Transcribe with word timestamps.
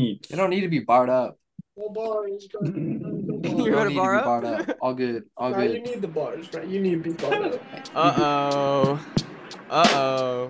You 0.00 0.18
don't 0.34 0.50
need 0.50 0.62
to 0.62 0.68
be 0.68 0.80
barred 0.80 1.08
up. 1.08 1.38
No 1.76 1.88
bars, 1.90 2.48
bro. 2.48 2.62
No 2.62 3.40
You 3.64 3.70
don't 3.70 3.88
need 3.88 3.96
bar 3.96 4.14
to 4.14 4.18
be 4.18 4.18
up? 4.18 4.24
barred 4.24 4.44
up. 4.44 4.76
All 4.80 4.94
good. 4.94 5.24
All 5.36 5.50
Nah, 5.50 5.62
you 5.62 5.80
need 5.82 6.02
the 6.02 6.08
bars, 6.08 6.48
bro. 6.48 6.62
You 6.62 6.80
need 6.80 7.04
to 7.04 7.10
be 7.10 7.12
barred 7.12 7.54
up. 7.54 7.60
Uh 7.94 8.14
oh. 8.18 9.06
Uh 9.70 9.88
oh. 9.92 10.48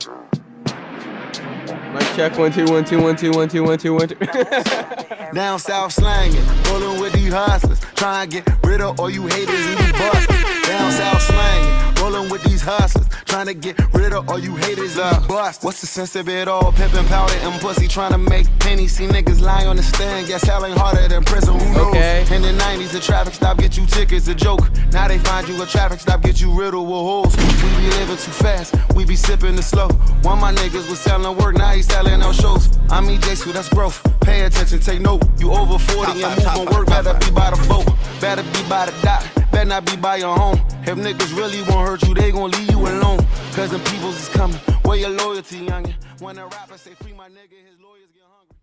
Mic 1.92 2.02
check 2.16 2.38
one 2.38 2.52
two 2.52 2.64
one 2.66 2.84
two 2.84 3.00
one 3.02 3.16
two 3.16 3.32
one 3.32 3.48
two 3.48 3.62
one 3.64 3.78
two 3.78 3.94
one 3.94 4.08
two. 4.08 4.14
Down 5.34 5.58
south 5.58 5.92
slanging, 5.92 6.42
rolling 6.70 7.00
with 7.00 7.12
these 7.12 7.32
hustlers. 7.32 7.80
Trying 7.96 8.30
to 8.30 8.40
get 8.40 8.64
rid 8.64 8.80
of 8.80 8.98
all 8.98 9.10
you 9.10 9.26
haters 9.26 9.66
and 9.66 9.86
you 9.86 9.92
busters. 9.92 10.66
Down 10.68 10.90
south 10.92 11.22
slanging, 11.22 12.02
rolling 12.02 12.30
with 12.30 12.42
these 12.44 12.53
hustlers. 12.64 13.08
Trying 13.26 13.46
to 13.46 13.54
get 13.54 13.78
rid 13.92 14.12
of 14.12 14.28
all 14.28 14.38
you 14.38 14.56
haters 14.56 14.98
and 14.98 15.28
busters. 15.28 15.64
What's 15.64 15.80
the 15.80 15.86
sense 15.86 16.16
of 16.16 16.28
it 16.28 16.48
all? 16.48 16.72
Pimpin' 16.72 17.06
powder 17.06 17.34
and 17.34 17.60
pussy 17.60 17.88
trying 17.88 18.12
to 18.12 18.18
make 18.18 18.46
pennies. 18.58 18.96
See 18.96 19.06
niggas 19.06 19.40
lie 19.40 19.66
on 19.66 19.76
the 19.76 19.82
stand. 19.82 20.28
Guess 20.28 20.44
hell 20.44 20.64
ain't 20.64 20.78
harder 20.78 21.06
than 21.08 21.24
prison. 21.24 21.58
Who 21.58 21.74
knows? 21.74 21.94
Okay. 21.94 22.26
In 22.34 22.42
the 22.42 22.52
90s, 22.52 22.92
the 22.92 23.00
traffic 23.00 23.34
stop 23.34 23.58
get 23.58 23.76
you 23.76 23.86
tickets. 23.86 24.28
A 24.28 24.34
joke. 24.34 24.68
Now 24.92 25.08
they 25.08 25.18
find 25.18 25.46
you 25.48 25.62
a 25.62 25.66
traffic 25.66 26.00
stop 26.00 26.22
get 26.22 26.40
you 26.40 26.50
riddled 26.50 26.86
with 26.86 26.96
holes. 26.96 27.36
We 27.36 27.68
be 27.80 27.88
living 27.98 28.16
too 28.16 28.32
fast. 28.32 28.74
We 28.94 29.04
be 29.04 29.16
sipping 29.16 29.56
the 29.56 29.62
slow. 29.62 29.88
One 30.22 30.38
of 30.38 30.40
my 30.40 30.52
niggas 30.52 30.88
was 30.88 31.00
selling 31.00 31.36
work. 31.36 31.56
Now 31.56 31.72
he 31.72 31.82
selling 31.82 32.20
no 32.20 32.32
shows. 32.32 32.78
I'm 32.90 33.06
EJ, 33.06 33.36
so 33.36 33.52
that's 33.52 33.68
growth. 33.68 34.02
Pay 34.20 34.42
attention, 34.42 34.80
take 34.80 35.00
note. 35.00 35.22
You 35.38 35.52
over 35.52 35.78
40 35.78 36.22
and 36.22 36.36
move 36.36 36.46
on 36.46 36.66
work. 36.74 36.86
Better 36.86 37.14
be 37.14 37.30
by 37.30 37.50
the 37.50 37.66
boat. 37.68 37.86
Better 38.20 38.42
be 38.42 38.68
by 38.68 38.86
the 38.86 38.94
dock. 39.02 39.43
Better 39.54 39.68
not 39.68 39.86
be 39.86 39.94
by 39.96 40.16
your 40.16 40.36
home. 40.36 40.58
If 40.82 40.98
niggas 40.98 41.38
really 41.38 41.60
won't 41.70 41.88
hurt 41.88 42.02
you, 42.08 42.12
they 42.12 42.32
gon' 42.32 42.50
leave 42.50 42.72
you 42.72 42.76
alone. 42.88 43.18
Cause 43.52 43.70
the 43.70 43.78
peoples 43.88 44.20
is 44.20 44.28
coming. 44.30 44.56
Where 44.82 44.98
your 44.98 45.10
loyalty, 45.10 45.64
youngin'? 45.64 45.94
When 46.20 46.38
a 46.38 46.48
rapper 46.48 46.76
say 46.76 46.94
free 46.94 47.12
my 47.12 47.28
nigga, 47.28 47.64
his 47.64 47.78
lawyers 47.80 48.10
get 48.12 48.24
hungry. 48.28 48.56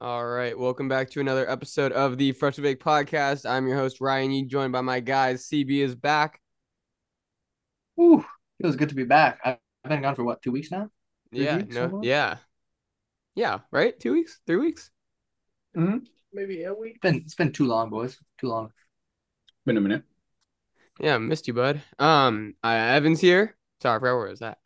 All 0.00 0.24
right, 0.24 0.56
welcome 0.56 0.88
back 0.88 1.10
to 1.10 1.20
another 1.20 1.50
episode 1.50 1.90
of 1.90 2.16
the 2.16 2.30
Freshly 2.30 2.62
Baked 2.62 2.80
podcast. 2.80 3.44
I'm 3.44 3.66
your 3.66 3.76
host 3.76 4.00
Ryan 4.00 4.30
Yee, 4.30 4.44
joined 4.44 4.70
by 4.72 4.82
my 4.82 5.00
guys. 5.00 5.48
CB 5.48 5.80
is 5.80 5.96
back. 5.96 6.40
Whew. 7.96 8.24
Feels 8.62 8.76
good 8.76 8.90
to 8.90 8.94
be 8.94 9.02
back. 9.02 9.40
I've 9.44 9.58
been 9.88 10.00
gone 10.00 10.14
for 10.14 10.22
what, 10.22 10.42
two 10.42 10.52
weeks 10.52 10.70
now? 10.70 10.90
Three 11.34 11.44
Yeah, 11.44 11.56
weeks 11.56 11.74
no, 11.74 12.02
yeah, 12.04 12.36
yeah, 13.34 13.58
right. 13.72 13.98
Two 13.98 14.12
weeks, 14.12 14.38
three 14.46 14.58
weeks. 14.58 14.92
Mm-hmm. 15.76 16.04
Maybe 16.32 16.62
a 16.62 16.72
week. 16.72 16.92
It's 16.92 17.00
been 17.02 17.16
it's 17.16 17.34
been 17.34 17.50
too 17.50 17.66
long, 17.66 17.90
boys. 17.90 18.16
Too 18.38 18.46
long. 18.46 18.70
Been 19.66 19.76
a 19.76 19.80
minute. 19.80 20.04
Yeah, 21.00 21.18
missed 21.18 21.48
you, 21.48 21.54
bud. 21.54 21.80
Um, 21.98 22.54
I, 22.62 22.76
Evan's 22.96 23.20
here. 23.20 23.56
Sorry, 23.82 23.98
bro. 23.98 24.18
where 24.18 24.28
was 24.28 24.40
that. 24.40 24.58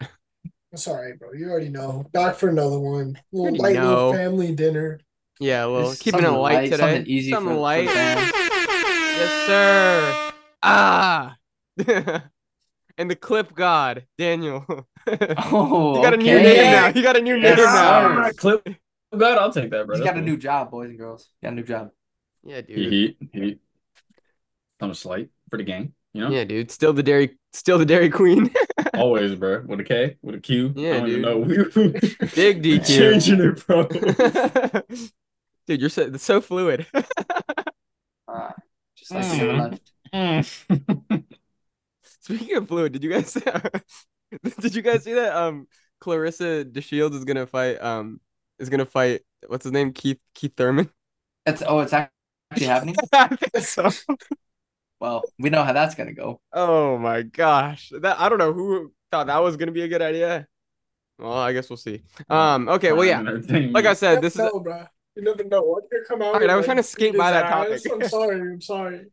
Sorry, 0.74 1.12
bro. 1.16 1.32
You 1.32 1.48
already 1.50 1.68
know. 1.68 2.04
Back 2.12 2.34
for 2.34 2.48
another 2.48 2.80
one. 2.80 3.16
Little 3.32 3.56
light 3.58 3.74
little 3.76 4.12
know. 4.12 4.12
family 4.12 4.52
dinner. 4.54 4.98
Yeah, 5.38 5.66
well, 5.66 5.90
Just 5.90 6.02
keeping 6.02 6.24
it 6.24 6.28
light 6.30 6.54
light, 6.54 6.64
today. 6.64 6.76
something 6.76 7.06
easy 7.06 7.30
Something 7.30 7.50
for- 7.50 7.54
for 7.56 7.60
light. 7.60 7.88
fans. 7.88 8.32
yes, 8.34 9.46
sir. 9.46 10.32
Ah. 10.62 11.36
and 12.98 13.10
the 13.10 13.16
clip 13.16 13.54
god, 13.54 14.06
Daniel. 14.18 14.64
Oh, 15.06 15.96
you 15.96 16.02
got 16.02 16.14
a 16.14 16.16
new 16.16 16.34
okay. 16.34 16.42
name 16.42 16.56
now. 16.72 16.86
You 16.88 17.02
got 17.02 17.16
a 17.16 17.20
new 17.20 17.36
Yes, 17.36 17.56
name 17.58 17.66
sir. 17.66 17.72
now. 18.22 18.30
Clip. 18.36 18.68
Oh 19.12 19.18
God, 19.18 19.38
I'll 19.38 19.52
take 19.52 19.70
that, 19.70 19.86
bro. 19.86 19.94
He's 19.96 20.02
That's 20.04 20.10
got 20.14 20.16
a 20.16 20.20
cool. 20.20 20.30
new 20.30 20.36
job, 20.36 20.70
boys 20.70 20.88
and 20.90 20.98
girls. 20.98 21.28
You 21.42 21.46
Got 21.46 21.52
a 21.52 21.56
new 21.56 21.62
job. 21.62 21.90
Yeah, 22.44 22.60
dude. 22.62 22.92
heat. 22.92 23.16
He 23.32 23.58
on 24.80 24.90
a 24.90 24.94
slight 24.94 25.28
for 25.50 25.56
the 25.56 25.62
gang. 25.64 25.92
You 26.14 26.20
know, 26.22 26.30
Yeah, 26.30 26.44
dude. 26.44 26.70
Still 26.70 26.92
the 26.92 27.02
dairy, 27.02 27.36
still 27.52 27.76
the 27.78 27.84
Dairy 27.84 28.08
Queen. 28.08 28.50
always, 28.94 29.34
bro. 29.34 29.62
With 29.66 29.80
a 29.80 29.84
K, 29.84 30.16
with 30.22 30.36
a 30.36 30.40
Q. 30.40 30.72
Yeah, 30.76 30.94
I 30.94 30.98
don't 31.00 31.06
dude. 31.08 31.18
even 31.18 31.22
know. 31.22 31.38
We 32.18 32.26
Big 32.34 32.62
DQ. 32.62 32.86
changing 32.86 33.40
it, 33.40 33.66
bro. 33.66 33.88
dude, 35.66 35.80
you're 35.80 35.90
so, 35.90 36.12
so 36.16 36.40
fluid. 36.40 36.86
Uh, 38.28 38.50
just 38.96 39.12
like 39.12 39.24
Mm. 39.24 39.78
left. 40.12 40.64
Speaking 42.20 42.56
of 42.56 42.68
fluid, 42.68 42.92
did 42.92 43.02
you 43.04 43.10
guys 43.10 43.32
did 44.60 44.74
you 44.74 44.82
guys 44.82 45.04
see 45.04 45.14
that? 45.14 45.34
Um, 45.34 45.66
Claressa 46.00 46.64
DeShields 46.64 47.14
is 47.14 47.24
gonna 47.24 47.46
fight. 47.46 47.82
Um, 47.82 48.20
is 48.58 48.68
gonna 48.68 48.86
fight. 48.86 49.22
What's 49.46 49.64
his 49.64 49.72
name? 49.72 49.92
Keith 49.92 50.20
Keith 50.34 50.52
Thurman. 50.56 50.90
It's 51.46 51.62
oh, 51.66 51.80
it's 51.80 51.92
actually 51.92 52.66
happening. 52.66 52.96
I 53.12 53.28
think 53.36 53.64
so. 53.64 53.90
Well, 55.04 55.22
we 55.38 55.50
know 55.50 55.62
how 55.62 55.74
that's 55.74 55.94
gonna 55.94 56.14
go. 56.14 56.40
Oh 56.50 56.96
my 56.96 57.20
gosh, 57.20 57.92
that 58.00 58.18
I 58.18 58.30
don't 58.30 58.38
know 58.38 58.54
who 58.54 58.90
thought 59.10 59.26
that 59.26 59.36
was 59.42 59.58
gonna 59.58 59.70
be 59.70 59.82
a 59.82 59.88
good 59.88 60.00
idea. 60.00 60.46
Well, 61.18 61.34
I 61.34 61.52
guess 61.52 61.68
we'll 61.68 61.76
see. 61.76 62.00
Um, 62.30 62.70
okay, 62.70 62.92
well, 62.92 63.04
yeah, 63.04 63.20
like 63.20 63.84
I 63.84 63.92
said, 63.92 64.22
this 64.22 64.32
is 64.32 64.38
know, 64.38 64.60
bro. 64.60 64.86
You 65.14 65.22
never 65.24 65.44
know 65.44 65.60
what 65.60 65.90
could 65.90 66.06
come 66.08 66.22
out. 66.22 66.32
Alright, 66.34 66.48
I 66.48 66.56
was 66.56 66.64
trying 66.64 66.78
to 66.78 66.80
like, 66.80 66.86
skate 66.86 67.18
by 67.18 67.30
that 67.32 67.44
ass. 67.44 67.82
topic. 67.82 67.92
I'm 67.92 68.08
sorry. 68.08 68.40
I'm 68.40 68.60
sorry. 68.62 69.06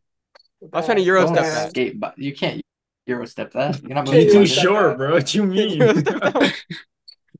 I 0.72 0.76
was 0.78 0.86
trying 0.86 0.96
to 0.96 1.02
Euro 1.04 1.26
step 1.26 1.44
that. 1.44 1.70
skate, 1.70 2.00
but 2.00 2.18
you 2.18 2.34
can't 2.34 2.62
Euro 3.06 3.26
step 3.26 3.52
that. 3.52 3.82
You're 3.82 3.94
not 3.94 4.06
Can't 4.06 4.16
He 4.16 4.24
moving 4.24 4.32
too 4.32 4.32
Euro 4.32 4.40
like 4.40 4.48
step 4.48 4.56
that. 4.56 4.62
short, 4.62 4.96
bro. 4.96 5.12
What 5.12 5.26
do 5.26 5.38
you 5.38 5.44
mean? 5.44 5.78
Euro 5.78 5.94
step 5.94 6.20
that. 6.22 6.54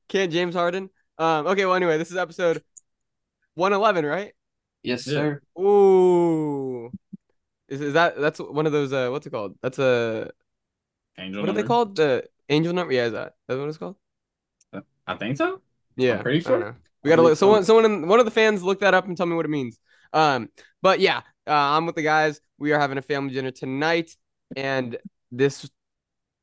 Can't 0.09 0.31
James 0.31 0.53
Harden? 0.53 0.91
Um, 1.17 1.47
okay, 1.47 1.65
well, 1.65 1.73
anyway, 1.75 1.97
this 1.97 2.11
is 2.11 2.17
episode 2.17 2.61
111, 3.55 4.05
right? 4.05 4.33
Yes, 4.83 5.07
Yeah. 5.07 5.13
sir. 5.13 5.41
Ooh, 5.59 6.91
is 7.67 7.81
is 7.81 7.93
that 7.93 8.19
that's 8.19 8.39
one 8.39 8.65
of 8.65 8.71
those? 8.71 8.93
Uh, 8.93 9.09
what's 9.09 9.25
it 9.25 9.31
called? 9.31 9.55
That's 9.61 9.79
a 9.79 10.31
Angel 11.17 11.41
what 11.41 11.49
are 11.49 11.53
they 11.53 11.63
called? 11.63 11.95
The 11.95 12.23
angel 12.49 12.73
number? 12.73 12.93
Yeah, 12.93 13.05
is 13.05 13.11
that 13.13 13.35
that's 13.47 13.59
what 13.59 13.69
it's 13.69 13.77
called? 13.77 13.95
I 15.05 15.15
think 15.15 15.37
so. 15.37 15.61
Yeah, 15.95 16.21
pretty 16.21 16.39
I 16.45 16.49
don't 16.49 16.61
sure. 16.61 16.77
We 17.03 17.09
gotta 17.09 17.21
look. 17.21 17.37
Someone, 17.37 17.63
someone, 17.65 17.85
in, 17.85 18.07
one 18.07 18.19
of 18.19 18.25
the 18.25 18.31
fans, 18.31 18.63
look 18.63 18.79
that 18.79 18.93
up 18.93 19.05
and 19.07 19.15
tell 19.15 19.25
me 19.25 19.35
what 19.35 19.45
it 19.45 19.49
means. 19.49 19.77
Um, 20.13 20.49
but 20.81 20.99
yeah, 20.99 21.19
uh, 21.47 21.51
I'm 21.51 21.85
with 21.85 21.95
the 21.95 22.01
guys. 22.01 22.39
We 22.57 22.71
are 22.71 22.79
having 22.79 22.97
a 22.97 23.01
family 23.01 23.33
dinner 23.33 23.51
tonight, 23.51 24.15
and 24.55 24.97
this 25.31 25.69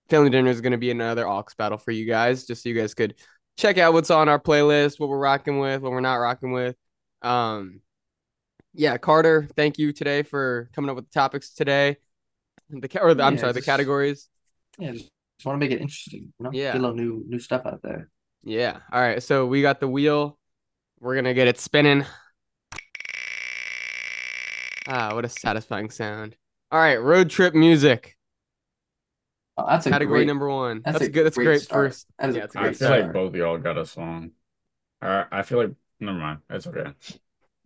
family 0.08 0.30
dinner 0.30 0.50
is 0.50 0.60
gonna 0.60 0.78
be 0.78 0.90
another 0.90 1.26
aux 1.26 1.46
battle 1.56 1.78
for 1.78 1.90
you 1.90 2.06
guys, 2.06 2.44
just 2.46 2.62
so 2.62 2.68
you 2.68 2.74
guys 2.74 2.94
could 2.94 3.14
check 3.56 3.78
out 3.78 3.92
what's 3.92 4.10
on 4.10 4.28
our 4.28 4.38
playlist, 4.38 5.00
what 5.00 5.08
we're 5.08 5.18
rocking 5.18 5.58
with, 5.58 5.82
what 5.82 5.90
we're 5.90 6.00
not 6.00 6.16
rocking 6.16 6.52
with. 6.52 6.76
Um, 7.22 7.80
yeah, 8.74 8.96
Carter, 8.98 9.48
thank 9.56 9.78
you 9.78 9.92
today 9.92 10.22
for 10.22 10.70
coming 10.74 10.90
up 10.90 10.96
with 10.96 11.06
the 11.10 11.12
topics 11.12 11.50
today. 11.50 11.96
The 12.70 12.88
ca- 12.88 13.00
or 13.00 13.14
the, 13.14 13.24
I'm 13.24 13.34
Yeah, 13.34 13.40
sorry, 13.40 13.52
the 13.52 13.62
categories. 13.62 14.28
Yeah, 14.78 14.92
just, 14.92 15.10
just 15.38 15.46
want 15.46 15.60
to 15.60 15.66
make 15.66 15.72
it 15.74 15.80
interesting. 15.80 16.32
You 16.38 16.44
know, 16.44 16.50
Yeah. 16.52 16.72
get 16.72 16.78
a 16.80 16.86
little 16.86 16.96
new 16.96 17.24
new 17.26 17.38
stuff 17.38 17.66
out 17.66 17.82
there. 17.82 18.08
Yeah. 18.44 18.78
All 18.92 19.00
right. 19.00 19.22
So 19.22 19.46
we 19.46 19.62
got 19.62 19.80
the 19.80 19.88
wheel. 19.88 20.38
We're 21.00 21.14
gonna 21.16 21.34
get 21.34 21.48
it 21.48 21.58
spinning. 21.58 22.04
Ah, 24.88 25.14
what 25.14 25.24
a 25.24 25.28
satisfying 25.28 25.90
sound. 25.90 26.36
All 26.72 26.78
right, 26.80 26.96
road 26.96 27.30
trip 27.30 27.54
music. 27.54 28.16
Oh, 29.56 29.66
that's 29.68 29.86
a 29.86 29.90
Category 29.90 30.20
great, 30.20 30.26
number 30.26 30.48
one. 30.48 30.80
that's 30.84 30.94
That's, 30.94 31.06
a 31.08 31.10
good. 31.10 31.26
That's 31.26 31.36
a 31.36 31.40
great 31.40 31.60
great 31.60 31.68
first. 31.68 32.06
That 32.18 32.30
is 32.30 32.36
Yeah, 32.36 32.42
a 32.42 32.44
it's 32.44 32.54
a 32.54 32.58
I 32.58 32.62
great 32.62 32.76
feel 32.76 32.88
start. 32.88 33.02
like 33.02 33.12
both 33.12 33.28
of 33.30 33.36
y'all 33.36 33.58
got 33.58 33.78
a 33.78 33.86
song. 33.86 34.32
I 35.02 35.26
I 35.32 35.42
feel 35.42 35.58
like 35.58 35.72
never 36.00 36.18
mind. 36.18 36.40
It's 36.50 36.66
okay. 36.66 36.92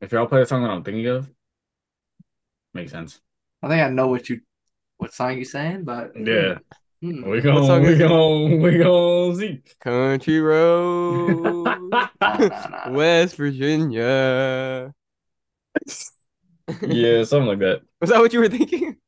If 0.04 0.12
y'all 0.12 0.26
play 0.28 0.42
a 0.42 0.46
song 0.46 0.62
that 0.62 0.70
I'm 0.70 0.84
thinking 0.84 1.06
of, 1.08 1.28
makes 2.72 2.92
sense. 2.92 3.20
I 3.62 3.68
think 3.68 3.82
I 3.82 3.88
know 3.88 4.08
what 4.08 4.28
you 4.28 4.40
what 4.98 5.12
song 5.14 5.36
you're 5.36 5.44
saying, 5.44 5.84
but 5.84 6.12
Yeah, 6.14 6.58
hmm. 7.02 7.22
we 7.22 7.40
song 7.62 7.82
gon' 7.82 7.86
we 7.86 7.96
is 7.96 8.00
it? 8.00 8.08
gon' 8.08 8.60
we 8.62 8.78
gon' 8.78 9.36
see. 9.36 9.62
Country 9.80 10.40
road, 10.40 11.98
Nah, 12.20 12.44
nah, 12.48 12.68
nah. 12.68 12.90
West 12.90 13.36
Virginia. 13.36 14.94
Yeah, 16.84 17.24
something 17.24 17.48
like 17.48 17.58
that. 17.60 17.82
Was 18.00 18.10
that 18.10 18.20
what 18.20 18.32
you 18.32 18.40
were 18.40 18.48
thinking? 18.48 18.98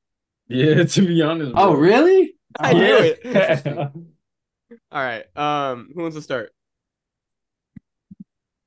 Yeah, 0.49 0.85
to 0.85 1.07
be 1.07 1.23
honest. 1.23 1.53
Oh, 1.55 1.75
really? 1.75 2.35
I 2.63 2.73
Oh, 2.73 2.75
knew 2.75 2.97
it. 2.99 3.21
All 4.91 5.03
right. 5.03 5.25
Um, 5.37 5.91
who 5.95 6.03
wants 6.03 6.17
to 6.17 6.23
start? 6.23 6.53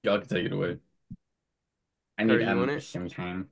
Y'all 0.04 0.20
can 0.20 0.28
take 0.28 0.46
it 0.46 0.54
away. 0.54 0.80
I 2.20 2.24
need 2.24 2.42
you 2.42 2.48
want 2.56 2.70
to 2.70 2.76
it? 2.76 2.84
some 2.84 3.10
time. 3.10 3.50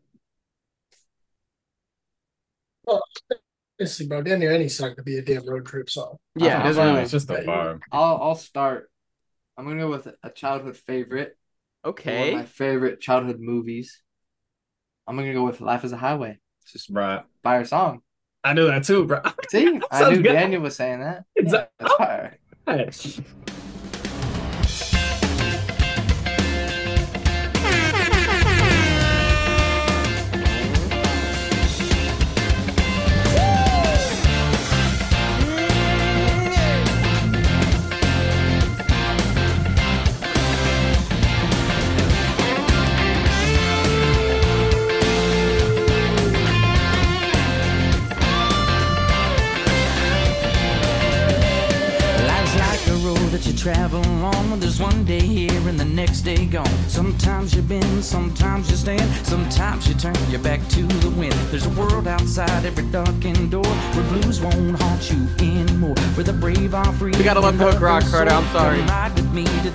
Honestly, 3.80 4.08
bro, 4.08 4.22
damn 4.24 4.40
near 4.40 4.52
any 4.52 4.70
song 4.70 4.96
could 4.96 5.06
be 5.06 5.18
a 5.18 5.22
damn 5.22 5.46
road 5.48 5.66
trip 5.66 5.90
song. 5.90 6.18
Yeah, 6.36 6.66
Uh, 6.66 6.72
it 6.72 6.78
uh, 6.78 6.84
really. 6.86 7.02
It's 7.02 7.12
just 7.12 7.30
a 7.30 7.34
Yeah, 7.34 7.44
vibe. 7.44 7.82
I'll 7.92 8.18
I'll 8.18 8.36
start. 8.36 8.90
I'm 9.58 9.66
gonna 9.66 9.80
go 9.80 9.90
with 9.90 10.08
a 10.24 10.30
childhood 10.30 10.78
favorite. 10.78 11.38
Okay. 11.86 12.18
One 12.20 12.28
of 12.30 12.34
my 12.34 12.46
favorite 12.46 13.02
childhood 13.02 13.40
movies. 13.40 14.02
I'm 15.08 15.16
gonna 15.16 15.34
go 15.34 15.46
with 15.46 15.62
Life 15.62 15.84
is 15.86 15.92
a 15.92 15.98
Highway. 15.98 16.40
It's 16.64 16.74
just 16.74 16.90
Right. 16.90 17.24
fire 17.44 17.66
song. 17.66 18.02
I 18.44 18.54
knew 18.54 18.68
that 18.68 18.84
too, 18.84 19.06
bro. 19.06 19.22
See, 19.50 19.80
I 19.92 20.10
knew 20.10 20.24
good. 20.24 20.34
Daniel 20.34 20.62
was 20.62 20.76
saying 20.76 21.00
that. 21.02 21.24
It's 21.36 21.54
Yeah, 21.54 21.60
a- 21.60 21.70
that's 21.80 21.94
fire. 21.94 22.38
turn 60.14 60.32
your 60.32 60.40
back 60.40 60.66
to 60.70 60.84
the 60.84 61.10
wind. 61.10 61.34
There's 61.52 61.66
a 61.66 61.70
world 61.72 62.08
outside 62.08 62.66
every 62.66 62.86
darkened 62.86 63.52
door 63.52 63.66
where 63.66 64.08
blues 64.10 64.40
won't 64.42 64.80
haunt 64.82 65.12
you 65.12 65.28
anymore. 65.40 65.96
Where 66.16 66.24
the 66.24 66.34
brave 66.34 66.74
are 66.74 66.92
free. 66.94 67.12
We 67.12 67.24
gotta 67.24 67.40
let 67.40 67.58
the 67.58 67.72
hook 67.72 67.82
rock, 67.82 68.04
Carter, 68.06 68.32
I'm 68.32 68.46
sorry. 68.52 68.82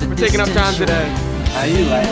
We're 0.08 0.16
taking 0.16 0.40
up 0.40 0.48
time 0.50 0.74
today. 0.74 1.08
How 1.52 1.64
you 1.64 1.84
like? 1.86 2.08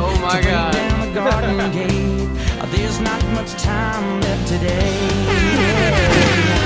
Oh 0.00 0.16
my 0.22 0.40
God. 0.40 0.72
Down 0.72 1.00
the 1.00 1.14
garden 1.14 1.72
gate. 1.78 2.28
There's 2.70 3.00
not 3.00 3.24
much 3.32 3.52
time 3.54 4.20
left 4.20 4.48
today. 4.48 5.08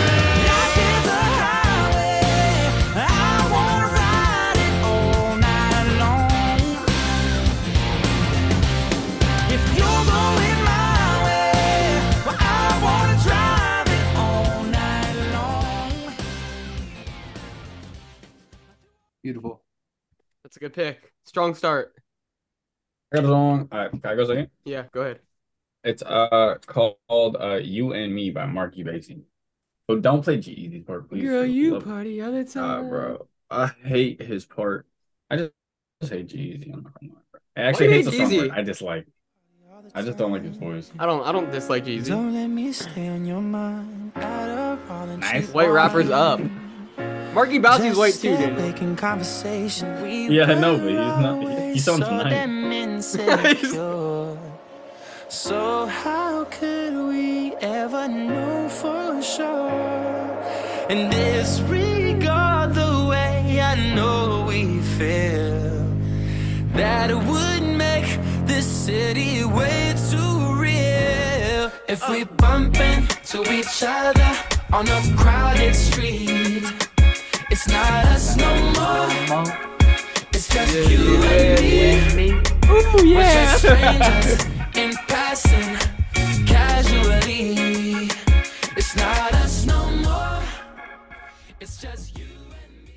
Beautiful. 19.23 19.63
That's 20.43 20.57
a 20.57 20.61
good 20.61 20.73
pick. 20.73 21.13
Strong 21.25 21.55
start. 21.55 21.95
I 23.13 23.17
got 23.17 23.25
a 23.25 23.29
song. 23.29 23.69
Uh, 23.71 23.89
can 23.89 24.01
I 24.05 24.15
go 24.17 24.25
second? 24.27 24.49
Yeah, 24.65 24.85
go 24.93 25.03
ahead. 25.03 25.21
It's 25.85 26.03
uh 26.03 26.57
called 26.67 27.37
uh 27.41 27.59
You 27.63 27.93
and 27.93 28.15
Me 28.15 28.31
by 28.31 28.47
Marky 28.47 28.85
Basie. 28.85 29.23
So 29.91 29.99
don't 29.99 30.23
play 30.23 30.39
G-Eazy's 30.39 30.85
part, 30.85 31.09
please. 31.09 31.25
Girl, 31.25 31.45
you 31.45 31.75
love- 31.75 31.85
party 31.85 32.23
all 32.23 32.31
the 32.33 32.41
Uh, 32.41 32.45
time. 32.45 32.89
bro, 32.89 33.27
I 33.51 33.67
hate 33.67 34.23
his 34.23 34.45
part. 34.45 34.87
I 35.29 35.37
just, 35.37 35.51
just 36.01 36.13
hate 36.13 36.29
G-Eazy. 36.29 36.73
I'm 36.73 36.83
not 36.85 36.95
gonna 37.01 37.13
lie. 37.13 37.41
I 37.57 37.61
actually 37.63 37.89
hate 37.91 38.05
the 38.05 38.13
song. 38.13 38.31
Jeezy? 38.31 38.49
part. 38.49 38.59
I 38.59 38.63
dislike. 38.63 39.07
I 39.95 40.03
just 40.03 40.17
don't 40.17 40.31
like 40.33 40.45
his 40.45 40.57
voice. 40.57 40.93
I 40.99 41.07
don't 41.07 41.25
I 41.27 41.33
don't 41.33 41.51
dislike 41.51 41.85
Jeezy. 41.85 42.07
Don't 42.09 42.33
let 42.35 42.47
me 42.47 42.73
stay 42.73 43.09
on 43.09 43.25
your 43.27 43.43
mind. 43.43 44.13
Out 44.17 44.49
of 44.49 44.91
all 44.91 45.07
the 45.07 45.17
Nice. 45.19 45.47
cheap 45.47 45.55
White 45.55 45.69
rappers 45.71 46.11
up. 46.11 46.41
Marky 47.35 47.59
Bowsey's 47.59 47.97
white 47.97 48.15
too, 48.15 48.37
dude. 48.37 48.57
making 48.57 48.97
conversation. 48.97 50.03
We 50.03 50.29
Yeah, 50.29 50.45
I 50.51 50.55
know, 50.55 50.77
but 50.77 50.89
he's 50.89 50.95
not- 50.97 51.41
he- 51.41 51.47
he 51.47 51.53
always 51.55 51.85
sounds 51.85 52.05
so 52.05 52.11
nice. 52.17 53.13
damn. 53.13 54.39
So 55.29 55.87
how 55.87 56.45
could 56.45 56.95
we 57.09 57.55
ever 57.63 58.07
know 58.07 58.69
for 58.69 59.23
sure? 59.23 59.71
And 60.91 61.11
disregard 61.11 62.75
the 62.75 63.07
way 63.09 63.59
I 63.59 63.95
know 63.95 64.45
we 64.47 64.81
feel. 64.99 65.87
That 66.75 67.11
it 67.11 67.17
would 67.17 67.63
make 67.79 68.19
this 68.47 68.67
city 68.67 69.43
way 69.45 69.95
too 70.11 70.55
real. 70.61 71.73
If 71.89 72.07
we 72.11 72.25
bump 72.25 72.77
into 72.79 73.39
each 73.51 73.83
other 73.83 74.33
on 74.71 74.87
a 74.87 75.01
crowded 75.17 75.75
street, 75.75 76.63
it's 77.53 77.69
not 77.69 78.05
us 78.07 78.37
no 78.37 78.55
more. 79.29 79.47
It's 80.33 80.49
just 80.49 80.91
you 80.91 81.23
and 81.23 82.17
me. 82.17 82.31
Ooh 82.71 82.93
We're 82.97 83.05
yeah. 83.05 83.53
just 83.53 83.59
strangers 83.59 84.45
in 84.77 84.93
passing 85.07 85.77
casually. 86.47 88.09
It's 88.77 88.97
not 88.97 89.33
us 89.35 89.67
no 89.67 89.91
more. 89.97 90.43
It's 91.61 91.81
just 91.81 92.19
you 92.19 92.25
and 92.25 92.85
me. 92.87 92.93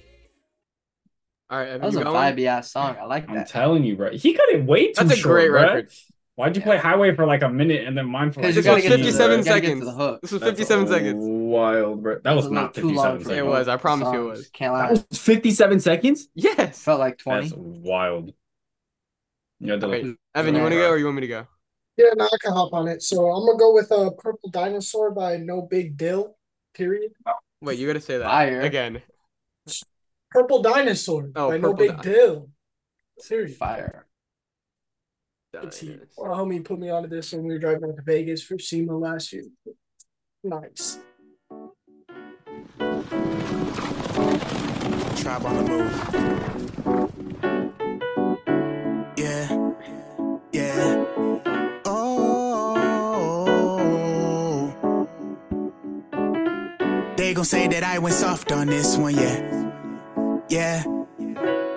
All 1.50 1.60
right, 1.60 1.72
That 1.74 1.82
was 1.82 1.96
a 1.98 2.04
going? 2.04 2.16
vibey 2.36 2.46
ass 2.46 2.72
song. 2.72 2.96
I 3.00 3.06
like 3.06 3.28
that. 3.28 3.38
I'm 3.38 3.46
telling 3.46 3.84
you, 3.84 3.96
bro. 3.98 4.12
He 4.12 4.34
got 4.34 4.48
it 4.50 4.66
way 4.66 4.88
too 4.94 5.04
That's 5.04 5.12
a 5.20 5.22
short, 5.22 5.36
great 5.42 5.50
bro. 5.50 5.62
record. 5.62 5.92
Why'd 6.36 6.56
you 6.56 6.62
play 6.62 6.76
Highway 6.78 7.16
for 7.16 7.26
like 7.26 7.44
a 7.44 7.50
minute 7.50 7.88
and 7.88 7.98
then 7.98 8.08
mine 8.10 8.32
for 8.34 8.42
like 8.42 8.54
Because 8.54 8.56
you 8.58 8.62
This 8.62 8.66
gotta 8.66 8.76
was 8.76 8.84
get 8.84 8.90
to 8.90 8.98
the- 8.98 9.04
57 9.04 9.40
you 9.40 9.46
gotta 9.46 9.62
get 9.62 9.68
seconds. 9.68 9.80
to 9.82 9.86
the 9.86 9.92
hook. 9.94 10.22
This 10.22 10.32
was 10.34 10.44
57 10.44 10.88
seconds. 10.88 11.16
Wild, 11.26 12.04
bro. 12.04 12.20
That 12.24 12.36
was 12.36 12.46
It's 12.46 12.50
a 12.52 12.54
little 12.54 12.64
not 12.64 12.74
too 12.74 12.82
57 12.82 12.96
long 13.12 13.20
seconds. 13.24 13.38
It 13.38 13.46
was. 13.46 13.68
I 13.70 13.78
promise 13.78 14.14
you 14.14 14.22
it 14.22 14.30
was. 14.32 14.50
Can't 14.50 14.74
That 14.76 14.84
lie. 14.84 14.92
was 15.10 15.20
57 15.20 15.80
seconds? 15.80 16.28
Yes. 16.36 16.82
Felt 16.84 17.00
like 17.00 17.18
20. 17.20 17.42
That's 17.48 17.54
wild. 17.58 18.34
You 19.62 19.72
had 19.72 19.80
to 19.82 19.88
Okay, 19.88 20.04
like, 20.04 20.18
Evan, 20.36 20.56
you 20.56 20.62
want 20.62 20.74
to 20.74 20.78
go 20.80 20.90
or 20.90 20.98
you 20.98 21.06
want 21.06 21.16
me 21.16 21.22
to 21.22 21.28
go? 21.28 21.48
Yeah, 21.96 22.10
no, 22.18 22.26
I 22.26 22.38
can 22.42 22.52
hop 22.52 22.74
on 22.74 22.90
it. 22.90 23.02
So 23.02 23.26
I'm 23.32 23.46
gonna 23.46 23.58
go 23.58 23.74
with 23.74 23.90
uh, 23.90 24.10
"Purple 24.18 24.50
Dinosaur" 24.50 25.12
by 25.12 25.38
No 25.38 25.62
Big 25.62 25.96
Dill. 25.96 26.36
Period. 26.74 27.14
Wait, 27.62 27.80
you 27.80 27.88
got 27.88 27.94
to 27.94 28.02
say 28.02 28.18
that 28.18 28.26
Fire. 28.26 28.60
again. 28.60 29.02
"Purple 30.32 30.62
Dinosaur" 30.62 31.32
Oh, 31.38 31.50
by 31.52 31.58
No 31.58 31.74
Big 31.74 31.96
Di- 31.96 32.02
Dill. 32.02 32.50
Serious. 33.20 33.56
Fire. 33.56 34.06
It's 35.64 35.80
heat. 35.80 36.00
Well, 36.18 36.36
homie 36.36 36.64
put 36.64 36.80
me 36.80 36.90
onto 36.90 37.10
this 37.10 37.32
when 37.34 37.44
we 37.44 37.54
were 37.54 37.60
driving 37.60 37.90
out 37.90 37.96
to 37.98 38.02
Vegas 38.04 38.42
for 38.44 38.58
SEMA 38.60 38.98
last 38.98 39.34
year. 39.34 39.46
Nice. 40.44 41.00
Tribe 45.18 45.46
on 45.46 45.56
the 45.58 45.64
move. 45.68 45.92
Yeah. 49.18 49.72
Yeah. 50.52 51.06
Oh. 51.86 52.76
They 57.18 57.34
gon' 57.34 57.46
say 57.46 57.68
that 57.68 57.84
I 57.84 57.98
went 58.00 58.14
soft 58.16 58.52
on 58.52 58.68
this 58.68 58.98
one, 58.98 59.16
yeah. 59.16 59.72
Yeah. 60.50 60.84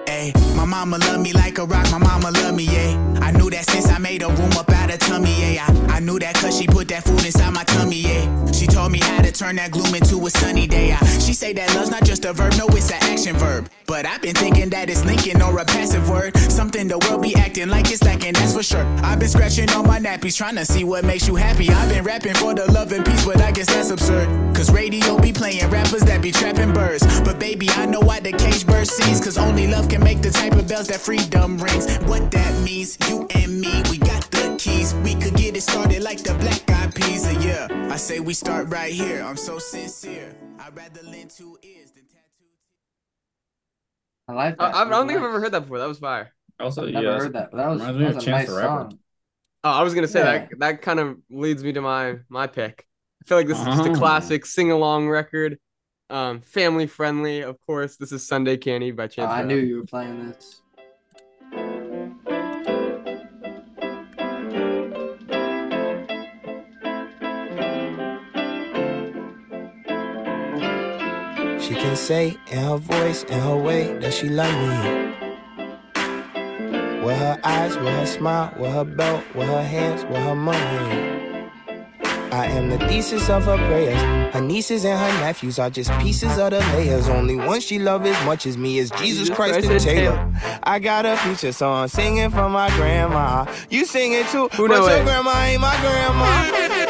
Ayy, 0.06 0.34
my 0.56 0.64
mama 0.64 0.98
love 0.98 1.20
me 1.20 1.32
like 1.32 1.58
a 1.58 1.64
rock, 1.64 1.90
my 1.90 1.98
mama 1.98 2.30
love 2.32 2.54
me, 2.54 2.64
yeah. 2.64 3.07
I 3.28 3.32
knew 3.32 3.50
that 3.50 3.68
since 3.68 3.86
I 3.90 3.98
made 3.98 4.22
a 4.22 4.28
room 4.28 4.52
up 4.52 4.70
out 4.70 4.90
of 4.90 5.00
tummy, 5.00 5.34
yeah. 5.38 5.66
I, 5.68 5.96
I 5.96 6.00
knew 6.00 6.18
that 6.18 6.34
cause 6.36 6.58
she 6.58 6.66
put 6.66 6.88
that 6.88 7.04
food 7.04 7.26
inside 7.26 7.52
my 7.52 7.62
tummy, 7.62 7.96
yeah. 7.96 8.50
She 8.52 8.66
told 8.66 8.90
me 8.90 9.00
how 9.00 9.20
to 9.20 9.30
turn 9.30 9.56
that 9.56 9.70
gloom 9.70 9.94
into 9.94 10.26
a 10.26 10.30
sunny 10.30 10.66
day. 10.66 10.96
She 11.20 11.34
say 11.34 11.52
that 11.52 11.74
love's 11.74 11.90
not 11.90 12.04
just 12.04 12.24
a 12.24 12.32
verb, 12.32 12.54
no, 12.56 12.66
it's 12.68 12.90
an 12.90 12.96
action 13.02 13.36
verb. 13.36 13.68
But 13.86 14.06
I've 14.06 14.22
been 14.22 14.34
thinking 14.34 14.70
that 14.70 14.88
it's 14.88 15.04
linking 15.04 15.42
or 15.42 15.58
a 15.58 15.64
passive 15.66 16.08
word. 16.08 16.38
Something 16.38 16.88
the 16.88 16.98
world 16.98 17.20
be 17.20 17.34
acting 17.36 17.68
like 17.68 17.90
it's 17.90 18.02
lacking, 18.02 18.32
that's 18.32 18.54
for 18.54 18.62
sure. 18.62 18.84
I've 19.04 19.18
been 19.18 19.28
scratching 19.28 19.68
on 19.70 19.86
my 19.86 19.98
nappies, 19.98 20.36
trying 20.36 20.56
to 20.56 20.64
see 20.64 20.84
what 20.84 21.04
makes 21.04 21.28
you 21.28 21.36
happy. 21.36 21.68
I've 21.68 21.90
been 21.90 22.04
rapping 22.04 22.34
for 22.34 22.54
the 22.54 22.70
love 22.72 22.92
and 22.92 23.04
peace, 23.04 23.26
but 23.26 23.42
I 23.42 23.52
guess 23.52 23.66
that's 23.66 23.90
absurd. 23.90 24.28
Cause 24.56 24.72
radio 24.72 25.18
be 25.18 25.32
playing 25.32 25.68
rappers 25.70 26.02
that 26.02 26.22
be 26.22 26.32
trapping 26.32 26.72
birds. 26.72 27.04
But 27.20 27.38
baby, 27.38 27.68
I 27.70 27.84
know 27.84 28.00
why 28.00 28.20
the 28.20 28.32
cage 28.32 28.66
bird 28.66 28.86
sings. 28.86 29.20
Cause 29.20 29.36
only 29.36 29.66
love 29.66 29.88
can 29.88 30.02
make 30.02 30.22
the 30.22 30.30
type 30.30 30.54
of 30.54 30.66
bells 30.66 30.88
that 30.88 31.00
freedom 31.00 31.58
rings. 31.58 31.96
What 32.08 32.30
that 32.30 32.62
means, 32.62 32.98
you 33.08 33.17
and 33.34 33.60
me, 33.60 33.82
we 33.90 33.98
got 33.98 34.22
the 34.30 34.56
keys. 34.58 34.94
We 34.96 35.14
could 35.14 35.34
get 35.34 35.56
it 35.56 35.62
started 35.62 36.02
like 36.02 36.22
the 36.22 36.34
black 36.34 36.68
eyed 36.70 36.94
peas. 36.94 37.26
Uh, 37.26 37.38
yeah, 37.40 37.88
I 37.92 37.96
say 37.96 38.20
we 38.20 38.34
start 38.34 38.68
right 38.68 38.92
here. 38.92 39.22
I'm 39.22 39.36
so 39.36 39.58
sincere. 39.58 40.34
I'd 40.58 40.76
rather 40.76 41.02
lend 41.02 41.30
two 41.30 41.58
ears 41.62 41.90
than 41.92 42.04
tattoo. 42.04 42.46
I 44.28 44.32
like 44.32 44.54
I, 44.58 44.66
that. 44.68 44.74
I 44.74 44.80
don't 44.80 44.90
That 44.90 44.98
was 44.98 45.06
think 45.08 45.18
I've 45.18 45.24
ever 45.24 45.40
heard 45.40 45.52
that 45.52 45.60
before. 45.62 45.78
That 45.78 45.88
was 45.88 45.98
fire. 45.98 46.32
also, 46.60 46.82
I've 46.86 46.90
yeah. 46.90 47.00
never 47.00 47.24
heard 47.24 47.32
that, 47.34 47.50
that 47.52 47.66
was, 47.68 47.80
that 47.80 47.94
was 47.94 48.26
a 48.26 48.30
nice 48.30 48.48
song. 48.48 48.98
Oh, 49.64 49.70
I 49.70 49.82
was 49.82 49.94
gonna 49.94 50.08
say 50.08 50.20
Yeah. 50.20 50.38
that. 50.38 50.58
That 50.58 50.82
kind 50.82 51.00
of 51.00 51.16
leads 51.30 51.64
me 51.64 51.72
to 51.72 51.80
my 51.80 52.16
my 52.28 52.46
pick. 52.46 52.86
I 53.22 53.28
feel 53.28 53.38
like 53.38 53.48
this 53.48 53.58
is 53.58 53.64
just 53.66 53.86
a 53.86 53.90
Oh. 53.90 53.94
classic 53.94 54.46
sing 54.46 54.70
along 54.70 55.08
record. 55.08 55.58
Um, 56.10 56.40
family 56.40 56.86
friendly, 56.86 57.42
of 57.42 57.58
course. 57.66 57.96
This 57.96 58.12
is 58.12 58.26
Sunday 58.26 58.56
Candy 58.56 58.92
by 58.92 59.04
Oh, 59.04 59.08
Chance. 59.08 59.30
I 59.30 59.42
knew 59.42 59.56
you 59.58 59.78
were 59.78 59.84
playing 59.86 60.26
this. 60.28 60.57
Can 71.88 71.96
say 71.96 72.36
in 72.50 72.58
her 72.58 72.76
voice, 72.76 73.22
in 73.24 73.40
her 73.40 73.56
way, 73.56 73.96
that 74.00 74.12
she 74.12 74.28
love 74.28 74.52
me. 74.52 74.76
With 77.02 77.16
her 77.16 77.40
eyes, 77.42 77.78
with 77.78 77.88
her 77.88 78.04
smile, 78.04 78.52
with 78.58 78.72
her 78.72 78.84
belt, 78.84 79.24
with 79.34 79.48
her 79.48 79.62
hands, 79.62 80.04
with 80.04 80.18
her 80.18 80.34
money. 80.34 81.17
I 82.30 82.46
am 82.46 82.68
the 82.68 82.78
thesis 82.88 83.28
of 83.30 83.44
her 83.44 83.56
prayers. 83.56 84.00
Her 84.34 84.40
nieces 84.40 84.84
and 84.84 84.98
her 84.98 85.20
nephews 85.20 85.58
are 85.58 85.70
just 85.70 85.90
pieces 85.98 86.36
of 86.38 86.50
the 86.50 86.58
layers. 86.74 87.08
Only 87.08 87.36
one 87.36 87.60
she 87.60 87.78
love 87.78 88.04
as 88.04 88.26
much 88.26 88.46
as 88.46 88.58
me 88.58 88.78
is 88.78 88.90
Jesus 88.92 89.30
Christ 89.30 89.66
and 89.68 89.80
Taylor. 89.80 90.30
I 90.62 90.78
got 90.78 91.06
a 91.06 91.16
feature 91.16 91.52
song 91.52 91.88
singing 91.88 92.30
for 92.30 92.48
my 92.48 92.68
grandma. 92.76 93.46
You 93.70 93.84
sing 93.86 94.12
it 94.12 94.26
too, 94.28 94.48
Who 94.48 94.68
but 94.68 94.80
your 94.82 94.90
it? 94.90 95.04
grandma 95.04 95.42
ain't 95.44 95.60
my 95.60 95.74
grandma. 95.80 96.24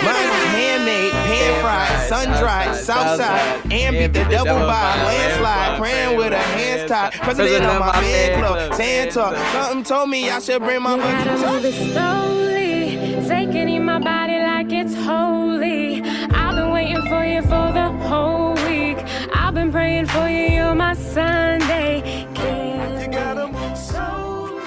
Mine's 0.02 0.44
handmade, 0.54 1.12
pan 1.12 1.62
fried, 1.62 2.08
sun 2.08 2.26
dried, 2.40 2.74
south 2.76 3.16
side, 3.20 3.72
and 3.72 3.96
beat 3.96 4.12
the 4.18 4.28
double 4.28 4.58
by 4.66 4.96
landslide. 5.04 5.78
Praying 5.80 6.16
with 6.18 6.32
her 6.32 6.38
hands 6.38 6.88
tied, 6.90 7.12
president 7.12 7.64
of 7.64 7.78
my 7.80 7.92
fan 7.92 8.38
club, 8.40 8.74
Santa. 8.74 9.38
Something 9.52 9.84
told 9.84 10.10
me 10.10 10.30
I 10.30 10.40
should 10.40 10.62
bring 10.62 10.82
my 10.82 10.96
You 10.96 11.02
gotta 11.02 11.36
move 11.52 11.64
it 11.64 11.92
slowly, 11.92 13.28
taking 13.28 13.68
in 13.68 13.84
my 13.84 13.98
body 14.00 14.27
you 17.38 17.42
for 17.42 17.72
the 17.72 17.92
whole 18.08 18.54
week. 18.68 18.98
I've 19.32 19.54
been 19.54 19.70
praying 19.70 20.06
for 20.06 20.28
you, 20.28 20.56
you're 20.56 20.74
my 20.74 20.94
Sunday. 20.94 22.02
Kid. 22.34 23.02
You 23.02 23.08
gotta 23.08 23.46
move 23.46 23.78
So 23.78 24.60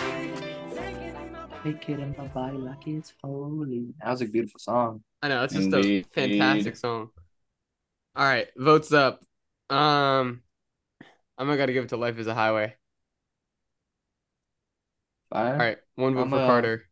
Take 1.63 1.89
it 1.89 1.99
in 1.99 2.15
my 2.17 2.27
body 2.27 2.57
like 2.57 2.87
it's 2.87 3.13
holy. 3.21 3.93
That 4.01 4.11
was 4.11 4.21
a 4.21 4.25
beautiful 4.25 4.59
song. 4.59 5.03
I 5.21 5.27
know 5.27 5.43
it's 5.43 5.53
just 5.53 5.65
Indeed. 5.65 6.05
a 6.05 6.13
fantastic 6.13 6.77
song. 6.77 7.09
All 8.15 8.25
right, 8.25 8.47
votes 8.55 8.93
up. 8.93 9.21
Um, 9.69 10.41
I'm 11.37 11.47
gonna 11.47 11.57
gotta 11.57 11.73
give 11.73 11.83
it 11.83 11.89
to 11.89 11.97
Life 11.97 12.17
is 12.19 12.27
a 12.27 12.33
Highway. 12.33 12.75
Fire. 15.29 15.53
All 15.53 15.59
right, 15.59 15.77
one 15.95 16.15
vote 16.15 16.21
I'm, 16.21 16.29
for 16.29 16.39
uh, 16.39 16.47
Carter. 16.47 16.83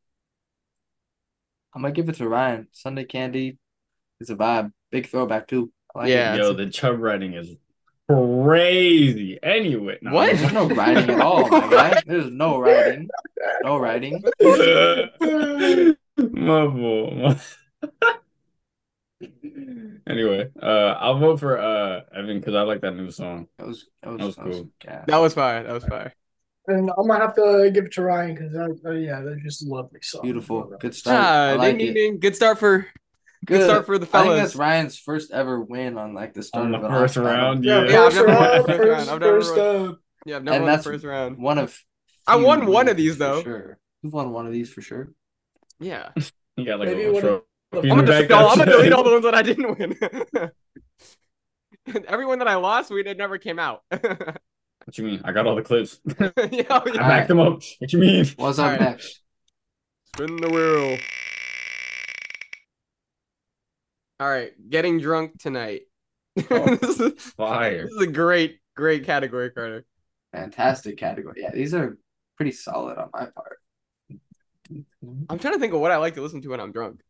I'm 1.73 1.81
gonna 1.81 1.93
give 1.93 2.09
it 2.09 2.15
to 2.15 2.27
Ryan. 2.27 2.67
Sunday 2.71 3.05
Candy 3.05 3.57
is 4.19 4.29
a 4.29 4.35
vibe. 4.35 4.71
Big 4.91 5.07
throwback 5.07 5.47
too. 5.47 5.71
Like 5.95 6.09
Yeah. 6.09 6.35
it. 6.35 6.39
Yo, 6.39 6.53
the 6.53 6.67
Chubb 6.67 6.99
writing 6.99 7.33
is 7.33 7.55
crazy. 8.09 9.39
Anyway, 9.43 9.97
no, 10.01 10.13
What? 10.13 10.35
There's 10.35 10.51
no 10.53 10.67
writing 10.75 11.09
at 11.09 11.21
all, 11.21 11.47
my 11.49 11.69
guy. 11.69 12.01
There's 12.05 12.31
no 12.31 12.59
writing. 12.59 13.09
No 13.63 13.77
writing. 13.77 14.23
my 16.17 16.65
boy. 16.67 17.11
my- 17.15 17.39
anyway, 20.07 20.49
uh, 20.61 20.65
I'll 20.99 21.17
vote 21.19 21.39
for 21.39 21.57
uh 21.59 22.01
Evan 22.15 22.39
because 22.39 22.55
I 22.55 22.61
like 22.61 22.81
that 22.81 22.95
new 22.95 23.11
song. 23.11 23.47
That 23.57 23.67
was 23.67 23.85
that 24.01 24.11
was, 24.11 24.19
That 24.19 24.25
was 24.25 24.35
that 24.35 24.45
was 24.47 24.55
cool. 24.57 24.69
That 25.07 25.17
was 25.17 25.33
fire. 25.33 25.63
That 25.63 25.73
was 25.73 25.85
fire. 25.85 26.13
And 26.67 26.91
I'm 26.97 27.07
gonna 27.07 27.19
have 27.19 27.35
to 27.35 27.71
give 27.73 27.85
it 27.85 27.93
to 27.93 28.03
Ryan 28.03 28.35
because 28.35 28.55
uh, 28.85 28.91
yeah, 28.91 29.21
they're 29.21 29.35
just 29.37 29.65
lovely 29.65 29.99
songs. 30.01 30.21
beautiful. 30.23 30.71
Good 30.79 30.93
start. 30.95 31.17
Ah, 31.19 31.47
I 31.49 31.53
like 31.55 31.77
ding, 31.77 31.87
ding, 31.87 31.87
it. 31.89 31.93
ding. 31.93 32.19
Good 32.19 32.35
start 32.35 32.59
for 32.59 32.85
good 33.45 33.63
start 33.63 33.85
for 33.85 33.97
the 33.97 34.05
fellas. 34.05 34.25
I 34.25 34.29
think 34.29 34.37
fellas. 34.37 34.51
that's 34.51 34.59
Ryan's 34.59 34.99
first 34.99 35.31
ever 35.31 35.61
win 35.61 35.97
on 35.97 36.13
like 36.13 36.33
the 36.33 36.43
start 36.43 36.65
On 36.65 36.71
the 36.71 36.77
of 36.77 36.83
an 36.85 36.91
first 36.91 37.17
aux 37.17 37.23
round, 37.23 37.63
Yeah, 37.63 37.83
yeah. 37.83 37.91
Yeah, 37.91 38.01
I've 38.01 38.13
first 38.13 38.15
never 38.15 38.27
won 38.27 38.37
round, 38.37 38.63
the 38.63 38.67
first 38.67 38.77
first, 38.77 38.89
round. 38.89 39.09
I've 39.09 39.19
never 39.19 39.41
first, 39.41 39.57
uh, 39.57 39.93
Yeah, 40.25 40.35
I've 40.35 40.43
never 40.43 40.55
And 40.55 40.65
won 40.65 40.77
the 40.77 40.83
first 40.83 41.03
round. 41.05 41.37
One 41.37 41.57
of 41.57 41.79
I 42.27 42.35
won 42.35 42.65
one 42.67 42.87
of 42.89 42.97
these, 42.97 43.17
though. 43.17 43.41
Sure, 43.43 43.79
you've 44.03 44.13
won 44.13 44.31
one 44.31 44.45
of 44.45 44.51
these 44.51 44.71
for 44.71 44.81
sure. 44.81 45.09
Yeah. 45.79 46.09
You 46.57 46.65
got 46.65 46.79
like 46.79 46.89
Maybe 46.89 47.03
a 47.05 47.13
one 47.13 47.15
little 47.15 47.35
of 47.37 47.43
I'm 47.73 47.87
gonna, 47.87 48.03
back 48.03 48.29
no, 48.29 48.49
I'm 48.49 48.57
gonna 48.57 48.71
delete 48.71 48.93
all 48.93 49.03
the 49.03 49.11
ones 49.11 49.23
that 49.23 49.35
I 49.35 49.41
didn't 49.41 49.79
win. 49.79 49.95
Everyone 52.07 52.39
that 52.39 52.47
I 52.47 52.55
lost, 52.55 52.91
we 52.91 53.01
it 53.01 53.17
never 53.17 53.37
came 53.37 53.59
out. 53.59 53.83
What 54.85 54.97
you 54.97 55.03
mean? 55.03 55.21
I 55.23 55.33
got 55.33 55.45
all 55.45 55.55
the 55.55 55.61
clips. 55.61 55.99
oh, 56.19 56.31
I 56.37 56.49
yeah. 56.51 56.79
backed 56.79 57.27
them 57.27 57.39
up. 57.39 57.61
What 57.77 57.93
you 57.93 57.99
mean? 57.99 58.25
What's 58.37 58.57
up 58.57 58.71
Alright. 58.71 58.81
next? 58.81 59.21
Spin 60.15 60.37
the 60.37 60.49
wheel. 60.49 60.97
All 64.19 64.29
right, 64.29 64.51
getting 64.69 64.99
drunk 64.99 65.39
tonight. 65.39 65.83
Oh. 66.51 66.75
this, 66.75 66.99
is, 66.99 67.21
Fire. 67.35 67.83
this 67.83 67.91
is 67.91 68.01
a 68.01 68.07
great, 68.07 68.59
great 68.75 69.05
category, 69.05 69.49
Carter. 69.49 69.85
Fantastic 70.31 70.97
category. 70.97 71.41
Yeah, 71.41 71.51
these 71.51 71.73
are 71.73 71.97
pretty 72.37 72.53
solid 72.53 72.97
on 72.97 73.09
my 73.11 73.25
part. 73.25 73.57
I'm 75.29 75.39
trying 75.39 75.55
to 75.55 75.59
think 75.59 75.73
of 75.73 75.81
what 75.81 75.91
I 75.91 75.97
like 75.97 76.13
to 76.15 76.21
listen 76.21 76.41
to 76.43 76.49
when 76.49 76.61
I'm 76.61 76.71
drunk. 76.71 77.01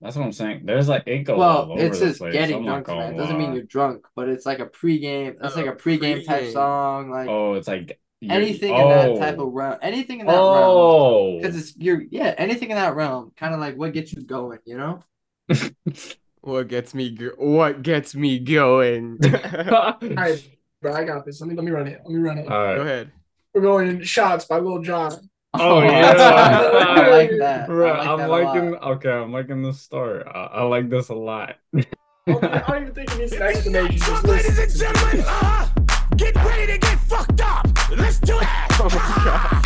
That's 0.00 0.16
what 0.16 0.24
I'm 0.24 0.32
saying. 0.32 0.62
There's 0.64 0.88
like 0.88 1.02
it 1.06 1.24
goes 1.24 1.38
Well, 1.38 1.76
just 1.76 2.18
place. 2.18 2.32
getting 2.32 2.64
drunk 2.64 2.86
gonna 2.86 3.10
It 3.10 3.16
doesn't 3.16 3.36
mean 3.36 3.52
you're 3.52 3.64
drunk, 3.64 4.06
but 4.14 4.28
it's 4.28 4.46
like 4.46 4.60
a 4.60 4.66
pregame. 4.66 5.34
It's 5.42 5.56
like 5.56 5.66
Oh, 5.66 5.70
a 5.72 5.76
pregame 5.76 6.24
type 6.24 6.52
song. 6.52 7.10
Like 7.10 7.28
Oh, 7.28 7.54
it's 7.54 7.66
like 7.68 8.00
anything 8.22 8.74
in 8.74 8.88
that 8.88 9.08
oh. 9.10 9.18
type 9.18 9.38
of 9.38 9.52
realm. 9.52 9.78
Anything 9.82 10.20
in 10.20 10.26
that 10.26 10.32
realm. 10.32 10.46
Oh, 10.46 11.36
Because 11.38 11.56
it's 11.56 11.76
you're 11.76 12.04
yeah, 12.10 12.34
anything 12.38 12.70
in 12.70 12.76
that 12.76 12.94
realm, 12.94 13.32
kind 13.36 13.52
of 13.52 13.60
like 13.60 13.76
what 13.76 13.92
gets 13.92 14.12
you 14.12 14.22
going, 14.22 14.60
you 14.64 14.76
know? 14.78 15.02
What 16.48 16.68
gets 16.68 16.94
me? 16.94 17.10
Go- 17.10 17.34
what 17.36 17.82
gets 17.82 18.14
me 18.14 18.38
going? 18.38 19.18
All 19.70 19.98
right, 20.00 20.48
bro, 20.82 20.94
I 20.94 21.04
got 21.04 21.26
this. 21.26 21.42
Let 21.42 21.50
me 21.50 21.54
let 21.54 21.62
me 21.62 21.70
run 21.70 21.86
it. 21.86 22.00
Let 22.06 22.10
me 22.10 22.20
run 22.20 22.38
it. 22.38 22.48
all 22.50 22.64
right. 22.64 22.76
Go 22.76 22.80
ahead. 22.82 23.12
We're 23.52 23.60
going 23.60 24.02
shots 24.02 24.46
by 24.46 24.58
Lil 24.58 24.80
Jon. 24.80 25.28
Oh, 25.52 25.82
that's 25.82 26.18
yeah. 26.18 26.78
I 27.04 27.10
like 27.10 27.30
that. 27.38 27.66
Bro, 27.66 27.90
I 27.90 27.98
like 27.98 28.08
I'm 28.08 28.18
that 28.18 28.30
a 28.30 28.32
liking. 28.32 28.70
lot. 28.70 28.82
Okay, 28.82 29.10
I'm 29.10 29.30
liking 29.30 29.60
the 29.62 29.74
start. 29.74 30.26
I, 30.26 30.44
I 30.44 30.62
like 30.62 30.88
this 30.88 31.10
a 31.10 31.14
lot. 31.14 31.56
I 31.76 31.84
don't 32.26 32.44
I 32.44 32.58
don't 32.60 32.82
even 32.82 32.94
think 32.94 33.12
it 33.12 33.18
needs 33.18 33.32
an 33.32 33.42
explanation. 33.42 33.98
Just 33.98 34.24
Ladies 34.24 34.58
and 34.58 34.74
gentlemen, 34.74 35.24
uh, 35.28 35.68
get 36.16 36.34
ready 36.36 36.72
to 36.72 36.78
get 36.78 36.98
fucked 37.00 37.42
up. 37.42 37.66
Let's 37.94 38.20
do 38.20 38.38
it. 38.40 38.46
Oh 38.80 38.88
my 38.90 39.24
god. 39.24 39.64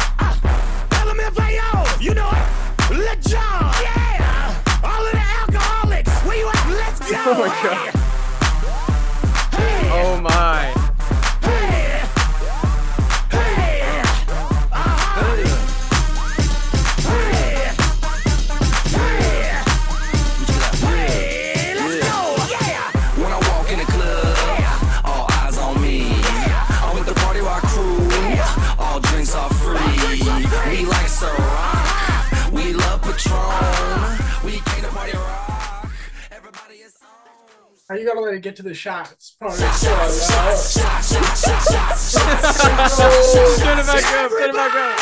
LMFAO, 0.91 2.03
you 2.03 2.15
know 2.15 2.29
it. 2.33 2.91
Lil 2.91 3.17
Jon, 3.21 3.73
Oh 7.25 7.35
my 7.38 7.47
God. 7.62 8.01
How 37.93 37.99
you 37.99 38.07
gonna 38.07 38.21
let 38.23 38.33
it 38.33 38.41
get 38.41 38.57
to 38.57 38.63
the 38.63 38.73
shots? 38.73 39.37
Part 39.39 39.53
of 39.53 39.59
the 39.59 39.71
song, 39.71 39.93
yo. 39.93 40.57
Turn 43.59 43.79
it 43.79 43.87
back 43.87 44.05
up. 44.15 44.31
Turn 44.31 44.49
it 44.49 44.55
back 44.55 44.75
up. 44.75 44.99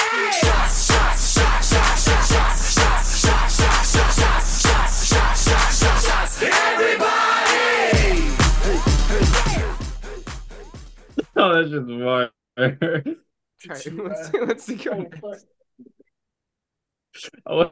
oh, 11.36 11.54
that's 11.54 11.70
just 11.70 11.86
fire. 11.86 12.30
All 12.58 12.64
right, 12.66 13.06
let's, 13.68 13.84
see, 13.84 13.90
let's 14.40 14.64
see. 14.64 14.74
Go 14.74 14.94
next. 14.96 15.46
Oh, 17.46 17.70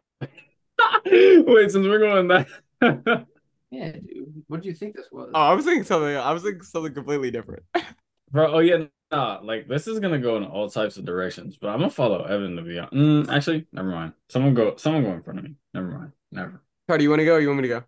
Wait, 1.05 1.73
since 1.73 1.89
we're 1.89 1.99
going 1.99 2.29
that. 2.29 3.27
Yeah, 3.71 3.93
dude. 3.93 4.45
What 4.49 4.63
do 4.63 4.69
you 4.69 4.75
think 4.75 4.97
this 4.97 5.09
was? 5.13 5.31
Oh, 5.35 5.41
I 5.41 5.55
was 5.55 5.65
thinking 5.65 5.85
something. 5.85 6.17
I 6.17 6.33
was 6.33 6.43
thinking 6.43 6.63
something 6.63 6.95
completely 6.95 7.31
different. 7.31 7.65
Bro, 8.31 8.55
oh 8.55 8.59
yeah, 8.59 8.85
nah, 9.11 9.41
like 9.43 9.69
this 9.69 9.87
is 9.87 10.01
gonna 10.01 10.19
go 10.19 10.37
in 10.37 10.45
all 10.45 10.69
types 10.69 10.97
of 10.97 11.05
directions, 11.05 11.57
but 11.61 11.69
I'm 11.69 11.79
gonna 11.79 11.91
follow 11.91 12.25
Evan 12.25 12.57
to 12.57 12.63
be 12.63 12.79
honest. 12.79 12.95
Mm, 12.95 13.29
actually, 13.29 13.67
never 13.73 13.91
mind. 13.91 14.13
Someone 14.29 14.55
go, 14.55 14.77
someone 14.77 15.03
go 15.03 15.13
in 15.13 15.23
front 15.23 15.39
of 15.39 15.45
me. 15.45 15.55
Never 15.73 15.89
mind. 15.89 16.13
Never. 16.31 16.63
Carter, 16.87 17.03
you 17.03 17.11
want 17.11 17.21
to 17.21 17.27
go? 17.27 17.35
Or 17.35 17.41
you 17.41 17.49
want 17.49 17.59
me 17.59 17.69
to 17.69 17.81
go? 17.81 17.85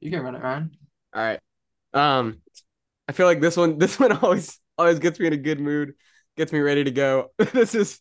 You 0.00 0.10
can 0.10 0.22
run 0.22 0.34
it, 0.34 0.42
Ryan. 0.42 0.70
All 1.14 1.22
right. 1.22 1.40
Um, 1.92 2.40
I 3.08 3.12
feel 3.12 3.26
like 3.26 3.40
this 3.40 3.56
one, 3.56 3.78
this 3.78 3.98
one 3.98 4.12
always, 4.12 4.58
always 4.78 4.98
gets 4.98 5.18
me 5.20 5.26
in 5.26 5.32
a 5.32 5.36
good 5.36 5.60
mood, 5.60 5.94
gets 6.36 6.52
me 6.52 6.60
ready 6.60 6.84
to 6.84 6.90
go. 6.90 7.30
this 7.38 7.74
is, 7.74 8.00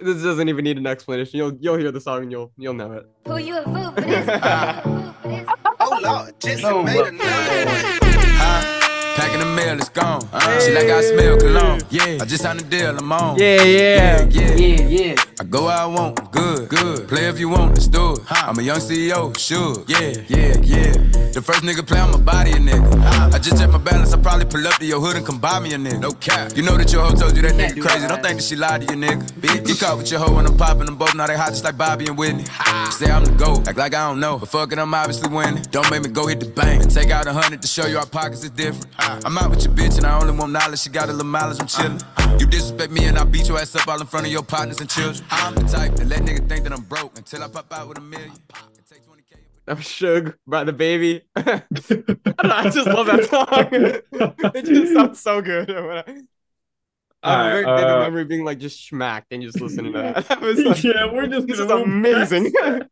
this 0.00 0.22
doesn't 0.22 0.48
even 0.48 0.64
need 0.64 0.78
an 0.78 0.86
explanation. 0.86 1.38
You'll, 1.38 1.56
you'll 1.60 1.76
hear 1.76 1.90
the 1.92 2.00
song 2.00 2.22
and 2.22 2.30
you'll, 2.32 2.52
you'll 2.56 2.74
know 2.74 2.92
it. 2.92 3.06
Who 3.26 3.38
you 3.38 3.56
a 3.58 3.62
fool 3.64 3.92
for 3.92 4.00
this? 4.00 5.48
Oh 5.80 6.00
Lord, 6.02 6.38
just 6.40 6.62
No, 6.62 6.82
made 6.82 6.96
but- 6.96 7.08
another 7.12 8.77
Huh? 9.18 9.24
Packing 9.26 9.40
the 9.40 9.54
mail, 9.54 9.76
it's 9.78 9.88
gone. 9.88 10.20
She 10.60 10.72
like 10.72 10.88
I 10.88 11.00
smell 11.02 11.36
cologne. 11.38 11.80
Yeah, 11.90 12.18
I 12.20 12.24
just 12.24 12.42
signed 12.42 12.60
a 12.60 12.64
deal, 12.64 12.96
I'm 12.96 13.10
on. 13.12 13.38
Yeah, 13.38 13.62
yeah. 13.62 14.28
yeah. 14.30 14.54
Yeah, 14.54 14.88
yeah. 14.88 15.14
I 15.40 15.44
go 15.44 15.64
where 15.66 15.76
I 15.76 15.86
want, 15.86 16.30
good, 16.32 16.68
good. 16.68 17.08
Play 17.08 17.26
if 17.28 17.38
you 17.38 17.48
want, 17.48 17.70
let's 17.74 17.88
do 17.88 18.12
it. 18.12 18.20
I'm 18.30 18.58
a 18.58 18.62
young 18.62 18.78
CEO, 18.78 19.36
sure. 19.38 19.84
Yeah, 19.86 20.12
yeah, 20.28 20.56
yeah. 20.62 20.92
The 21.32 21.42
first 21.44 21.62
nigga 21.62 21.86
play, 21.86 22.00
I'ma 22.00 22.18
body 22.18 22.52
a 22.52 22.56
nigga. 22.56 23.32
I 23.34 23.38
just 23.38 23.58
check 23.58 23.70
my 23.70 23.78
balance, 23.78 24.12
I 24.12 24.18
probably 24.20 24.46
pull 24.46 24.66
up 24.66 24.74
to 24.74 24.86
your 24.86 25.00
hood 25.00 25.16
and 25.16 25.24
come 25.26 25.38
buy 25.38 25.60
me 25.60 25.74
a 25.74 25.78
nigga. 25.78 26.00
No 26.00 26.12
cap. 26.12 26.56
You 26.56 26.62
know 26.62 26.76
that 26.76 26.92
your 26.92 27.02
hoe 27.04 27.14
told 27.14 27.36
you 27.36 27.42
that 27.42 27.52
nigga 27.52 27.74
do 27.74 27.82
crazy. 27.82 28.00
that. 28.00 28.08
Don't 28.08 28.22
think 28.22 28.38
that 28.38 28.44
she 28.44 28.56
lied 28.56 28.86
to 28.86 28.94
you, 28.94 29.00
nigga. 29.00 29.22
Bitch. 29.32 29.68
You 29.68 29.74
caught 29.76 29.98
with 29.98 30.10
your 30.10 30.20
hoe 30.20 30.36
and 30.38 30.48
I'm 30.48 30.56
popping 30.56 30.86
them 30.86 30.96
both. 30.96 31.14
Now 31.14 31.26
they 31.26 31.36
hot 31.36 31.50
just 31.50 31.64
like 31.64 31.76
Bobby 31.76 32.06
and 32.06 32.16
Whitney. 32.18 32.44
Say 32.90 33.10
I'm 33.10 33.24
the 33.24 33.32
GOAT, 33.32 33.68
act 33.68 33.78
like 33.78 33.94
I 33.94 34.08
don't 34.08 34.18
know. 34.20 34.38
But 34.38 34.48
fuck 34.48 34.72
it, 34.72 34.78
I'm 34.78 34.92
obviously 34.94 35.28
winning. 35.28 35.62
Don't 35.70 35.88
make 35.90 36.02
me 36.02 36.08
go 36.08 36.26
hit 36.26 36.40
the 36.40 36.46
bank 36.46 36.82
and 36.82 36.90
take 36.90 37.10
out 37.10 37.26
a 37.26 37.32
hundred 37.32 37.62
to 37.62 37.68
show 37.68 37.86
you 37.86 37.98
our 37.98 38.06
pockets 38.06 38.42
is 38.42 38.50
different. 38.50 38.86
I'm 39.24 39.38
out 39.38 39.50
with 39.50 39.64
your 39.64 39.74
bitch 39.74 39.96
and 39.96 40.06
I 40.06 40.20
only 40.20 40.34
want 40.34 40.52
knowledge. 40.52 40.80
She 40.80 40.90
got 40.90 41.08
a 41.08 41.12
little 41.12 41.26
mileage, 41.26 41.60
I'm 41.60 41.66
chillin'. 41.66 42.40
You 42.40 42.46
disrespect 42.46 42.92
me 42.92 43.06
and 43.06 43.18
I 43.18 43.24
beat 43.24 43.48
your 43.48 43.58
ass 43.58 43.74
up 43.74 43.88
all 43.88 44.00
in 44.00 44.06
front 44.06 44.26
of 44.26 44.32
your 44.32 44.42
partners 44.42 44.80
and 44.80 44.88
children. 44.90 45.24
I'm 45.30 45.54
the 45.54 45.62
type 45.62 45.94
that 45.96 46.06
let 46.06 46.22
nigga 46.22 46.48
think 46.48 46.64
that 46.64 46.72
I'm 46.72 46.82
broke 46.82 47.16
until 47.16 47.42
I 47.42 47.48
pop 47.48 47.72
out 47.72 47.88
with 47.88 47.98
a 47.98 48.00
million. 48.02 48.32
It 48.32 48.86
takes 48.86 49.06
20K. 49.06 49.38
That 49.64 49.76
was 49.76 49.86
Suge 49.86 50.34
by 50.46 50.64
DaBaby. 50.64 51.22
I, 51.36 51.42
know, 52.46 52.54
I 52.54 52.70
just 52.70 52.86
love 52.86 53.06
that 53.06 53.24
song. 53.24 54.52
it 54.54 54.64
just 54.64 54.92
sounds 54.92 55.20
so 55.20 55.40
good. 55.40 55.70
I 55.70 55.74
remember, 55.74 56.00
a 56.00 56.04
very 56.04 57.64
Alright, 57.64 57.66
vivid 57.66 57.90
uh, 57.90 57.98
memory 58.00 58.24
being 58.24 58.44
like 58.44 58.58
just 58.58 58.86
smacked 58.86 59.32
and 59.32 59.42
just 59.42 59.60
listening 59.60 59.92
to 59.92 59.98
that. 59.98 60.28
That 60.28 60.40
was 60.40 60.58
like, 60.60 60.84
yeah, 60.84 61.12
we're 61.12 61.26
just 61.26 61.46
this 61.46 61.58
is 61.58 61.66
gonna 61.66 61.84
move 61.86 62.04
past 62.14 62.32
amazing. 62.32 62.52
that. 62.52 62.90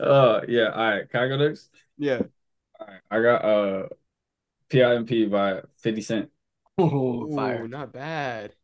Uh, 0.00 0.40
yeah. 0.48 0.68
All 0.68 0.90
right, 0.90 1.10
can 1.10 1.20
I 1.20 1.28
go 1.28 1.36
next? 1.36 1.68
yeah. 1.98 2.22
All 2.80 2.86
right, 2.86 3.00
I 3.10 3.22
got 3.22 3.44
uh, 3.44 3.88
PIMP 4.70 5.30
by 5.30 5.60
50 5.76 6.00
Cent. 6.02 6.30
Oh, 6.78 7.32
fire. 7.34 7.68
not 7.68 7.92
bad. 7.92 8.54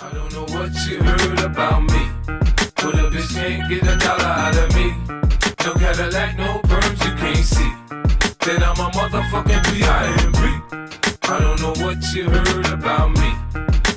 I 0.00 0.12
don't 0.12 0.32
know 0.32 0.42
what 0.56 0.72
you 0.86 1.02
heard 1.02 1.40
about 1.40 1.82
me. 1.82 2.10
But 2.76 2.94
a 2.94 3.10
bitch 3.10 3.34
can't 3.34 3.68
get 3.68 3.82
a 3.82 3.96
dollar 3.96 4.24
out 4.24 4.56
of 4.56 4.74
me. 4.76 4.92
No 5.64 5.72
Cadillac, 5.74 6.36
no 6.36 6.60
perms 6.64 7.04
you 7.04 7.14
can't 7.16 7.36
see. 7.38 7.72
Then 8.44 8.62
I'm 8.62 8.78
a 8.78 8.90
motherfucking 8.90 9.62
PIMP. 9.64 10.44
I 11.24 11.38
don't 11.40 11.60
know 11.60 11.84
what 11.84 12.14
you 12.14 12.28
heard 12.28 12.66
about 12.66 13.10
me. 13.12 13.30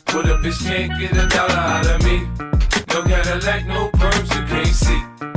But 0.05 0.25
a 0.25 0.37
bitch 0.41 0.65
can't 0.65 0.97
get 0.99 1.11
a 1.11 1.27
dollar 1.27 1.53
out 1.53 1.87
of 1.87 2.03
me. 2.03 2.25
No 2.93 3.03
Cadillac, 3.03 3.67
no 3.67 3.89
perms 3.89 4.33
you 4.35 4.45
can't 4.47 4.67
see. 4.67 5.36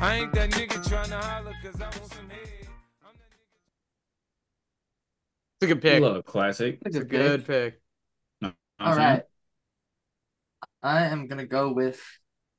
I 0.00 0.18
ain't 0.20 0.32
that 0.34 0.50
nigga 0.50 0.88
trying 0.88 1.08
to 1.10 1.16
holler 1.16 1.54
cause 1.62 1.80
I 1.80 1.84
want 1.84 2.12
some 2.12 2.28
head. 2.30 2.68
It's 5.60 5.62
a 5.62 5.66
good 5.66 5.80
pick. 5.82 6.02
Love 6.02 6.24
classic. 6.24 6.78
It's 6.84 6.96
It's 6.96 7.04
a 7.04 7.08
good 7.08 7.46
pick. 7.46 7.80
I'm 8.42 8.54
All 8.78 8.94
saying. 8.94 9.06
right. 9.06 9.22
I 10.82 11.06
am 11.06 11.26
gonna 11.28 11.46
go 11.46 11.72
with 11.72 12.00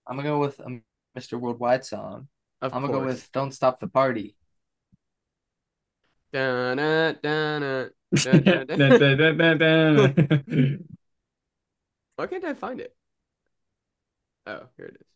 I'm 0.07 0.15
gonna 0.17 0.29
go 0.29 0.39
with 0.39 0.59
a 0.59 0.81
Mr. 1.17 1.39
Worldwide 1.39 1.85
song. 1.85 2.27
Of 2.61 2.73
I'm 2.73 2.81
gonna 2.81 2.93
go 2.93 3.05
with 3.05 3.31
Don't 3.31 3.51
Stop 3.51 3.79
the 3.79 3.87
Party. 3.87 4.35
Dun, 6.33 6.77
dun, 6.77 7.17
dun. 7.21 7.89
Why 12.15 12.27
can't 12.27 12.43
I 12.43 12.53
find 12.55 12.79
it? 12.81 12.95
Oh, 14.47 14.63
here 14.75 14.87
it 14.87 14.97
is. 14.99 15.06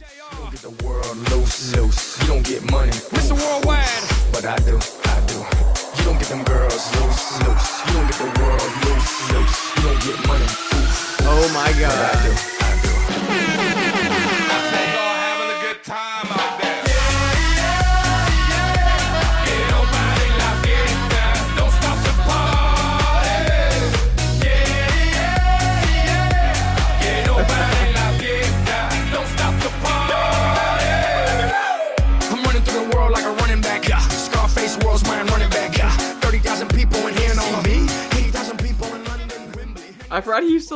You 0.00 0.04
get 0.52 0.60
the 0.60 0.84
world 0.86 1.16
loose, 1.28 1.74
loose. 1.74 2.22
You 2.22 2.28
don't 2.28 2.46
get 2.46 2.70
money. 2.70 2.92
Mr. 2.92 3.32
Worldwide. 3.32 3.88
But 4.32 4.44
I 4.44 4.56
do, 4.58 4.78
I 4.78 5.20
do. 5.26 5.34
You 5.98 6.04
don't 6.04 6.18
get 6.20 6.28
them 6.28 6.44
girls 6.44 6.86
loose, 6.94 7.42
loose. 7.42 7.84
You 7.84 7.92
don't 7.94 8.06
get 8.06 8.18
the 8.18 8.40
world 8.40 8.77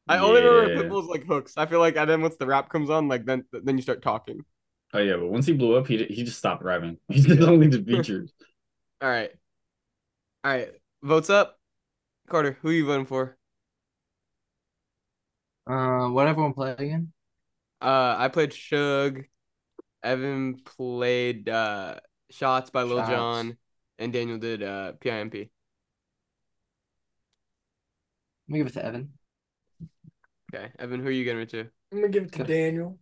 I 0.08 0.18
only 0.18 0.42
remember 0.42 0.74
Yeah. 0.74 0.82
Pitbull's 0.82 1.08
like 1.08 1.24
hooks. 1.24 1.54
I 1.56 1.66
feel 1.66 1.78
like 1.78 1.96
and 1.96 2.08
then 2.08 2.20
once 2.20 2.36
the 2.36 2.46
rap 2.46 2.68
comes 2.68 2.90
on, 2.90 3.08
like 3.08 3.24
then 3.24 3.44
then 3.52 3.76
you 3.76 3.82
start 3.82 4.02
talking. 4.02 4.44
Oh 4.92 4.98
yeah, 4.98 5.16
but 5.16 5.26
once 5.26 5.46
he 5.46 5.52
blew 5.52 5.76
up, 5.76 5.86
he 5.86 6.04
he 6.04 6.24
just 6.24 6.38
stopped 6.38 6.62
rapping. 6.62 6.98
He 7.08 7.20
just 7.20 7.40
only 7.42 7.68
did 7.68 7.86
features. 7.86 8.32
All 9.00 9.08
right. 9.08 9.30
All 10.44 10.50
right. 10.52 10.70
Votes 11.02 11.30
up. 11.30 11.58
Carter, 12.28 12.58
who 12.62 12.68
are 12.68 12.72
you 12.72 12.86
voting 12.86 13.06
for? 13.06 13.36
Uh, 15.66 16.08
what 16.08 16.26
everyone 16.26 16.52
play 16.52 16.72
again? 16.72 17.12
Uh, 17.80 18.16
I 18.18 18.28
played 18.28 18.50
Suge. 18.50 19.26
Evan 20.02 20.56
played 20.76 21.48
uh 21.48 21.96
Shots 22.30 22.70
by 22.70 22.82
Lil 22.82 22.98
Shots. 22.98 23.10
Jon, 23.10 23.56
and 23.98 24.12
Daniel 24.12 24.38
did 24.38 24.62
uh 24.62 24.92
PIMP. 25.00 25.34
Let 25.34 25.48
me 28.48 28.58
give 28.58 28.66
it 28.66 28.74
to 28.74 28.84
Evan. 28.84 29.12
Okay, 30.54 30.70
Evan, 30.78 31.00
who 31.00 31.08
are 31.08 31.12
you 31.12 31.24
giving 31.24 31.42
it 31.42 31.48
to? 31.50 31.60
I'm 31.92 32.00
gonna 32.00 32.08
give 32.08 32.24
it 32.24 32.32
to 32.32 32.44
Daniel. 32.44 32.98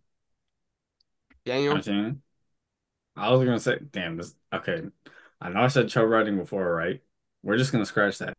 Daniel. 1.45 1.75
I'm. 1.75 2.21
I 3.15 3.31
was 3.31 3.45
gonna 3.45 3.59
say, 3.59 3.79
damn 3.91 4.17
this. 4.17 4.33
Okay, 4.53 4.81
I 5.41 5.49
know 5.49 5.61
I 5.61 5.67
said 5.67 5.89
Cho 5.89 6.03
writing 6.03 6.37
before, 6.37 6.73
right? 6.73 7.01
We're 7.43 7.57
just 7.57 7.71
gonna 7.71 7.85
scratch 7.85 8.19
that. 8.19 8.33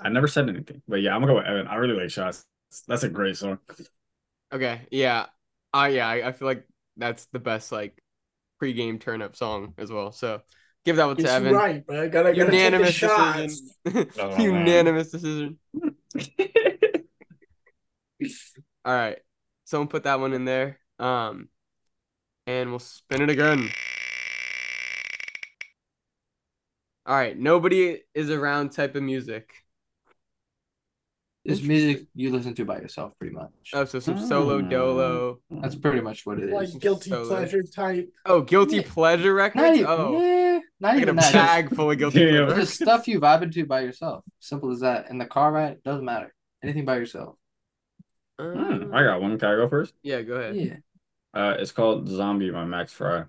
I 0.00 0.08
never 0.08 0.26
said 0.26 0.48
anything, 0.48 0.82
but 0.88 1.00
yeah, 1.00 1.14
I'm 1.14 1.20
gonna 1.20 1.32
go 1.32 1.36
with 1.38 1.46
Evan. 1.46 1.66
I 1.68 1.76
really 1.76 2.00
like 2.00 2.10
shots. 2.10 2.44
That's 2.88 3.04
a 3.04 3.08
great 3.08 3.36
song. 3.36 3.58
Okay, 4.52 4.86
yeah, 4.90 5.26
uh, 5.72 5.88
yeah, 5.92 6.08
I, 6.08 6.28
I 6.28 6.32
feel 6.32 6.48
like 6.48 6.66
that's 6.96 7.26
the 7.26 7.38
best 7.38 7.70
like 7.70 8.02
pre-game 8.58 8.98
turn 8.98 9.22
up 9.22 9.36
song 9.36 9.74
as 9.78 9.92
well. 9.92 10.12
So 10.12 10.40
give 10.86 10.96
that 10.96 11.06
one 11.06 11.16
to 11.16 11.22
It's 11.24 11.30
Evan. 11.32 11.52
right, 11.52 11.84
bro. 11.86 12.04
I 12.04 12.08
gotta, 12.08 12.32
gotta 12.34 12.38
Unanimous 12.52 12.98
take 12.98 13.00
the 13.00 13.08
shots. 13.08 13.60
decision. 13.84 14.10
Oh. 14.18 14.38
Unanimous 14.42 15.10
decision. 15.10 15.58
All 18.84 18.94
right, 18.94 19.18
someone 19.64 19.88
put 19.88 20.04
that 20.04 20.20
one 20.20 20.32
in 20.32 20.44
there. 20.44 20.78
Um, 20.98 21.48
and 22.46 22.70
we'll 22.70 22.78
spin 22.78 23.20
it 23.20 23.28
again. 23.30 23.68
All 27.04 27.14
right, 27.16 27.36
nobody 27.38 27.98
is 28.14 28.30
around 28.30 28.70
type 28.70 28.94
of 28.94 29.02
music. 29.02 29.52
It's 31.44 31.62
music 31.62 32.06
you 32.14 32.30
listen 32.32 32.54
to 32.54 32.64
by 32.64 32.78
yourself, 32.78 33.12
pretty 33.20 33.34
much. 33.34 33.50
Oh, 33.72 33.84
so 33.84 34.00
some 34.00 34.18
solo 34.18 34.60
Mm. 34.60 34.70
dolo. 34.70 35.38
That's 35.50 35.76
pretty 35.76 36.00
much 36.00 36.26
what 36.26 36.38
it 36.38 36.44
is. 36.48 36.52
Like 36.52 36.80
guilty 36.80 37.10
So, 37.10 37.22
uh, 37.22 37.26
pleasure 37.26 37.62
type. 37.62 38.12
Oh, 38.24 38.40
guilty 38.40 38.76
Yeah. 38.78 38.82
pleasure 38.88 39.32
Not 39.34 39.42
records. 39.54 39.78
even, 39.78 39.86
Oh, 39.88 40.20
yeah, 40.20 40.45
not 40.80 40.94
I 40.94 40.98
got 40.98 40.98
a 40.98 41.02
even 41.02 41.16
that. 41.16 41.32
bag 41.32 41.74
full 41.74 41.90
of 41.90 41.98
guilty 41.98 42.20
Yeah. 42.20 42.46
pleasure. 42.46 42.60
Just 42.60 42.74
stuff 42.74 43.08
you 43.08 43.20
vibing 43.20 43.52
to 43.54 43.66
by 43.66 43.80
yourself. 43.80 44.24
Simple 44.40 44.70
as 44.72 44.80
that. 44.80 45.10
In 45.10 45.18
the 45.18 45.26
car 45.26 45.52
ride, 45.52 45.82
doesn't 45.82 46.04
matter. 46.04 46.34
Anything 46.62 46.84
by 46.84 46.96
yourself. 46.96 47.36
Hmm, 48.40 48.94
I 48.94 49.02
got 49.02 49.20
one. 49.22 49.38
Can 49.38 49.48
I 49.48 49.54
go 49.56 49.68
first? 49.68 49.94
Yeah, 50.02 50.22
go 50.22 50.34
ahead. 50.34 50.56
Yeah. 50.56 50.76
Uh, 51.32 51.56
it's 51.58 51.72
called 51.72 52.08
Zombie 52.08 52.50
by 52.50 52.64
Max 52.64 52.92
Fry. 52.92 53.24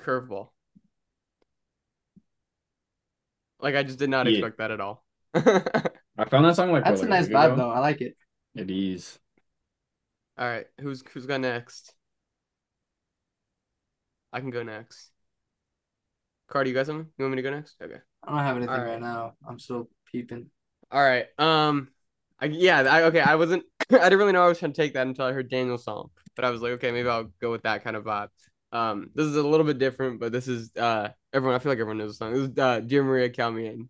Was 0.00 0.06
curveball. 0.06 0.48
Like 3.60 3.74
I 3.74 3.82
just 3.82 3.98
did 3.98 4.10
not 4.10 4.26
Yeah. 4.26 4.38
expect 4.38 4.58
that 4.58 4.70
at 4.70 4.80
all. 4.80 5.04
I 5.34 6.24
found 6.28 6.44
that 6.44 6.56
song 6.56 6.72
like 6.72 6.84
That's 6.84 7.00
what, 7.00 7.06
a 7.08 7.10
nice 7.10 7.28
vibe 7.28 7.52
ago? 7.52 7.56
though. 7.56 7.70
I 7.70 7.78
like 7.78 8.00
it. 8.00 8.16
It 8.54 8.70
is. 8.70 9.18
All 10.38 10.46
right, 10.46 10.66
who's 10.80 11.04
who's 11.12 11.26
got 11.26 11.40
next? 11.40 11.94
I 14.32 14.40
can 14.40 14.50
go 14.50 14.62
next. 14.62 15.10
Cardi, 16.48 16.70
you 16.70 16.74
got 16.74 16.86
something? 16.86 17.06
You 17.18 17.24
want 17.24 17.32
me 17.36 17.42
to 17.42 17.48
go 17.48 17.54
next? 17.54 17.76
Okay. 17.82 18.00
I 18.24 18.30
don't 18.30 18.38
have 18.40 18.56
anything 18.56 18.74
Alright. 18.74 18.90
right 18.92 19.00
now. 19.00 19.34
I'm 19.48 19.58
still 19.58 19.88
peeping. 20.10 20.50
All 20.90 21.02
right. 21.02 21.26
Um, 21.38 21.88
I, 22.40 22.46
yeah. 22.46 22.80
I, 22.80 23.02
okay. 23.04 23.20
I 23.20 23.36
wasn't. 23.36 23.64
I 23.92 23.98
didn't 23.98 24.18
really 24.18 24.32
know 24.32 24.44
I 24.44 24.48
was 24.48 24.58
trying 24.58 24.72
to 24.72 24.80
take 24.82 24.94
that 24.94 25.06
until 25.06 25.26
I 25.26 25.32
heard 25.32 25.48
Daniel's 25.50 25.84
song, 25.84 26.10
but 26.34 26.44
I 26.44 26.50
was 26.50 26.60
like, 26.62 26.72
okay, 26.72 26.90
maybe 26.90 27.08
I'll 27.08 27.30
go 27.40 27.50
with 27.50 27.62
that 27.62 27.84
kind 27.84 27.96
of 27.96 28.04
vibe. 28.04 28.28
Um, 28.72 29.10
this 29.14 29.26
is 29.26 29.36
a 29.36 29.42
little 29.42 29.66
bit 29.66 29.78
different, 29.78 30.20
but 30.20 30.32
this 30.32 30.46
is 30.48 30.70
uh 30.76 31.08
everyone. 31.32 31.56
I 31.56 31.58
feel 31.58 31.72
like 31.72 31.78
everyone 31.80 31.98
knows 31.98 32.12
the 32.12 32.24
song. 32.24 32.32
This 32.34 32.50
is 32.50 32.58
uh, 32.58 32.80
Dear 32.80 33.02
Maria 33.02 33.28
Count 33.30 33.56
Me 33.56 33.66
In. 33.66 33.88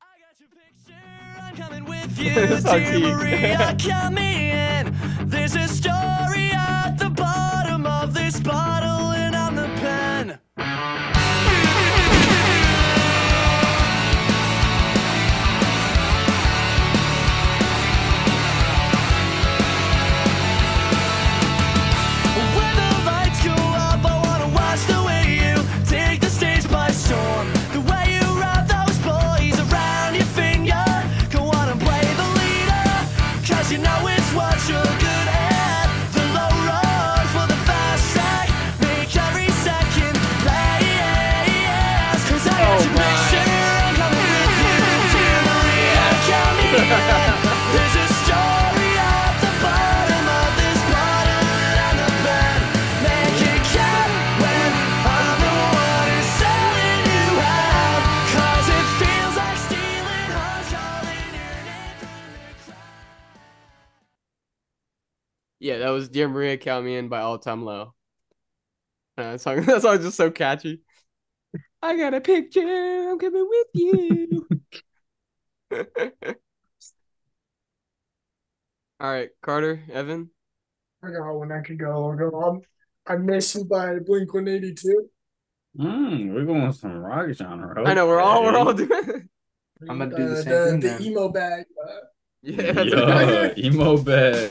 I 0.00 0.04
got 0.20 0.40
your 0.40 0.48
picture, 0.48 1.00
I'm 1.40 1.56
coming 1.56 1.84
with 1.84 2.18
you, 2.18 2.34
dear 2.34 3.16
Maria, 3.16 3.76
come 3.82 4.18
in. 4.18 4.94
There's 5.28 5.54
a 5.54 5.68
story 5.68 6.50
at 6.52 6.96
the 6.98 7.10
bottom 7.10 7.86
of 7.86 8.14
this 8.14 8.40
bottle, 8.40 8.85
Yeah, 65.58 65.78
that 65.78 65.88
was 65.90 66.08
Dear 66.08 66.28
Maria 66.28 66.56
Count 66.58 66.84
Me 66.84 66.96
In 66.96 67.08
by 67.08 67.20
All 67.20 67.38
Time 67.38 67.64
Low. 67.64 67.94
Uh, 69.16 69.32
that 69.32 69.40
song. 69.40 69.62
That 69.66 69.82
song 69.82 69.96
is 69.98 70.04
just 70.04 70.16
so 70.16 70.30
catchy. 70.30 70.82
I 71.82 71.96
got 71.96 72.14
a 72.14 72.20
picture. 72.20 72.60
I'm 73.10 73.18
coming 73.18 73.48
with 73.48 73.66
you. 73.74 74.48
All 78.98 79.10
right, 79.12 79.28
Carter, 79.42 79.82
Evan. 79.92 80.30
I 81.02 81.10
got 81.10 81.32
one 81.34 81.52
I 81.52 81.60
could 81.60 81.78
go. 81.78 81.90
I'll 82.10 82.16
go. 82.16 82.30
I'm, 82.42 82.60
I 83.06 83.16
miss 83.18 83.54
you 83.54 83.64
by 83.64 83.98
Blink 83.98 84.32
182. 84.32 85.08
Mm, 85.78 86.32
we're 86.34 86.44
going 86.46 86.66
with 86.66 86.76
some 86.76 86.96
rock 86.96 87.28
genre. 87.32 87.86
I 87.86 87.92
know 87.94 88.06
we're 88.06 88.20
all 88.20 88.42
we're 88.42 88.56
all 88.56 88.72
doing. 88.72 89.28
I'm 89.88 89.98
gonna 89.98 90.16
do 90.16 90.28
the 90.30 90.38
Uh, 90.38 90.42
same 90.42 90.50
the, 90.50 90.70
thing 90.70 90.80
the 90.80 90.88
then. 90.88 91.02
emo 91.02 91.28
bag. 91.28 91.64
Uh, 91.86 91.92
Yeah, 92.42 92.80
Yo, 92.82 93.52
emo 93.58 93.98
bag. 93.98 94.50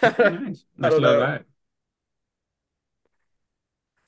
That 0.00 0.10
was 0.10 0.16
kind 0.16 0.34
nuts. 0.34 0.50
nice. 0.50 0.64
Nice 0.78 1.40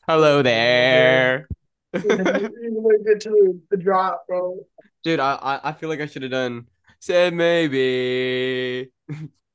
Hello 0.07 0.43
there, 0.43 1.47
even 1.95 2.83
when 2.83 3.05
you 3.05 3.19
to 3.19 3.61
the, 3.71 3.77
drop, 3.77 4.27
bro. 4.27 4.59
dude. 5.03 5.21
I 5.21 5.35
I, 5.35 5.69
I 5.69 5.73
feel 5.73 5.88
like 5.88 6.01
I 6.01 6.07
should 6.07 6.23
have 6.23 6.31
done. 6.31 6.67
Said 7.01 7.35
maybe 7.35 8.91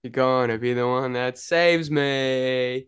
you're 0.04 0.12
gonna 0.12 0.58
be 0.58 0.74
the 0.74 0.88
one 0.88 1.14
that 1.14 1.38
saves 1.38 1.90
me. 1.90 2.88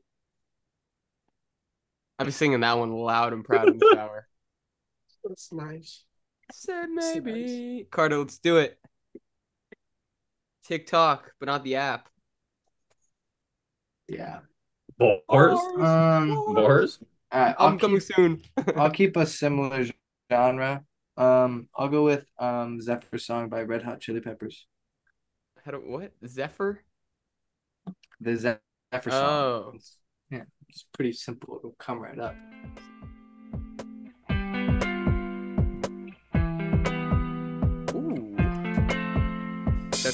I'll 2.19 2.25
be 2.25 2.31
singing 2.31 2.61
that 2.61 2.77
one 2.77 2.91
loud 2.93 3.33
and 3.33 3.43
proud 3.43 3.69
in 3.69 3.79
the 3.79 3.85
shower. 3.93 4.27
That's 5.23 5.51
nice. 5.51 6.03
Said 6.51 6.89
maybe. 6.89 7.87
Carter, 7.89 8.19
let's 8.19 8.37
do 8.37 8.57
it. 8.57 8.77
TikTok, 10.67 11.31
but 11.39 11.47
not 11.47 11.63
the 11.63 11.75
app. 11.75 12.09
Yeah. 14.07 14.39
Bars? 14.97 15.59
Um. 15.79 16.53
Bars? 16.53 16.99
All 17.31 17.41
right. 17.41 17.55
I'll 17.57 17.67
I'm 17.67 17.79
coming 17.79 17.99
keep, 17.99 18.15
soon. 18.15 18.41
I'll 18.75 18.91
keep 18.91 19.17
a 19.17 19.25
similar 19.41 19.85
genre. 20.31 20.83
Um. 21.17 21.69
I'll 21.75 21.89
go 21.89 22.03
with 22.03 22.25
um 22.39 22.81
Zephyr 22.81 23.17
song 23.17 23.49
by 23.49 23.63
Red 23.63 23.83
Hot 23.83 23.99
Chili 23.99 24.21
Peppers. 24.21 24.67
How 25.63 25.71
do 25.71 25.77
what? 25.77 26.11
Zephyr? 26.25 26.83
The 28.21 28.35
Ze- 28.35 28.57
Zephyr 28.93 29.11
song. 29.11 29.21
Oh. 29.23 29.71
It's, 29.75 29.97
yeah. 30.29 30.43
It's 30.69 30.85
pretty 30.93 31.13
simple. 31.13 31.57
It'll 31.57 31.75
come 31.79 31.99
right 31.99 32.19
up. 32.19 32.35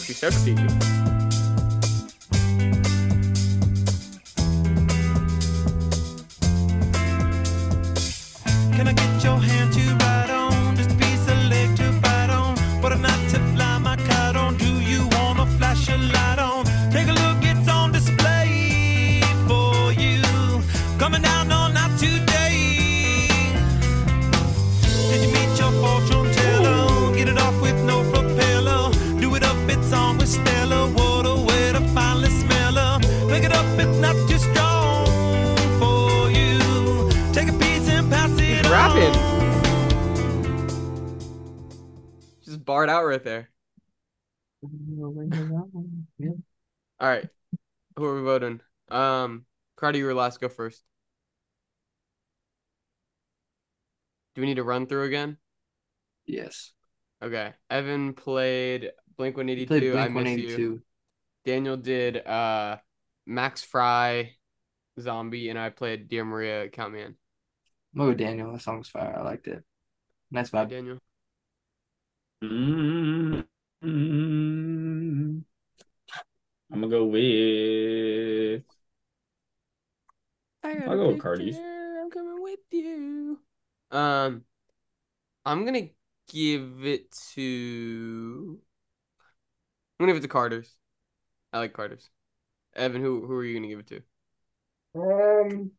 artificial 0.02 0.32
filho. 0.32 1.21
Cardi, 49.92 50.00
you 50.00 50.06
were 50.06 50.14
last. 50.14 50.40
Go 50.40 50.48
first. 50.48 50.82
Do 54.34 54.42
we 54.42 54.48
need 54.48 54.56
to 54.56 54.64
run 54.64 54.88
through 54.88 55.04
again? 55.04 55.36
Yes. 56.26 56.72
Okay. 57.22 57.52
Evan 57.70 58.14
played 58.14 58.92
Blink 59.18 59.36
He 59.36 59.66
played 59.66 59.84
182. 59.84 59.98
I 59.98 60.08
Blink 60.08 60.40
miss 60.40 60.58
you. 60.58 60.82
Daniel 61.44 61.76
did 61.76 62.26
uh 62.26 62.78
Max 63.26 63.64
Fry, 63.64 64.32
Zombie, 64.98 65.50
and 65.50 65.60
I 65.60 65.72
played 65.72 66.08
Dear 66.08 66.24
Maria, 66.24 66.70
Count 66.70 66.94
Me 66.94 67.02
In. 67.02 67.08
I'm 67.94 67.98
gonna 67.98 68.12
go 68.12 68.18
Daniel. 68.18 68.54
That 68.54 68.62
song's 68.62 68.88
fire. 68.88 69.14
I 69.18 69.24
liked 69.24 69.48
it. 69.48 69.62
Nice 70.32 70.52
vibe. 70.52 70.70
Daniel. 70.70 71.00
Mm, 72.42 73.44
mm. 73.84 75.44
I'm 76.72 76.80
gonna 76.80 76.88
go 76.88 77.04
with 77.04 78.64
I 80.64 80.74
got 80.74 80.90
I'll 80.90 80.98
go 80.98 81.08
with 81.10 81.20
Cardi's. 81.20 81.56
picture, 81.56 82.00
I'm 82.02 82.10
coming 82.12 82.42
with 82.42 82.60
you. 82.72 83.40
Um, 83.92 84.44
I'm 85.46 85.66
gonna 85.66 85.90
give 86.32 86.86
it 86.86 87.12
to. 87.34 88.60
I'm 90.00 90.06
gonna 90.06 90.14
give 90.14 90.24
it 90.24 90.28
to 90.28 90.32
Carter's. 90.32 90.76
I 91.54 91.60
like 91.60 91.74
Carter's. 91.74 92.10
Evan, 92.76 93.02
who 93.02 93.26
who 93.26 93.34
are 93.34 93.44
you 93.44 93.56
gonna 93.56 93.68
give 93.68 93.80
it 93.80 93.88
to? 93.88 94.02
Um, 94.96 95.72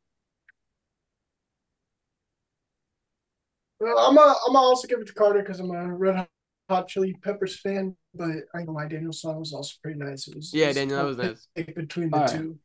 well, 3.81 3.99
I'm 3.99 4.17
a, 4.17 4.35
I'm 4.47 4.53
gonna 4.53 4.59
also 4.59 4.89
give 4.89 5.01
it 5.01 5.07
to 5.07 5.15
Carter 5.15 5.41
because 5.41 5.61
I'm 5.61 5.71
a 5.71 5.95
Red 5.95 6.27
Hot 6.69 6.89
Chili 6.89 7.15
Peppers 7.23 7.59
fan. 7.61 7.97
But 8.15 8.29
I 8.55 8.59
ain't 8.59 8.67
gonna 8.67 8.73
lie, 8.73 8.89
Daniel's 8.89 9.23
song 9.23 9.39
was 9.39 9.53
also 9.53 9.75
pretty 9.83 9.99
nice. 9.99 10.29
It 10.29 10.37
was 10.37 10.53
Yeah, 10.53 10.73
Daniel, 10.73 10.99
that 10.99 11.05
was 11.05 11.17
nice. 11.17 11.49
pick 11.57 11.75
between 11.75 12.11
the 12.11 12.19
Alright. 12.19 12.31
two. 12.31 12.59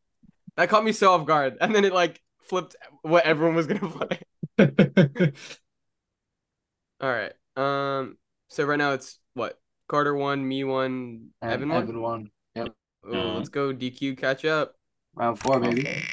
That 0.58 0.70
caught 0.70 0.84
me 0.84 0.92
so 0.92 1.14
off 1.14 1.26
guard, 1.26 1.58
and 1.62 1.74
then 1.74 1.86
it 1.86 1.94
like 1.94 2.20
flipped 2.42 2.76
what 3.04 3.24
everyone 3.26 3.56
was 3.56 3.68
gonna 3.68 3.90
play. 3.90 4.20
All 7.00 7.10
right. 7.12 7.34
Um. 7.56 8.18
So 8.50 8.66
right 8.66 8.78
now 8.78 8.94
it's 8.94 9.20
what 9.36 9.60
Carter 9.88 10.16
one, 10.16 10.46
me 10.48 10.64
one, 10.64 11.30
And 11.42 11.52
Evan 11.52 11.70
one. 11.70 11.84
Evan 11.84 12.02
won. 12.02 12.32
Yep. 12.56 12.74
Oh, 13.06 13.34
let's 13.38 13.50
go 13.50 13.72
DQ 13.72 14.18
catch 14.18 14.46
up. 14.46 14.74
Round 15.16 15.40
four, 15.40 15.60
baby. 15.60 16.04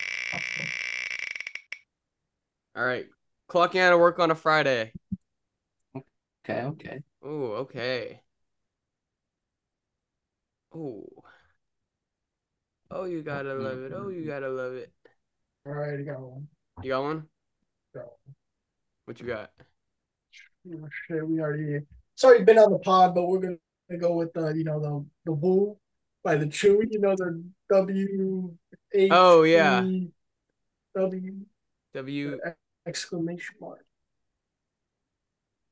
All 2.76 2.84
right. 2.84 3.06
Clocking 3.48 3.80
out 3.80 3.92
of 3.92 4.00
work 4.00 4.18
on 4.18 4.30
a 4.30 4.34
Friday. 4.34 4.92
Okay, 5.96 6.62
okay. 6.62 7.02
Oh, 7.22 7.52
okay. 7.64 8.20
Oh. 10.74 11.06
Oh, 12.96 13.06
you 13.06 13.22
gotta 13.22 13.54
love 13.54 13.78
it. 13.80 13.92
Oh, 13.92 14.08
you 14.08 14.24
gotta 14.24 14.48
love 14.48 14.74
it. 14.74 14.92
All 15.66 15.72
right, 15.72 15.98
I 15.98 16.02
got 16.02 16.20
one. 16.20 16.46
You 16.80 16.90
got 16.90 17.02
one? 17.02 17.24
Got 17.92 18.04
What 19.04 19.20
you 19.20 19.26
got? 19.26 19.50
Oh, 20.72 20.88
shit, 21.08 21.26
we 21.26 21.40
already. 21.40 21.80
It's 22.14 22.22
already 22.24 22.44
been 22.44 22.58
on 22.58 22.70
the 22.70 22.78
pod, 22.78 23.12
but 23.16 23.26
we're 23.26 23.40
gonna 23.40 23.98
go 23.98 24.14
with 24.14 24.32
the 24.32 24.52
you 24.56 24.62
know 24.62 24.78
the 24.78 25.04
the 25.24 25.32
Woo 25.32 25.76
by 26.22 26.36
the 26.36 26.46
Chewy. 26.46 26.86
You 26.88 27.00
know 27.00 27.16
the 27.16 27.42
W 27.70 28.54
H 28.94 29.10
Oh, 29.12 29.42
yeah. 29.42 29.84
W. 30.94 32.38
exclamation 32.86 33.56
mark. 33.60 33.84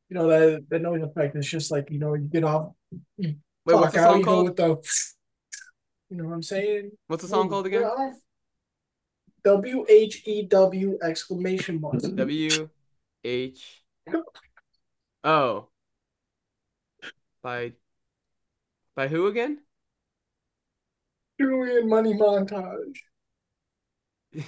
You 0.08 0.16
know 0.16 0.26
that 0.26 0.64
that 0.70 0.82
noise 0.82 1.02
effect 1.02 1.36
is 1.36 1.48
just 1.48 1.70
like 1.70 1.88
you 1.88 2.00
know 2.00 2.14
you 2.14 2.24
get 2.26 2.42
off. 2.42 2.72
You 3.16 3.36
Wait, 3.64 3.74
what's 3.76 3.94
the 3.94 4.00
out, 4.00 4.08
song 4.10 4.18
you 4.18 4.24
go 4.24 4.30
called? 4.32 4.46
with 4.48 4.56
the. 4.56 5.21
You 6.12 6.18
know 6.18 6.24
what 6.24 6.34
I'm 6.34 6.42
saying? 6.42 6.90
What's 7.06 7.22
the 7.22 7.28
song 7.30 7.48
called 7.48 7.64
again? 7.64 7.90
W 9.44 9.86
H 9.88 10.22
E 10.26 10.42
W 10.42 10.98
exclamation 11.02 11.80
mark. 11.80 12.00
W 12.14 12.68
H 13.24 13.82
O. 14.14 14.22
Oh. 15.24 15.68
By 17.42 17.72
by 18.94 19.08
who 19.08 19.26
again? 19.26 19.60
Julian 21.40 21.88
money 21.88 22.12
montage. 22.12 22.98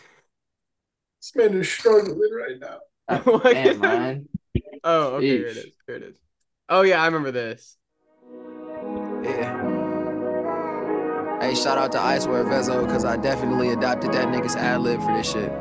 This 1.24 1.34
man 1.34 1.58
is 1.58 1.72
struggling 1.72 2.30
right 2.34 2.60
now. 2.60 2.80
Oh 3.08 3.40
Damn, 3.42 3.78
man. 3.78 4.28
Oh, 4.84 5.14
okay, 5.14 5.26
here 5.26 5.46
it 5.46 5.56
Sheesh. 5.56 5.68
is. 5.68 5.76
Here 5.86 5.96
it 5.96 6.02
is. 6.02 6.18
Oh 6.68 6.82
yeah, 6.82 7.00
I 7.02 7.06
remember 7.06 7.30
this. 7.30 7.78
Yeah. 9.22 9.63
Hey, 11.44 11.54
shout 11.54 11.76
out 11.76 11.92
to 11.92 11.98
Icewear 11.98 12.46
Vezo, 12.46 12.86
because 12.86 13.04
I 13.04 13.18
definitely 13.18 13.68
adopted 13.68 14.12
that 14.14 14.28
nigga's 14.28 14.56
ad 14.56 14.80
lib 14.80 14.98
for 15.02 15.12
this 15.12 15.30
shit. 15.30 15.52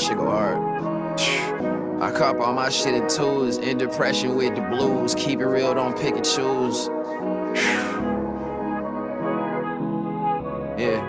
shit 0.00 0.16
go 0.16 0.30
hard. 0.30 0.58
I 2.00 2.12
cop 2.16 2.38
all 2.38 2.52
my 2.52 2.68
shit 2.68 2.94
in 2.94 3.08
twos, 3.08 3.58
in 3.58 3.78
depression 3.78 4.36
with 4.36 4.54
the 4.54 4.60
blues. 4.60 5.16
Keep 5.16 5.40
it 5.40 5.46
real, 5.46 5.74
don't 5.74 5.98
pick 5.98 6.14
and 6.14 6.24
choose. 6.24 6.88
Yeah. 10.78 11.02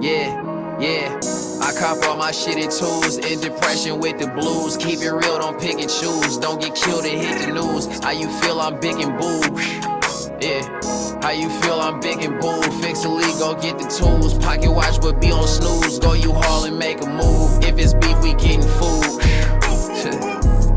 Yeah, 0.00 0.80
yeah. 0.80 1.20
I 1.60 1.74
cop 1.78 2.02
all 2.08 2.16
my 2.16 2.32
shit 2.32 2.56
in 2.56 2.70
tools, 2.70 3.18
in 3.18 3.38
depression 3.40 3.98
with 4.00 4.18
the 4.18 4.28
blues. 4.28 4.78
Keep 4.78 5.00
it 5.00 5.12
real, 5.12 5.40
don't 5.40 5.60
pick 5.60 5.78
and 5.78 5.90
choose. 5.90 6.38
Don't 6.38 6.58
get 6.58 6.74
killed 6.74 7.04
and 7.04 7.20
hit 7.20 7.46
the 7.46 7.52
news. 7.52 8.02
How 8.02 8.12
you 8.12 8.30
feel? 8.40 8.62
I'm 8.62 8.80
big 8.80 8.98
and 8.98 9.18
boo. 9.20 9.93
Yeah. 10.40 10.62
How 11.22 11.30
you 11.30 11.48
feel? 11.60 11.80
I'm 11.80 12.00
big 12.00 12.22
and 12.22 12.40
boom. 12.40 12.62
Fix 12.80 13.02
the 13.02 13.08
league, 13.08 13.38
go 13.38 13.54
get 13.54 13.78
the 13.78 13.86
tools. 13.86 14.34
Pocket 14.38 14.70
watch, 14.70 15.00
but 15.00 15.20
be 15.20 15.30
on 15.30 15.46
snooze. 15.46 15.98
Go 15.98 16.12
you 16.12 16.32
haul 16.32 16.64
and 16.64 16.78
make 16.78 17.00
a 17.00 17.06
move. 17.06 17.64
If 17.64 17.78
it's 17.78 17.94
beef, 17.94 18.20
we 18.22 18.34
getting 18.34 18.62
food. 18.62 19.20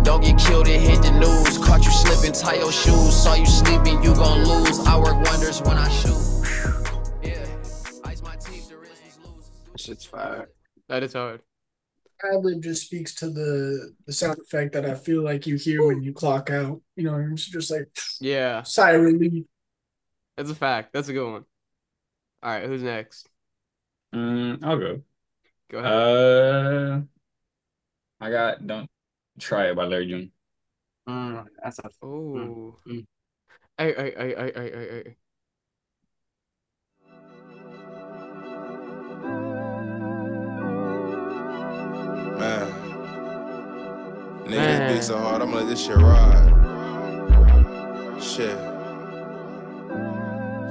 Don't 0.04 0.22
get 0.22 0.38
killed 0.38 0.68
and 0.70 0.82
hit 0.82 1.02
the 1.02 1.12
news. 1.12 1.58
Caught 1.58 1.84
you 1.84 1.92
slipping, 1.92 2.32
tie 2.32 2.56
your 2.56 2.72
shoes. 2.72 3.24
Saw 3.24 3.34
you 3.34 3.46
sleeping, 3.46 4.02
you 4.02 4.16
gon' 4.16 4.46
lose. 4.48 4.80
I 4.88 4.98
work 4.98 5.16
wonders 5.26 5.62
when 5.64 5.78
I 5.78 5.90
shoot. 5.90 6.16
Yeah. 7.22 7.46
Ice 8.06 8.22
my 8.22 8.36
teeth, 8.38 8.70
the 8.70 8.78
wrist 8.78 9.02
is 9.06 9.20
loose. 9.26 9.52
Shit's 9.76 10.06
fire. 10.06 10.48
That 10.88 11.04
is 11.04 11.12
hard. 11.12 11.42
Adlib 12.24 12.62
just 12.64 12.86
speaks 12.86 13.14
to 13.16 13.30
the 13.30 13.96
the 14.06 14.14
sound 14.14 14.40
effect 14.40 14.74
that 14.74 14.86
I 14.86 14.96
feel 14.96 15.24
like 15.24 15.46
you 15.48 15.56
hear 15.56 15.86
when 15.86 16.02
you 16.02 16.14
clock 16.14 16.50
out. 16.50 16.82
You 16.96 17.04
know, 17.04 17.30
it's 17.32 17.46
just 17.46 17.72
like 17.72 17.90
Yeah, 18.20 18.64
sigh 18.64 18.92
of 18.92 19.02
relief. 19.04 19.46
that's 20.36 20.50
a 20.50 20.56
fact. 20.56 20.94
That's 20.94 21.10
a 21.10 21.14
good 21.14 21.32
one. 21.32 21.46
All 22.44 22.52
right, 22.52 22.66
who's 22.66 22.84
next? 22.84 23.28
Mm, 24.14 24.64
I'll 24.64 24.78
go. 24.80 25.02
Go 25.70 25.80
ahead. 25.80 25.94
Uh, 25.94 27.02
I 28.20 28.30
got 28.30 28.66
"Don't 28.66 28.90
Try 29.40 29.70
It" 29.70 29.76
by 29.76 29.86
Larry 29.86 30.08
June. 30.08 30.32
Mm, 31.08 31.46
that's 31.64 31.80
a. 31.80 31.90
Oh. 32.02 32.76
mm. 32.88 33.06
Hey, 33.78 33.94
hey, 33.94 34.14
hey, 34.18 34.36
hey, 34.36 34.52
hey, 34.56 34.72
hey, 34.72 35.16
Man. 42.38 42.68
Nigga, 44.46 44.50
Man. 44.56 44.96
this 44.96 45.08
so 45.08 45.18
hard, 45.18 45.42
I'm 45.42 45.50
gonna 45.52 45.64
let 45.66 45.70
this 45.70 45.84
shit 45.84 45.98
ride. 45.98 46.54
Shit. 48.22 48.58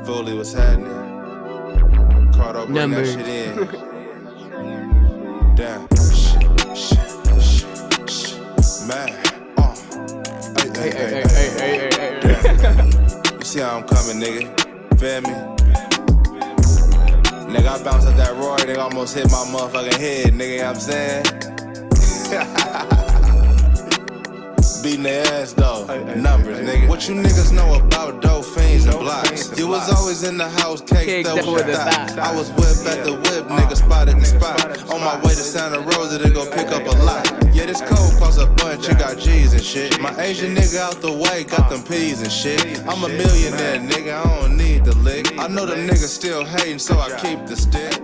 Foley, 0.06 0.34
what's 0.34 0.52
happening? 0.52 0.92
Caught 2.32 2.56
up, 2.56 2.68
bring 2.68 2.90
that 2.90 3.06
shit 3.06 3.26
in. 3.26 3.56
Damn. 5.56 5.88
Man. 8.86 9.10
Oh. 9.58 9.74
Hey, 10.62 10.70
Hey, 10.78 10.90
hey, 10.90 10.96
hey, 10.96 11.22
hey, 11.26 11.48
hey, 11.58 11.88
hey, 11.90 12.20
hey, 12.20 12.56
hey. 12.56 12.90
You 13.38 13.44
see 13.44 13.60
how 13.60 13.76
I'm 13.78 13.84
coming, 13.88 14.18
nigga? 14.22 14.42
Feel 15.00 15.20
me? 15.22 15.34
Nigga, 17.52 17.68
I 17.68 17.70
bounced 17.82 18.06
out 18.08 18.16
that 18.16 18.34
Roy, 18.36 18.56
nigga, 18.58 18.78
almost 18.78 19.14
hit 19.14 19.24
my 19.30 19.44
motherfucking 19.46 19.98
head, 19.98 20.32
nigga, 20.34 20.52
you 20.52 20.58
know 20.58 20.66
what 20.66 20.76
I'm 20.76 20.80
saying? 20.80 21.24
Beating 24.82 25.02
their 25.04 25.24
ass 25.32 25.52
though. 25.52 25.84
Numbers, 26.16 26.58
nigga. 26.60 26.88
What 26.88 27.08
you 27.08 27.14
niggas 27.14 27.52
know 27.52 27.74
about 27.74 28.20
dope 28.22 28.44
fiends 28.44 28.86
and 28.86 28.98
blocks? 28.98 29.56
You 29.58 29.68
was 29.68 29.90
always 29.92 30.22
in 30.22 30.36
the 30.38 30.48
house, 30.48 30.80
caked 30.80 31.04
Caked 31.06 31.28
up 31.28 31.38
up 31.38 31.46
with 31.46 31.54
with 31.54 31.66
the 31.66 31.72
the 31.72 31.78
thot. 31.78 32.10
thot. 32.10 32.18
I 32.18 32.34
was 32.36 32.50
whip 32.52 32.86
at 32.92 33.04
the 33.04 33.12
whip, 33.14 33.46
nigga 33.46 33.76
spotted 33.76 34.16
the 34.20 34.24
spot. 34.24 34.60
On 34.92 35.00
my 35.00 35.16
way 35.22 35.30
to 35.30 35.36
Santa 35.54 35.80
Rosa 35.80 36.18
to 36.18 36.30
go 36.30 36.48
pick 36.50 36.68
up 36.68 36.84
a 36.86 36.96
lot. 37.04 37.24
Yeah, 37.54 37.66
this 37.66 37.80
cold 37.80 38.14
cost 38.20 38.38
a 38.40 38.46
bunch, 38.46 38.88
you 38.88 38.94
got 38.94 39.18
G's 39.18 39.52
and 39.54 39.62
shit. 39.62 39.98
My 40.00 40.14
Asian 40.20 40.54
nigga 40.54 40.78
out 40.78 41.00
the 41.00 41.12
way, 41.12 41.44
got 41.44 41.68
them 41.70 41.82
P's 41.82 42.20
and 42.22 42.30
shit. 42.30 42.80
I'm 42.86 43.02
a 43.04 43.08
millionaire, 43.08 43.78
nigga, 43.80 44.14
I 44.24 44.40
don't 44.40 44.56
need 44.56 44.84
the 44.84 44.94
lick. 44.98 45.36
I 45.38 45.48
know 45.48 45.66
the 45.66 45.74
niggas 45.76 46.08
still 46.14 46.44
hating, 46.44 46.78
so 46.78 46.98
I 46.98 47.10
keep 47.18 47.46
the 47.46 47.56
stick. 47.56 47.94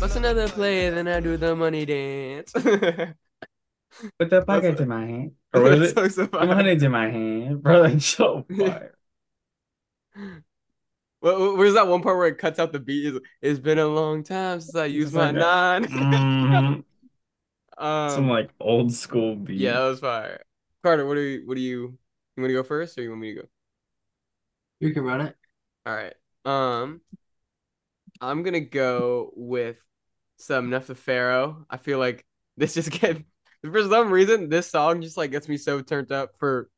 What's 0.00 0.16
another 0.16 0.48
play? 0.48 0.88
Then 0.90 1.06
I 1.08 1.20
do 1.20 1.36
the 1.36 1.54
money 1.54 1.84
dance. 1.84 2.52
Put 4.18 4.30
the 4.30 4.42
pocket 4.42 4.78
in 4.80 4.88
my 4.88 5.06
hand. 5.06 5.32
Or 5.52 5.62
what 5.62 5.72
is 5.72 5.92
it? 5.92 6.12
So 6.12 6.28
I'm 6.34 6.48
fire. 6.48 6.54
hundreds 6.54 6.82
in 6.82 6.92
my 6.92 7.10
hand, 7.10 7.62
bro. 7.62 7.82
That's 7.88 8.06
so 8.16 8.44
fire. 8.56 8.94
Well, 11.20 11.56
where's 11.56 11.74
that 11.74 11.88
one 11.88 12.02
part 12.02 12.16
where 12.16 12.28
it 12.28 12.38
cuts 12.38 12.58
out 12.58 12.72
the 12.72 12.78
beat? 12.78 13.06
It's- 13.06 13.22
It's 13.42 13.58
been 13.60 13.78
a 13.78 13.86
long 13.86 14.22
time 14.22 14.60
since 14.60 14.76
I 14.76 14.86
used 14.86 15.14
my 15.14 15.30
like 15.32 15.36
a- 15.36 15.38
nine. 15.38 15.84
Mhm. 15.88 16.84
um, 17.78 18.10
Some 18.10 18.28
like 18.28 18.50
old 18.60 18.92
school 18.92 19.34
beat. 19.36 19.58
yeah, 19.58 19.72
that 19.80 19.88
was 19.88 20.00
fire. 20.00 20.42
Carter, 20.82 21.06
what 21.06 21.14
do 21.14 21.20
you? 21.22 21.46
What 21.46 21.56
do 21.56 21.60
you? 21.60 21.98
You 22.36 22.42
want 22.42 22.50
to 22.50 22.54
go 22.54 22.62
first, 22.62 22.96
or 22.98 23.02
you 23.02 23.10
want 23.10 23.20
me 23.20 23.34
to 23.34 23.40
go? 23.42 23.48
You 24.80 24.94
can 24.94 25.02
run 25.02 25.20
it. 25.22 25.36
All 25.86 25.94
right. 25.94 26.14
Um, 26.44 27.00
I'm 28.20 28.42
gonna 28.44 28.60
go 28.60 29.32
with 29.34 29.76
some 30.36 30.70
Nef 30.70 30.86
the 30.86 30.94
Pharaoh. 30.94 31.66
I 31.68 31.78
feel 31.78 31.98
like 31.98 32.24
this 32.56 32.74
just 32.74 32.90
get 32.92 33.22
for 33.64 33.82
some 33.88 34.10
reason 34.10 34.48
this 34.48 34.70
song 34.70 35.02
just 35.02 35.16
like 35.16 35.30
gets 35.30 35.48
me 35.48 35.56
so 35.56 35.80
turned 35.80 36.12
up 36.12 36.32
for 36.38 36.70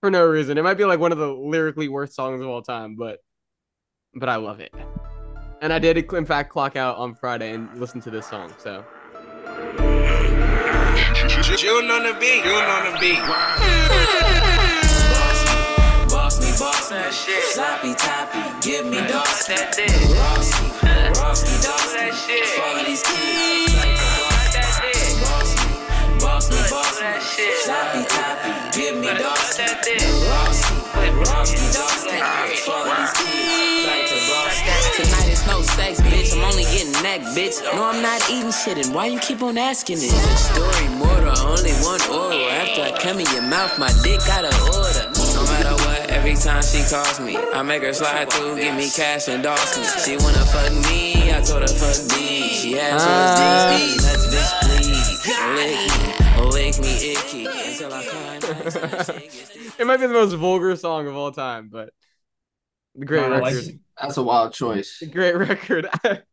for 0.00 0.10
no 0.10 0.24
reason. 0.24 0.58
It 0.58 0.62
might 0.62 0.74
be 0.74 0.84
like 0.84 1.00
one 1.00 1.12
of 1.12 1.18
the 1.18 1.32
lyrically 1.32 1.88
worst 1.88 2.14
songs 2.14 2.40
of 2.40 2.48
all 2.48 2.62
time, 2.62 2.96
but 2.96 3.20
but 4.14 4.28
I 4.28 4.36
love 4.36 4.60
it. 4.60 4.74
And 5.62 5.72
I 5.72 5.78
did, 5.78 5.96
in 6.12 6.26
fact, 6.26 6.50
clock 6.50 6.76
out 6.76 6.96
on 6.98 7.14
Friday 7.14 7.52
and 7.52 7.80
listen 7.80 8.00
to 8.02 8.10
this 8.10 8.26
song. 8.26 8.52
So 8.58 8.84
June 11.56 11.90
on 11.90 12.02
the 12.02 12.16
beat. 12.20 12.42
June 12.44 12.54
on 12.54 12.92
the 12.92 12.98
beat. 12.98 13.18
Boss 16.10 16.40
me, 16.40 16.50
boss 16.58 16.90
me, 16.90 16.98
sloppy 17.52 17.94
toppy, 17.94 18.66
give 18.66 18.86
me 18.86 18.98
doss 19.08 19.46
that 19.46 19.72
dick. 19.74 19.90
Rossi, 19.90 21.20
Rossi, 21.20 21.62
doss 21.62 21.92
that 21.94 22.12
shit. 22.14 22.44
For 22.46 22.84
these 22.84 23.02
kids, 23.02 23.95
boss 27.36 27.38
me, 27.38 27.54
sloppy 27.64 28.04
toppy, 28.08 28.78
give 28.78 28.96
me 28.96 29.06
doss 29.18 29.56
that 29.56 29.82
dick. 29.84 30.00
Rossi, 30.00 30.74
Rossi, 31.16 31.56
doss 31.72 32.04
that 32.04 32.48
dick. 32.48 32.58
For 32.58 32.80
these 32.84 33.12
kids, 33.12 33.86
like 33.86 34.06
to 34.08 34.18
boss 34.30 34.56
that 34.64 34.80
Tonight 34.96 35.32
is 35.32 35.46
no 35.46 35.62
sex, 35.62 36.00
bitch. 36.00 36.32
I'm 36.32 36.44
only 36.44 36.64
getting 36.64 36.92
neck, 37.02 37.20
bitch. 37.36 37.62
No, 37.74 37.84
I'm 37.84 38.02
not 38.02 38.22
eating 38.30 38.52
shit, 38.52 38.78
and 38.84 38.94
why 38.94 39.06
you 39.06 39.18
keep 39.20 39.42
on 39.42 39.58
asking 39.58 39.96
this? 39.96 40.12
Story 40.12 40.88
mortal, 40.96 41.36
only 41.46 41.72
one 41.84 42.00
oral. 42.10 42.48
After 42.50 42.82
I 42.82 42.98
come 43.00 43.20
in 43.20 43.26
your 43.32 43.42
mouth, 43.42 43.78
my 43.78 43.92
dick 44.02 44.20
got 44.26 44.44
an 44.44 44.54
order. 44.72 45.12
No 45.36 45.44
matter 45.44 45.74
what, 45.84 46.10
every 46.10 46.34
time 46.34 46.62
she 46.62 46.82
calls 46.88 47.20
me, 47.20 47.36
I 47.36 47.62
make 47.62 47.82
her 47.82 47.92
slide 47.92 48.30
through, 48.32 48.56
give 48.56 48.74
me 48.74 48.88
cash, 48.90 49.28
endorse 49.28 49.76
me. 49.76 49.84
She 50.02 50.16
wanna 50.24 50.44
fuck 50.46 50.72
me, 50.88 51.32
I 51.32 51.40
told 51.42 51.62
her 51.62 51.68
fuck 51.68 52.00
me. 52.16 52.48
She 52.48 52.78
asked 52.80 53.04
Ah. 53.06 53.68
for 53.68 53.76
these, 53.76 54.02
let's 54.04 54.26
bitch 54.32 54.52
please. 54.62 55.12
Lick 55.56 55.90
me, 56.08 56.15
lick 56.66 56.80
me 56.80 57.12
icky 57.12 57.46
until 57.46 57.92
I 57.92 58.02
find 58.02 58.44
it 59.78 59.86
might 59.86 59.98
be 59.98 60.06
the 60.06 60.12
most 60.12 60.34
vulgar 60.34 60.74
song 60.74 61.06
of 61.06 61.14
all 61.14 61.30
time, 61.30 61.68
but 61.70 61.90
great 62.98 63.22
I 63.22 63.38
like 63.38 63.54
record. 63.54 63.68
it. 63.68 63.80
That's 64.00 64.16
a 64.16 64.22
wild 64.22 64.52
choice. 64.52 65.02
Great 65.12 65.36
record. 65.36 65.88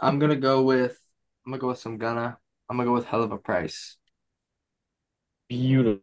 I'm 0.00 0.18
gonna 0.18 0.36
go 0.36 0.62
with 0.62 0.98
I'm 1.46 1.52
gonna 1.52 1.60
go 1.60 1.68
with 1.68 1.78
some 1.78 1.98
Gunna. 1.98 2.38
I'm 2.68 2.76
gonna 2.76 2.88
go 2.88 2.94
with 2.94 3.06
Hell 3.06 3.22
of 3.22 3.30
a 3.30 3.38
Price. 3.38 3.96
Beautiful. 5.48 6.02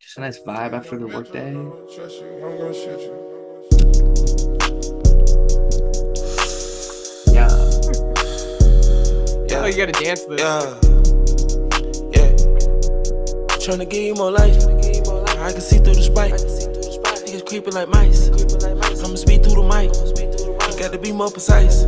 Just 0.00 0.16
a 0.16 0.20
nice 0.20 0.38
vibe 0.38 0.72
after 0.72 0.98
the 0.98 1.06
workday. 1.06 1.52
You 9.64 9.74
gotta 9.78 9.92
dance 9.92 10.24
this. 10.26 10.40
Yeah. 10.40 10.60
Yeah. 12.12 12.30
Tryna 13.64 13.88
give 13.88 14.02
you 14.02 14.14
more 14.14 14.30
life. 14.30 14.54
I 15.40 15.52
can 15.52 15.60
see 15.62 15.78
through 15.78 15.94
the 15.94 16.02
spike. 16.02 16.34
Niggas 16.34 17.46
creeping 17.46 17.72
like 17.72 17.88
mice. 17.88 18.28
I'ma 18.28 19.16
speed 19.16 19.42
through 19.42 19.62
the 19.62 19.66
mic. 19.66 19.88
You 20.70 20.78
got 20.78 20.92
to 20.92 20.98
be 20.98 21.12
more 21.12 21.30
precise. 21.30 21.82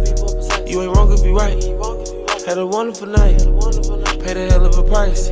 You 0.66 0.82
ain't 0.82 0.96
wrong 0.96 1.12
if 1.12 1.22
you 1.22 1.36
right. 1.36 1.62
Had 2.46 2.56
a 2.56 2.66
wonderful 2.66 3.08
night. 3.08 3.44
Paid 4.24 4.38
a 4.38 4.48
hell 4.50 4.64
of 4.64 4.78
a 4.78 4.82
price. 4.82 5.28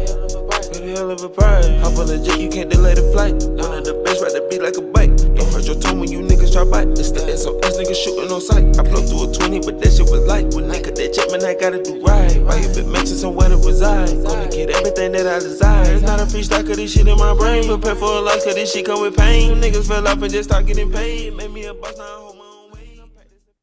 Paid 0.94 1.00
a 1.02 1.06
hell 1.06 1.10
of 1.10 1.22
a 1.24 1.28
price. 1.28 1.66
Hop 1.82 1.98
on 1.98 2.06
the 2.06 2.22
jet, 2.22 2.38
you 2.38 2.48
can't 2.48 2.70
delay 2.70 2.94
the 2.94 3.02
flight. 3.10 3.34
One 3.58 3.78
of 3.78 3.84
the 3.84 3.98
best, 4.06 4.22
ride 4.22 4.30
the 4.30 4.46
beat 4.46 4.62
like 4.62 4.78
a 4.78 4.82
bike. 4.94 5.10
Don't 5.34 5.50
hurt 5.50 5.66
your 5.66 5.74
tongue 5.74 5.98
when 5.98 6.06
you 6.06 6.20
niggas 6.22 6.52
try 6.54 6.62
bite. 6.62 6.86
It's 6.94 7.10
the 7.10 7.26
SOS 7.34 7.74
niggas 7.74 7.98
shooting 7.98 8.30
on 8.30 8.38
sight. 8.40 8.62
I 8.78 8.86
blew 8.86 9.02
through 9.02 9.26
a 9.26 9.34
20, 9.34 9.66
but 9.66 9.82
that 9.82 9.90
shit 9.90 10.06
was 10.06 10.22
light. 10.22 10.54
When 10.54 10.70
I 10.70 10.78
cut 10.78 10.94
that 10.94 11.10
check, 11.10 11.26
man, 11.34 11.42
I 11.42 11.58
gotta 11.58 11.82
do 11.82 11.98
right. 11.98 12.30
Buy 12.46 12.62
a 12.62 12.70
bit 12.70 12.86
mention 12.86 13.18
somewhere 13.18 13.50
to 13.50 13.58
reside. 13.58 14.06
Gonna 14.22 14.46
get 14.46 14.70
everything 14.70 15.10
that 15.18 15.26
I 15.26 15.42
desire. 15.42 15.82
It's 15.98 16.06
not 16.06 16.22
a 16.22 16.30
freestyle, 16.30 16.62
cause 16.62 16.78
this 16.78 16.94
shit 16.94 17.08
in 17.10 17.18
my 17.18 17.34
brain. 17.34 17.66
Prepare 17.66 17.98
for 17.98 18.14
a 18.14 18.20
loss, 18.22 18.46
cause 18.46 18.54
this 18.54 18.70
shit 18.70 18.86
come 18.86 19.02
with 19.02 19.18
pain. 19.18 19.50
Some 19.50 19.58
niggas 19.66 19.88
fell 19.90 20.06
off 20.06 20.22
and 20.22 20.30
just 20.30 20.46
start 20.48 20.62
getting 20.66 20.92
paid. 20.94 21.34
Made 21.34 21.50
me 21.50 21.64
a 21.66 21.74
boss, 21.74 21.98
now 21.98 22.04
I 22.06 22.16
hold 22.22 22.38
my 22.38 22.44
own 22.46 22.70
way. 22.70 23.02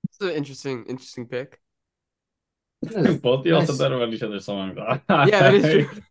It's 0.04 0.20
an 0.20 0.36
interesting, 0.36 0.84
interesting 0.84 1.28
pick. 1.32 1.64
Both 2.84 3.42
of 3.42 3.46
y'all 3.48 3.60
Nice. 3.64 3.72
said 3.72 3.78
that 3.78 3.92
about 3.96 4.12
each 4.12 4.24
other's 4.24 4.44
songs. 4.44 4.76
Yeah, 4.76 5.00
that 5.08 5.54
is 5.56 5.64
true. 5.88 6.02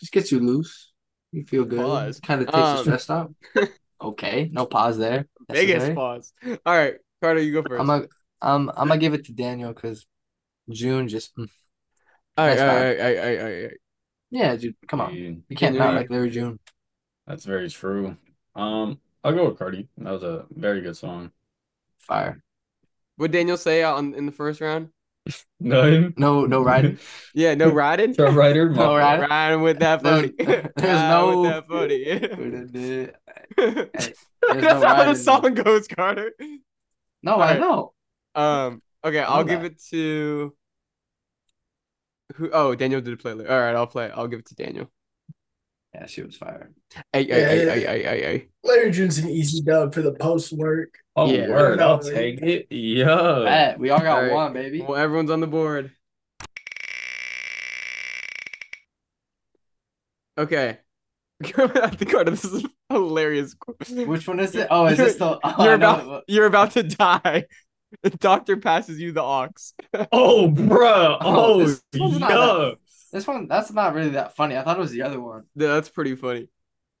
Just 0.00 0.12
gets 0.12 0.32
you 0.32 0.40
loose. 0.40 0.92
You 1.32 1.44
feel 1.44 1.64
good. 1.64 1.80
Pause. 1.80 2.20
Kind 2.20 2.40
of 2.42 2.46
takes 2.48 2.56
the 2.58 2.64
Um, 2.64 2.82
stress 2.84 3.10
out. 3.10 3.34
Okay, 4.02 4.48
no 4.50 4.64
pause 4.64 4.96
there. 4.96 5.26
Biggest 5.46 5.74
Necessary. 5.74 5.94
pause. 5.94 6.32
All 6.64 6.74
right, 6.74 6.94
Carter, 7.20 7.42
you 7.42 7.52
go 7.52 7.62
first. 7.62 7.78
I'm 7.82 7.86
gonna 7.86 8.06
um 8.40 8.72
I'm 8.74 8.88
gonna 8.88 8.98
give 8.98 9.12
it 9.12 9.26
to 9.26 9.32
Daniel 9.34 9.74
because 9.74 10.06
June 10.70 11.06
just 11.06 11.36
mm. 11.36 11.50
all 12.38 12.46
right, 12.46 12.56
nice 12.56 12.60
all 12.60 12.66
vibe. 12.66 12.80
right, 12.80 12.98
all 13.00 13.06
right, 13.06 13.18
all 13.18 13.24
right, 13.26 13.38
all 13.40 13.62
right. 13.68 13.76
yeah, 14.30 14.56
dude. 14.56 14.74
Come 14.88 15.02
on, 15.02 15.12
Dude, 15.12 15.42
you 15.50 15.54
can't 15.56 15.74
Yeah. 15.74 15.84
not 15.84 15.94
like 15.96 16.08
Larry 16.08 16.30
June. 16.30 16.58
That's 17.26 17.44
very 17.44 17.68
true. 17.68 18.16
Um, 18.56 18.98
I'll 19.22 19.34
go 19.34 19.50
with 19.50 19.58
Cardi. 19.58 19.86
That 19.98 20.12
was 20.12 20.22
a 20.22 20.46
very 20.50 20.80
good 20.80 20.96
song. 20.96 21.30
Fire. 21.98 22.42
What 23.16 23.32
Daniel 23.32 23.58
say 23.58 23.82
on 23.82 24.14
in 24.14 24.24
the 24.24 24.32
first 24.32 24.62
round? 24.62 24.88
None. 25.60 26.14
No, 26.16 26.46
no 26.46 26.62
riding. 26.62 26.98
Yeah, 27.34 27.54
no 27.54 27.68
riding. 27.70 28.14
Truck 28.14 28.34
rider. 28.34 28.70
No 28.74 28.96
riding. 28.96 29.28
Riding 29.28 29.62
with 29.62 29.78
that 29.80 30.02
There's- 30.02 30.22
booty. 30.30 30.44
there's 30.44 30.66
Riding 30.76 31.08
no- 31.08 31.40
with 31.40 31.50
that 31.50 31.68
booty. 31.68 32.04
There's 33.56 34.62
That's 34.62 34.82
no 34.82 34.88
how 34.88 35.04
the 35.04 35.14
song 35.14 35.54
goes, 35.54 35.86
Carter. 35.88 36.32
No, 37.22 37.34
All 37.34 37.42
I 37.42 37.50
right. 37.52 37.60
know. 37.60 37.92
Um. 38.34 38.82
Okay, 39.04 39.20
I'll 39.20 39.44
give 39.44 39.62
that. 39.62 39.72
it 39.72 39.82
to. 39.90 40.54
Who? 42.36 42.50
Oh, 42.52 42.74
Daniel 42.74 43.00
did 43.00 43.12
a 43.14 43.16
play. 43.16 43.32
All 43.32 43.38
right, 43.38 43.74
I'll 43.74 43.86
play. 43.86 44.10
I'll 44.10 44.28
give 44.28 44.40
it 44.40 44.46
to 44.46 44.54
Daniel. 44.54 44.90
Yeah, 45.94 46.06
she 46.06 46.22
was 46.22 46.36
fire. 46.36 46.70
Hey, 47.12 47.22
Yeah, 47.22 47.34
hey, 47.34 47.42
hey, 47.44 47.64
yeah. 47.66 47.74
hey, 47.74 47.80
hey, 47.80 48.02
hey, 48.02 48.20
hey. 48.22 48.48
Larry 48.62 48.90
June's 48.92 49.18
an 49.18 49.28
easy 49.28 49.60
dub 49.62 49.92
for 49.92 50.02
the 50.02 50.12
post 50.12 50.52
work. 50.52 50.94
Oh, 51.20 51.30
Yeah. 51.30 51.48
word. 51.50 51.80
I'll 51.80 51.98
take 51.98 52.40
it. 52.40 52.66
Yo. 52.70 53.44
Bet. 53.44 53.78
We 53.78 53.90
all 53.90 53.98
got 54.00 54.16
All 54.16 54.22
right. 54.22 54.32
one, 54.32 54.52
baby. 54.54 54.80
Well, 54.80 54.96
everyone's 54.96 55.30
on 55.30 55.40
the 55.40 55.46
board. 55.46 55.92
Okay. 60.38 60.78
I 61.44 61.90
think 61.90 62.10
Carter, 62.10 62.30
this 62.30 62.44
is 62.44 62.64
hilarious. 62.88 63.54
Which 64.06 64.26
one 64.28 64.40
is 64.40 64.54
it? 64.54 64.68
Oh, 64.70 64.86
is 64.86 64.98
this 64.98 65.16
the? 65.16 65.38
Oh, 65.42 65.64
you're 65.64 65.74
I 65.74 65.76
know 65.76 65.94
about 66.00 66.24
you're 66.26 66.46
about 66.46 66.70
to 66.72 66.82
die. 66.82 67.44
The 68.02 68.10
doctor 68.20 68.56
passes 68.56 68.98
you 69.00 69.12
the 69.12 69.22
aux. 69.22 69.48
Oh, 70.12 70.48
bro. 70.48 71.18
Oh, 71.20 71.60
oh, 71.60 71.64
this 71.66 71.82
one's 71.94 72.18
not 72.20 72.30
yo. 72.30 72.74
This 73.12 73.26
one, 73.26 73.48
that's 73.48 73.72
not 73.72 73.94
really 73.94 74.10
that 74.10 74.36
funny. 74.36 74.56
I 74.56 74.62
thought 74.62 74.76
it 74.76 74.80
was 74.80 74.92
the 74.92 75.02
other 75.02 75.20
one. 75.20 75.44
Yeah, 75.56 75.68
That's 75.74 75.88
pretty 75.88 76.14
funny. 76.14 76.48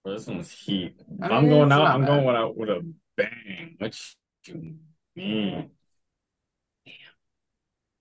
Bro, 0.04 0.14
This 0.14 0.26
one's 0.26 0.50
heat. 0.50 0.96
If 0.98 1.22
I 1.30 1.34
I'm 1.34 1.48
going 1.48 1.70
out. 1.70 1.86
I'm 1.86 2.00
bad. 2.00 2.08
going 2.08 2.36
out 2.36 2.56
with 2.56 2.68
a 2.68 2.84
bang. 3.22 3.74
What 3.78 3.98
you 4.46 4.76
mean? 5.16 5.70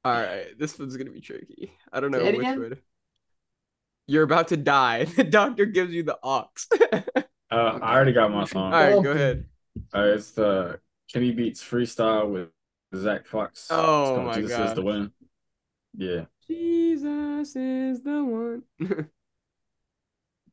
All 0.06 0.14
right, 0.14 0.58
this 0.58 0.80
one's 0.80 0.96
gonna 0.96 1.12
be 1.12 1.22
tricky. 1.22 1.74
I 1.92 2.00
don't 2.00 2.12
know 2.12 2.20
Say 2.20 2.32
which 2.38 2.40
again? 2.40 2.60
would. 2.60 2.82
You're 4.08 4.24
about 4.24 4.48
to 4.50 4.58
die. 4.58 5.06
The 5.16 5.24
doctor 5.24 5.66
gives 5.66 5.94
you 5.94 6.04
the 6.04 6.18
aux. 6.24 6.50
Uh, 7.52 7.80
I 7.82 7.96
already 7.96 8.14
got 8.14 8.32
my 8.32 8.46
song. 8.46 8.72
All 8.72 8.80
right, 8.80 9.02
go 9.02 9.10
ahead. 9.10 9.46
Uh, 9.92 10.04
it's 10.14 10.30
the 10.32 10.80
Kenny 11.12 11.32
Beats 11.32 11.64
freestyle 11.64 12.30
with 12.30 12.50
Zach 12.96 13.26
Fox. 13.26 13.62
It's 13.62 13.72
Oh 13.72 14.14
called 14.14 14.28
my 14.28 14.34
Jesus 14.36 14.52
is 14.52 14.58
God. 14.58 14.76
the 14.78 14.82
one. 14.84 15.12
Yeah, 15.98 16.26
Jesus 16.48 17.56
is 17.56 18.04
the 18.04 18.24
one. 18.24 18.64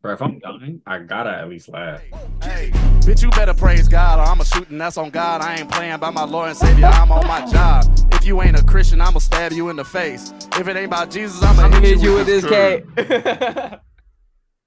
bro. 0.07 0.15
If 0.15 0.23
I'm 0.23 0.39
dying, 0.39 0.81
I 0.87 0.99
gotta 1.01 1.31
at 1.31 1.49
least 1.49 1.69
laugh. 1.69 2.01
Hey, 2.43 2.71
bitch, 3.03 3.23
you 3.23 3.31
better 3.31 3.55
praise 3.55 3.89
God 3.89 4.19
or 4.19 4.23
I'ma 4.23 4.45
shoot 4.45 4.69
and 4.71 4.81
that's 4.81 4.97
on 4.97 5.11
God. 5.11 5.41
I 5.43 5.57
ain't 5.57 5.71
playing 5.71 5.99
by 5.99 6.11
my 6.11 6.25
Lord 6.25 6.49
and 6.51 6.57
Savior, 6.57 6.87
I'm 6.87 7.11
on 7.11 7.27
my 7.27 7.45
job. 7.51 7.85
If 8.13 8.25
you 8.25 8.41
ain't 8.43 8.57
a 8.57 8.65
Christian, 8.65 9.01
I'ma 9.01 9.19
stab 9.19 9.53
you 9.53 9.69
in 9.69 9.77
the 9.77 9.85
face. 9.85 10.33
If 10.57 10.69
it 10.69 10.77
ain't 10.77 10.87
about 10.87 11.11
Jesus, 11.11 11.43
I'ma 11.43 11.63
I'm 11.63 11.71
gonna 11.71 11.87
hit 11.87 11.99
hit 11.99 12.05
you 12.05 12.15
with 12.15 12.27
this 12.27 12.45
K. 12.45 12.83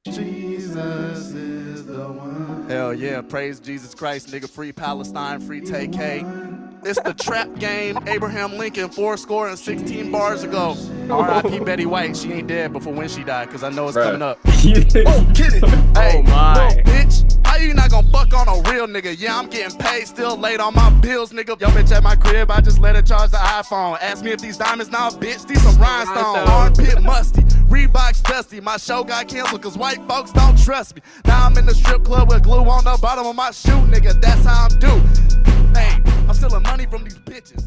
Jesus 0.05 1.33
is 1.33 1.85
the 1.85 2.07
one. 2.07 2.67
Hell 2.69 2.93
yeah, 2.93 3.21
praise 3.21 3.59
Jesus 3.59 3.93
Christ, 3.95 4.27
nigga. 4.29 4.49
Free 4.49 4.71
Palestine, 4.71 5.39
free 5.39 5.61
TK. 5.61 6.58
It's 6.83 6.99
the 7.01 7.13
trap 7.13 7.53
game. 7.59 7.97
Abraham 8.07 8.57
Lincoln, 8.57 8.89
four 8.89 9.17
score 9.17 9.49
and 9.49 9.59
16 9.59 10.11
bars 10.11 10.43
ago. 10.43 10.75
R.I.P. 11.09 11.59
Betty 11.65 11.85
White. 11.85 12.15
She 12.15 12.31
ain't 12.33 12.47
dead 12.47 12.71
before 12.71 12.93
when 12.93 13.09
she 13.09 13.23
died, 13.23 13.49
cause 13.49 13.63
I 13.63 13.69
know 13.69 13.87
it's 13.89 13.97
Bruh. 13.97 14.03
coming 14.03 14.21
up. 14.21 14.39
oh, 14.45 14.51
get 15.33 15.53
it. 15.55 15.63
Oh 15.63 15.91
hey, 15.95 16.17
Oh 16.17 16.21
my. 16.23 16.67
little 16.69 16.83
bitch. 16.83 17.25
How 17.45 17.57
you 17.57 17.73
not 17.73 17.89
gonna 17.89 18.07
fuck 18.11 18.33
on 18.33 18.47
a 18.47 18.71
real 18.71 18.87
nigga? 18.87 19.19
Yeah, 19.19 19.37
I'm 19.37 19.49
getting 19.49 19.77
paid, 19.77 20.07
still 20.07 20.37
late 20.37 20.59
on 20.59 20.73
my 20.75 20.89
bills, 21.01 21.33
nigga. 21.33 21.59
Yo, 21.59 21.67
bitch, 21.69 21.91
at 21.91 22.03
my 22.03 22.15
crib, 22.15 22.51
I 22.51 22.61
just 22.61 22.79
let 22.79 22.95
her 22.95 23.01
charge 23.01 23.31
the 23.31 23.37
iPhone. 23.37 23.97
Ask 24.01 24.23
me 24.23 24.31
if 24.31 24.39
these 24.39 24.55
diamonds 24.57 24.91
now, 24.91 25.09
bitch, 25.09 25.47
these 25.47 25.61
some 25.61 25.75
rhinestones. 25.81 26.49
Armpit 26.49 27.01
musty, 27.01 27.41
Reeboks 27.67 28.23
dusty. 28.23 28.61
My 28.61 28.77
show 28.77 29.03
got 29.03 29.27
canceled 29.27 29.63
cause 29.63 29.77
white 29.77 29.99
folks 30.07 30.31
don't 30.31 30.57
trust 30.63 30.95
me. 30.95 31.01
Now 31.25 31.45
I'm 31.47 31.57
in 31.57 31.65
the 31.65 31.73
strip 31.73 32.03
club 32.05 32.29
with 32.29 32.43
glue 32.43 32.63
on 32.63 32.83
the 32.85 32.97
bottom 33.01 33.25
of 33.25 33.35
my 33.35 33.51
shoe, 33.51 33.71
nigga. 33.87 34.19
That's 34.21 34.45
how 34.45 34.67
I'm 34.69 34.79
due. 34.79 35.01
Hey, 35.77 35.97
I'm 36.29 36.35
stealing 36.35 36.61
money 36.63 36.85
from 36.85 37.03
these 37.03 37.17
bitches. 37.17 37.63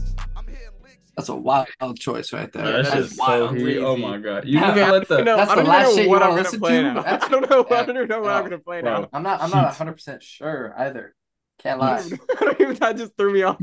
That's 1.17 1.29
a 1.29 1.35
wild 1.35 1.69
choice 1.99 2.33
right 2.33 2.51
there. 2.53 2.63
Bro, 2.63 2.73
that 2.73 2.85
That's 2.85 2.97
shit's 2.97 3.17
so 3.17 3.23
wild. 3.25 3.59
Oh 3.61 3.97
my 3.97 4.19
god. 4.19 4.47
You 4.47 4.61
Yeah, 4.61 4.73
never 4.73 4.93
let 4.93 5.09
the 5.09 5.23
No, 5.23 5.37
That's 5.37 5.51
I 5.51 5.55
the 5.57 5.61
don't 5.63 5.69
last 5.71 5.89
shit 5.89 5.97
know 5.97 6.03
you 6.05 6.09
what 6.09 6.23
I'm 6.23 6.29
wanna 6.31 6.43
gonna 6.43 6.43
listen 6.45 6.61
play 6.61 6.77
to? 6.77 6.83
now. 6.83 7.03
I 7.05 7.17
don't 7.29 7.51
know. 7.51 7.67
I 7.71 7.85
don't 7.85 8.09
know 8.09 8.21
what 8.21 8.31
I'm 8.31 8.45
gonna 8.45 8.59
play 8.61 8.81
bro. 8.81 9.01
now. 9.03 9.09
I'm 9.13 9.23
not. 9.25 9.43
I'm 9.43 9.51
not 9.51 9.65
100 9.65 9.93
percent 9.93 10.23
sure 10.23 10.75
either. 10.79 11.15
Can't 11.59 11.81
lie. 11.81 11.97
I. 12.41 12.75
That 12.79 12.97
just 12.97 13.17
threw 13.17 13.33
me 13.33 13.43
off. 13.43 13.61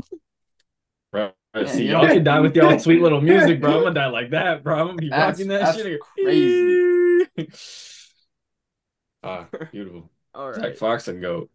Bro, 1.10 1.32
Yeah, 1.56 1.66
see, 1.66 1.84
you 1.86 1.90
y'all 1.92 2.06
can 2.06 2.22
die 2.22 2.40
with 2.40 2.54
y'all 2.54 2.78
sweet 2.78 3.00
little 3.00 3.20
music, 3.22 3.60
bro. 3.60 3.78
I'm 3.78 3.82
gonna 3.84 3.94
die 3.94 4.06
like 4.08 4.30
that, 4.30 4.62
bro. 4.62 4.78
I'm 4.78 4.86
gonna 4.88 4.98
be 4.98 5.08
That's- 5.08 5.38
rocking 5.38 5.48
that 5.48 5.60
that's 5.64 5.76
shit. 5.78 6.00
crazy. 6.22 7.26
ah, 9.24 9.46
beautiful. 9.72 10.10
All 10.34 10.50
right. 10.50 10.60
Zach. 10.60 10.76
Fox 10.76 11.08
and 11.08 11.20
goat. 11.22 11.50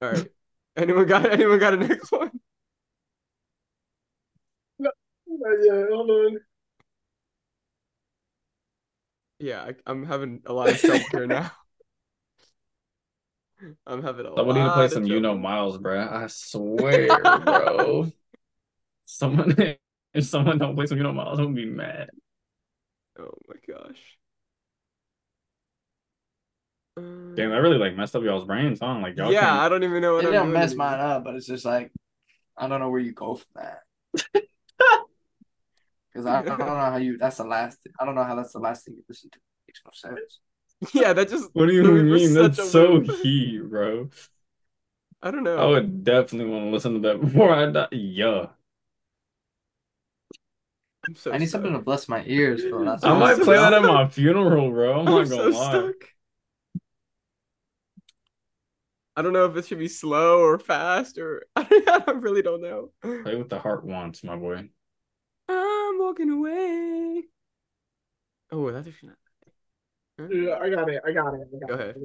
All 0.00 0.12
right. 0.12 0.28
Anyone 0.76 1.06
got 1.06 1.30
anyone 1.30 1.58
got 1.58 1.74
a 1.74 1.76
next 1.76 2.10
one? 2.12 2.30
Not 4.78 4.92
yet. 5.62 5.86
Hold 5.90 6.10
on. 6.10 6.38
Yeah, 9.38 9.62
I, 9.62 9.74
I'm 9.86 10.04
having 10.06 10.42
a 10.46 10.52
lot 10.52 10.70
of 10.70 10.80
trouble 10.80 11.04
here 11.12 11.26
now. 11.26 11.50
I'm 13.86 14.02
having 14.02 14.26
a 14.26 14.34
Somebody 14.34 14.60
need 14.60 14.66
to 14.66 14.72
play 14.72 14.84
of 14.86 14.92
some 14.92 15.06
You 15.06 15.20
Know. 15.20 15.36
Miles, 15.38 15.78
bro. 15.78 16.00
I 16.00 16.26
swear, 16.28 17.22
bro. 17.40 18.10
Someone, 19.06 19.56
if 20.12 20.24
someone 20.24 20.58
don't 20.58 20.74
play 20.74 20.86
some 20.86 20.98
You 20.98 21.04
Know 21.04 21.12
Miles, 21.12 21.38
I'm 21.38 21.46
gonna 21.46 21.56
be 21.56 21.66
mad. 21.66 22.08
Oh 23.18 23.30
my 23.48 23.56
gosh. 23.66 24.00
Damn, 26.96 27.50
I 27.52 27.56
really 27.56 27.78
like 27.78 27.96
messed 27.96 28.14
up 28.14 28.22
y'all's 28.22 28.44
brains, 28.44 28.78
huh? 28.80 28.98
Like 29.00 29.16
y'all 29.16 29.32
Yeah, 29.32 29.40
can't- 29.40 29.52
I 29.60 29.68
don't 29.68 29.82
even 29.82 30.00
know 30.00 30.14
what 30.14 30.24
It 30.24 30.28
I'm 30.28 30.32
don't 30.34 30.52
mess 30.52 30.74
mine 30.76 31.00
up, 31.00 31.24
but 31.24 31.34
it's 31.34 31.46
just 31.46 31.64
like 31.64 31.90
I 32.56 32.68
don't 32.68 32.78
know 32.80 32.90
where 32.90 33.00
you 33.00 33.12
go 33.12 33.34
from 33.34 33.48
that. 33.56 33.80
Because 36.12 36.26
I, 36.26 36.38
I 36.38 36.42
don't 36.44 36.58
know 36.60 36.66
how 36.76 36.96
you. 36.98 37.18
That's 37.18 37.38
the 37.38 37.44
last. 37.44 37.78
I 37.98 38.04
don't 38.04 38.14
know 38.14 38.22
how 38.22 38.36
that's 38.36 38.52
the 38.52 38.60
last 38.60 38.84
thing 38.84 38.94
you 38.94 39.02
listen 39.08 39.30
to. 39.30 39.38
Makes 39.66 39.80
no 39.84 39.90
sense. 40.16 40.38
Yeah, 40.94 41.12
that 41.12 41.28
just 41.28 41.50
What 41.54 41.66
do 41.66 41.74
you 41.74 41.82
threw 41.82 42.04
mean? 42.04 42.34
That's 42.34 42.70
so 42.70 42.92
loop. 42.92 43.06
heat, 43.06 43.60
bro. 43.68 44.10
I 45.20 45.32
don't 45.32 45.42
know. 45.42 45.56
I 45.56 45.66
would 45.66 46.04
definitely 46.04 46.52
want 46.52 46.66
to 46.66 46.70
listen 46.70 46.94
to 46.94 47.00
that 47.08 47.20
before 47.20 47.52
I 47.52 47.66
die. 47.70 47.88
Yeah. 47.90 48.46
I'm 51.08 51.16
so 51.16 51.32
I 51.32 51.38
need 51.38 51.50
something 51.50 51.72
to 51.72 51.80
bless 51.80 52.08
my 52.08 52.22
ears, 52.26 52.62
bro. 52.64 52.84
That's 52.84 53.02
I 53.04 53.18
might 53.18 53.40
play 53.40 53.56
that 53.56 53.72
at 53.74 53.82
my 53.82 54.06
funeral, 54.08 54.70
bro. 54.70 55.00
I'm, 55.00 55.08
I'm 55.08 55.14
not 55.14 55.28
so 55.28 55.36
gonna 55.38 55.56
lie. 55.56 55.70
stuck. 55.70 56.13
I 59.16 59.22
don't 59.22 59.32
know 59.32 59.44
if 59.46 59.56
it 59.56 59.66
should 59.66 59.78
be 59.78 59.88
slow 59.88 60.40
or 60.40 60.58
fast 60.58 61.18
or 61.18 61.44
I 61.56 62.12
really 62.16 62.42
don't 62.42 62.60
know. 62.62 62.90
Play 63.02 63.36
with 63.36 63.48
the 63.48 63.58
heart 63.58 63.84
wants, 63.84 64.24
my 64.24 64.36
boy. 64.36 64.68
I'm 65.48 65.98
walking 65.98 66.30
away. 66.30 67.22
Oh, 68.50 68.70
that's 68.72 68.88
actually 68.88 69.10
not. 70.18 70.30
Yeah, 70.32 70.58
I 70.60 70.70
got 70.70 70.88
it. 70.88 71.02
I 71.06 71.12
got 71.12 71.34
it. 71.34 71.48
I 71.54 71.58
got 71.58 71.68
Go 71.68 71.74
it. 71.74 71.80
ahead. 71.80 71.96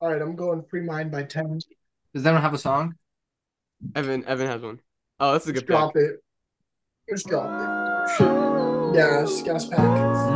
All 0.00 0.12
right, 0.12 0.20
I'm 0.20 0.36
going 0.36 0.62
free 0.62 0.82
mind 0.82 1.10
by 1.10 1.22
Tems. 1.24 1.66
Does 2.12 2.22
that 2.22 2.32
one 2.32 2.42
have 2.42 2.54
a 2.54 2.58
song? 2.58 2.94
Evan, 3.94 4.24
Evan 4.26 4.46
has 4.46 4.62
one. 4.62 4.80
Oh, 5.20 5.32
that's 5.32 5.46
a 5.46 5.48
Let's 5.48 5.60
good 5.60 5.66
drop 5.66 5.94
pick. 5.94 6.02
it. 6.02 6.16
Let's 7.08 7.22
drop 7.22 7.48
it. 7.48 8.16
Shit. 8.16 8.94
Gas, 8.94 9.42
gas 9.42 9.66
pack. 9.66 10.33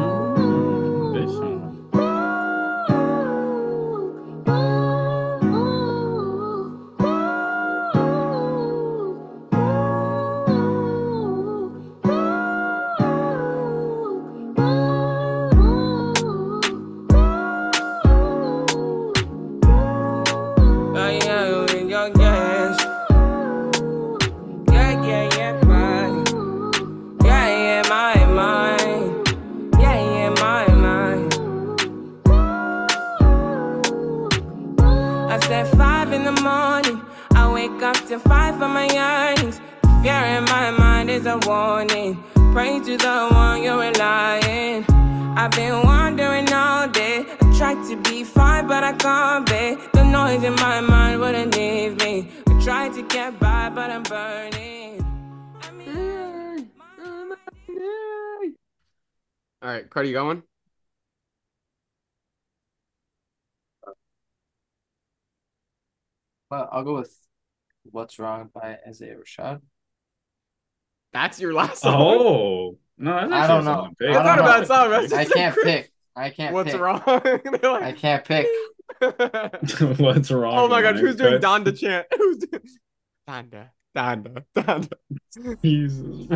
You 60.09 60.15
going? 60.15 60.43
Well, 66.51 66.69
I'll 66.73 66.85
go 66.85 66.95
with 66.95 67.15
"What's 67.85 68.19
Wrong" 68.19 68.51
by 68.55 68.79
Isaiah 68.89 69.17
Rashad. 69.17 69.61
That's 71.13 71.41
your 71.41 71.53
last 71.53 71.83
song. 71.83 71.95
Oh 71.97 72.79
no, 72.97 73.29
that's 73.29 73.33
I 73.33 73.47
don't 73.47 73.65
know. 73.65 73.75
solid. 73.75 73.95
I 74.01 74.05
It's 74.07 74.15
not 74.15 74.39
a 74.39 74.43
don't 74.43 74.47
bad 74.47 74.67
song, 74.67 74.91
right? 74.91 75.13
I 75.13 75.25
can't 75.25 75.57
pick. 75.63 75.93
I 76.17 76.31
can't. 76.31 76.55
What's 76.55 76.73
pick. 76.73 76.81
wrong? 76.81 77.03
Like- 77.07 77.65
I 77.65 77.93
can't 77.93 78.25
pick. 78.25 78.47
What's 79.99 80.31
wrong? 80.31 80.55
oh 80.59 80.69
my 80.69 80.83
god, 80.83 80.97
who's 80.97 81.17
doing 81.17 81.41
That's- 81.41 81.61
Donda 81.61 81.79
chant? 81.79 82.07
Who's 82.17 82.39
doing 82.39 82.63
Donda? 83.29 83.69
Donda? 83.97 84.45
Donda? 84.57 84.93
Jesus, 85.63 86.27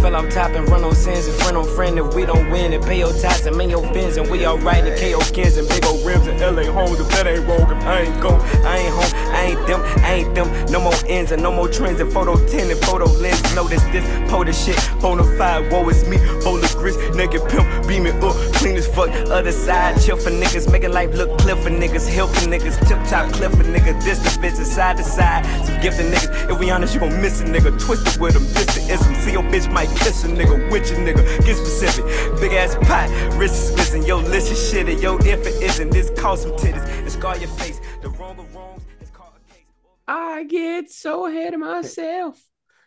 fell 0.00 0.16
off 0.16 0.28
top 0.30 0.50
and 0.52 0.68
run 0.68 0.84
on 0.84 0.94
sins 0.94 1.26
and 1.26 1.36
friend 1.42 1.56
on 1.56 1.64
friend 1.76 1.98
if 1.98 2.14
we 2.14 2.24
don't 2.24 2.50
win 2.50 2.72
and 2.72 2.82
pay 2.84 2.98
your 2.98 3.12
tax 3.12 3.46
and 3.46 3.56
man 3.56 3.68
your 3.68 3.82
bins 3.92 4.16
and 4.16 4.30
we 4.30 4.46
alright 4.46 4.84
and 4.84 4.98
KO 4.98 5.20
kids 5.32 5.56
and 5.56 5.68
big 5.68 5.84
old 5.84 6.04
rims 6.04 6.26
and 6.26 6.40
LA 6.40 6.64
homes 6.72 6.98
if 6.98 7.08
that 7.10 7.26
ain't 7.26 7.44
if 7.44 7.84
I 7.84 8.00
ain't 8.00 8.20
go 8.20 8.30
I 8.64 8.76
ain't 8.78 8.94
home 8.94 9.12
I 9.34 9.42
ain't 9.50 9.66
them 9.66 9.80
I 10.04 10.14
ain't 10.14 10.34
them. 10.34 10.48
No 10.72 10.80
more 10.80 10.94
ends 11.06 11.32
and 11.32 11.42
no 11.42 11.52
more 11.52 11.68
trends 11.68 12.00
and 12.00 12.12
photo 12.12 12.34
10 12.46 12.70
and 12.70 12.80
photo 12.80 13.04
lens. 13.04 13.42
Notice 13.54 13.82
this 13.92 14.04
po 14.30 14.44
this 14.44 14.64
shit 14.64 14.76
bonafide 15.00 15.70
woe 15.70 15.88
is 15.88 16.06
me. 16.08 16.16
Bowl 16.42 16.62
of 16.62 16.72
grits 16.76 16.98
naked 17.14 17.42
pimp 17.48 17.66
beaming 17.86 18.22
up 18.24 18.34
clean 18.54 18.76
as 18.76 18.86
fuck. 18.86 19.10
Other 19.30 19.52
side 19.52 20.00
chill 20.00 20.16
for 20.16 20.30
niggas 20.30 20.70
making 20.70 20.92
life 20.92 21.14
look 21.14 21.38
clear 21.38 21.56
for 21.56 21.70
niggas 21.70 22.08
hill 22.08 22.26
for 22.26 22.48
niggas 22.48 22.78
tip 22.88 22.98
top 23.08 23.32
cliff 23.32 23.52
for 23.52 23.64
niggas 23.64 24.02
this 24.04 24.18
the 24.18 24.30
bitches 24.40 24.64
side 24.64 24.96
to 24.96 25.04
side 25.04 25.44
some 25.66 25.80
gifted 25.80 26.06
niggas 26.12 26.29
if 26.50 26.58
we 26.58 26.70
honest 26.70 26.94
you 26.94 27.00
gon' 27.00 27.20
miss 27.20 27.40
a 27.40 27.44
nigga. 27.44 27.78
Twisted 27.80 28.20
with 28.20 28.34
them 28.34 28.42
this 28.54 28.66
the 28.74 28.92
ism 28.92 29.14
see 29.16 29.32
your 29.32 29.42
bitch 29.42 29.72
might 29.72 29.88
kiss 29.98 30.24
a 30.24 30.28
nigga 30.28 30.70
with 30.70 30.90
your 30.90 31.00
nigga. 31.00 31.24
Get 31.44 31.56
specific. 31.56 32.04
Big 32.40 32.52
ass 32.52 32.74
pot 32.86 33.08
wrist 33.38 33.70
is 33.70 33.76
missing. 33.76 34.02
Yo 34.02 34.18
listen 34.18 34.56
shit 34.56 34.88
and 34.88 35.00
yo 35.00 35.16
if 35.18 35.46
it 35.46 35.62
isn't 35.62 35.90
this 35.90 36.10
cost 36.18 36.42
some 36.42 36.52
titties. 36.52 36.84
And 36.86 37.10
scar 37.10 37.36
your 37.38 37.48
face. 37.50 37.80
The 38.02 38.10
wrong 38.10 38.38
of 38.38 38.54
wrongs 38.54 38.82
is 39.00 39.10
called 39.10 39.32
a 39.36 39.52
case. 39.52 39.64
I 40.08 40.44
get 40.44 40.90
so 40.90 41.26
ahead 41.26 41.54
of 41.54 41.60
myself. 41.60 42.40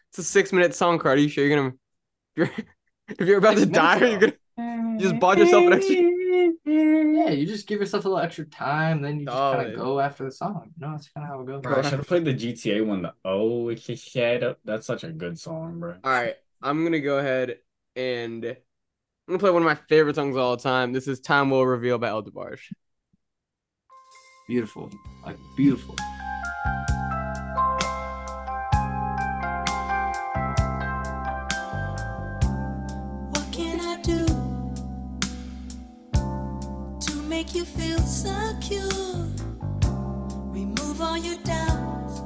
It's 0.10 0.20
a 0.20 0.24
six 0.24 0.52
minute 0.52 0.76
song, 0.76 1.00
Cardi. 1.00 1.24
You 1.24 1.30
sure 1.30 1.46
you're 1.46 1.58
gonna 1.58 1.74
if 2.36 2.38
you're 2.38 2.66
if 3.20 3.28
you're 3.28 3.38
about 3.38 3.58
to 3.58 3.66
die, 3.66 4.00
are 4.00 4.06
you 4.06 4.20
gonna 4.20 4.34
you 4.94 5.00
just 5.00 5.20
bought 5.20 5.38
yourself 5.38 5.66
an 5.66 5.74
extra 5.74 6.13
Yeah, 6.66 7.30
you 7.30 7.46
just 7.46 7.68
give 7.68 7.80
yourself 7.80 8.06
a 8.06 8.10
little 8.10 8.24
extra 8.24 8.46
time, 8.46 9.02
then 9.02 9.20
you 9.20 9.26
just 9.26 9.38
oh, 9.38 9.52
kind 9.54 9.62
Solid. 9.62 9.74
of 9.74 9.80
go 9.80 10.00
after 10.00 10.24
the 10.26 10.32
song. 10.32 10.72
You 10.78 10.86
know, 10.86 10.92
that's 10.94 11.10
kind 11.10 11.26
of 11.26 11.30
how 11.30 11.42
it 11.42 11.48
goes. 11.48 11.62
Bro, 11.62 11.80
I 11.80 11.82
should 11.82 11.94
have 11.94 12.08
played 12.08 12.26
the 12.26 12.34
GTA 12.34 12.86
one. 12.86 13.04
The 13.04 13.14
Oh, 13.26 13.70
it's 13.70 13.88
a 13.90 13.96
shadow. 13.96 14.56
That's 14.66 14.86
such 14.86 15.04
a 15.04 15.10
good 15.10 15.40
song, 15.40 15.80
bro. 15.80 15.96
All 16.04 16.12
right, 16.12 16.36
I'm 16.62 16.84
gonna 16.84 17.00
go 17.00 17.20
ahead 17.20 17.58
and 17.96 18.46
I'm 18.46 18.56
gonna 19.28 19.40
play 19.40 19.52
one 19.52 19.62
of 19.62 19.66
my 19.66 19.76
favorite 19.76 20.16
songs 20.16 20.36
of 20.36 20.42
all 20.42 20.58
time. 20.58 20.92
This 20.92 21.08
is 21.08 21.20
"Time 21.20 21.50
Will 21.50 21.66
Reveal" 21.66 21.98
by 21.98 22.10
El 22.10 22.24
DeBarge. 22.24 22.74
Beautiful, 24.48 24.92
like 25.26 25.38
beautiful. 25.56 25.96
Make 37.34 37.56
you 37.56 37.66
feel 37.66 37.98
secure? 37.98 39.28
Remove 40.60 41.02
all 41.02 41.18
your 41.18 41.40
doubts 41.44 42.22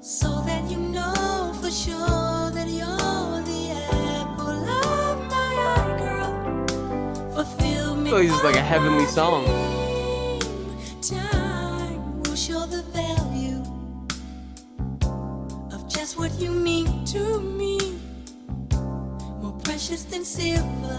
so 0.00 0.42
that 0.48 0.68
you 0.68 0.76
know 0.76 1.54
for 1.60 1.70
sure 1.70 2.50
that 2.56 2.68
you're 2.78 3.38
the 3.50 3.62
apple 4.18 4.62
of 4.86 5.14
my 5.34 5.50
eye, 5.70 5.94
girl. 6.02 6.30
Fulfill 7.36 7.94
me. 7.94 8.10
like 8.10 8.26
this 8.26 8.36
is 8.38 8.42
like 8.42 8.56
a 8.56 8.66
heavenly 8.72 9.06
song. 9.06 9.44
Time 11.00 12.22
will 12.22 12.40
show 12.46 12.66
the 12.76 12.82
value 13.00 13.62
of 15.74 15.80
just 15.88 16.18
what 16.18 16.32
you 16.40 16.50
mean 16.50 17.04
to 17.14 17.40
me. 17.40 17.78
More 19.42 19.56
precious 19.62 20.02
than 20.02 20.24
silver, 20.24 20.98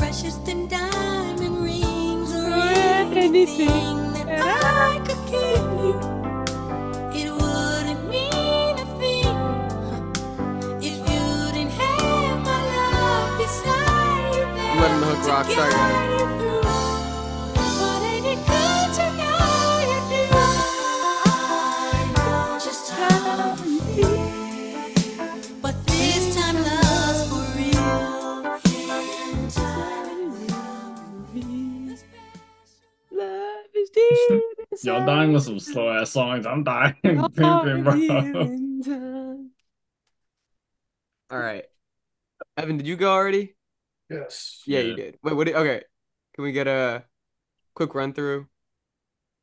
precious 0.00 0.36
than 0.46 0.66
diamond 0.66 1.62
rings 1.62 2.34
or 2.34 2.48
anything 3.26 4.12
that 4.14 4.28
I 4.40 4.98
could 5.06 5.22
give 5.34 5.66
you. 5.84 5.94
It 7.20 7.30
wouldn't 7.30 8.08
mean 8.08 8.74
a 8.78 8.88
thing 8.98 9.36
if 10.80 10.98
you 11.10 11.52
didn't 11.52 11.74
have 11.82 12.38
my 12.48 12.60
love 12.72 13.38
beside 13.40 14.36
you 14.36 14.80
letting 14.80 15.00
the 15.00 15.06
hook 15.06 15.22
rock. 15.28 15.46
Sorry, 15.50 16.39
Y'all 35.00 35.16
dying 35.16 35.32
with 35.32 35.44
some 35.44 35.58
slow 35.58 35.90
ass 35.90 36.10
songs. 36.10 36.44
I'm 36.44 36.62
dying. 36.62 36.94
Pimping, 37.02 37.84
bro. 37.84 39.48
All 41.30 41.38
right. 41.38 41.64
Evan, 42.58 42.76
did 42.76 42.86
you 42.86 42.96
go 42.96 43.10
already? 43.10 43.56
Yes. 44.10 44.62
Yeah, 44.66 44.80
you 44.80 44.94
did. 44.94 45.18
Wait, 45.22 45.34
what 45.34 45.46
did, 45.46 45.56
okay. 45.56 45.82
Can 46.34 46.44
we 46.44 46.52
get 46.52 46.68
a 46.68 47.04
quick 47.74 47.94
run 47.94 48.12
through? 48.12 48.46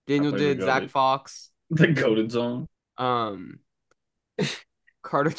Daniel 0.05 0.31
did 0.31 0.61
Zach 0.61 0.83
goated. 0.83 0.91
Fox. 0.91 1.49
The 1.71 1.87
goaded 1.87 2.31
song. 2.31 2.67
Um 2.99 3.59
Carter 5.01 5.33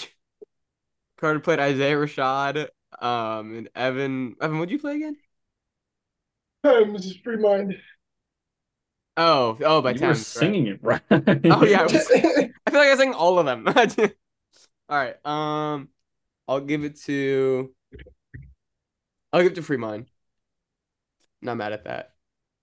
Carter 1.20 1.38
played 1.38 1.60
Isaiah 1.60 1.94
Rashad. 1.94 2.68
Um 3.00 3.56
and 3.56 3.68
Evan 3.76 4.34
Evan, 4.40 4.58
what'd 4.58 4.72
you 4.72 4.80
play 4.80 4.96
again? 4.96 5.16
Um, 6.64 6.96
just 6.96 7.22
free 7.22 7.36
mind. 7.36 7.76
Oh, 9.18 9.58
oh 9.64 9.82
by 9.82 9.90
You 9.90 9.94
were 9.96 9.98
Tems, 9.98 10.36
right? 10.36 10.40
singing 10.40 10.66
it, 10.68 10.78
right? 10.80 11.02
Oh 11.10 11.64
yeah, 11.64 11.80
I, 11.80 11.82
was- 11.82 11.94
I 12.14 12.70
feel 12.70 12.80
like 12.80 12.88
I 12.88 12.96
sang 12.96 13.14
all 13.14 13.38
of 13.40 13.46
them. 13.46 13.66
All 14.88 14.96
right. 14.96 15.16
Um, 15.26 15.88
I'll 16.46 16.60
give 16.60 16.84
it 16.84 16.96
to. 17.02 17.74
I'll 19.32 19.42
give 19.42 19.52
it 19.52 19.54
to 19.56 19.62
Free 19.62 19.76
Mind. 19.76 20.06
Not 21.42 21.56
mad 21.56 21.72
at 21.72 21.84
that. 21.84 22.14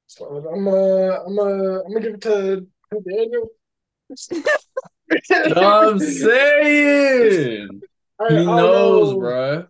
So 0.08 0.26
I'm 0.26 0.68
uh 0.68 0.72
I'm 0.72 1.38
uh 1.40 1.82
I'm 1.84 1.94
gonna 1.94 2.00
give 2.02 2.14
it 2.16 2.22
to 2.22 2.68
to 2.94 3.02
Daniel. 3.02 3.50
I'm 5.58 6.00
saying. 6.00 7.82
I- 8.20 8.30
He 8.30 8.46
knows, 8.46 9.12
know. 9.12 9.20
bro. 9.20 9.68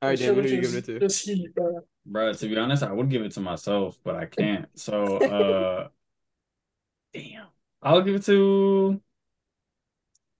All 0.00 0.08
right, 0.10 0.18
That 0.18 0.24
Dan, 0.24 0.28
shit 0.28 0.36
what 0.36 0.44
are 0.44 0.48
you 0.48 0.60
just- 0.62 0.74
giving 0.86 0.96
it 0.96 1.00
to? 1.00 1.06
Just 1.06 1.24
heat, 1.26 1.54
bro. 1.54 1.80
Bro, 2.06 2.32
to 2.34 2.48
be 2.48 2.56
honest, 2.56 2.82
I 2.82 2.92
would 2.92 3.10
give 3.10 3.22
it 3.22 3.32
to 3.32 3.40
myself, 3.40 3.98
but 4.04 4.14
I 4.16 4.26
can't. 4.38 4.66
So, 4.78 5.16
uh, 5.18 5.88
damn. 7.12 7.48
I'll 7.82 8.02
give 8.02 8.14
it 8.16 8.22
to. 8.24 9.00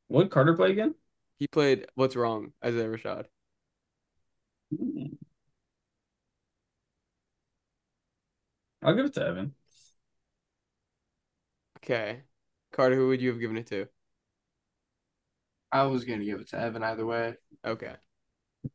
What 0.09 0.31
Carter 0.31 0.55
play 0.55 0.71
again? 0.73 0.95
He 1.39 1.47
played 1.49 1.87
What's 1.95 2.17
Wrong, 2.17 2.53
Isaiah 2.65 2.89
Rashad. 2.89 3.27
I'll 8.83 8.95
give 8.95 9.07
it 9.07 9.15
to 9.15 9.27
Evan. 9.27 9.55
Okay. 11.79 12.23
Carter, 12.73 12.95
who 12.97 13.09
would 13.09 13.21
you 13.21 13.31
have 13.31 13.41
given 13.41 13.57
it 13.57 13.67
to? 13.69 13.89
I 15.73 15.85
was 15.85 16.05
gonna 16.05 16.25
give 16.25 16.41
it 16.41 16.49
to 16.51 16.59
Evan 16.59 16.83
either 16.83 17.05
way. 17.07 17.35
Okay. 17.65 17.95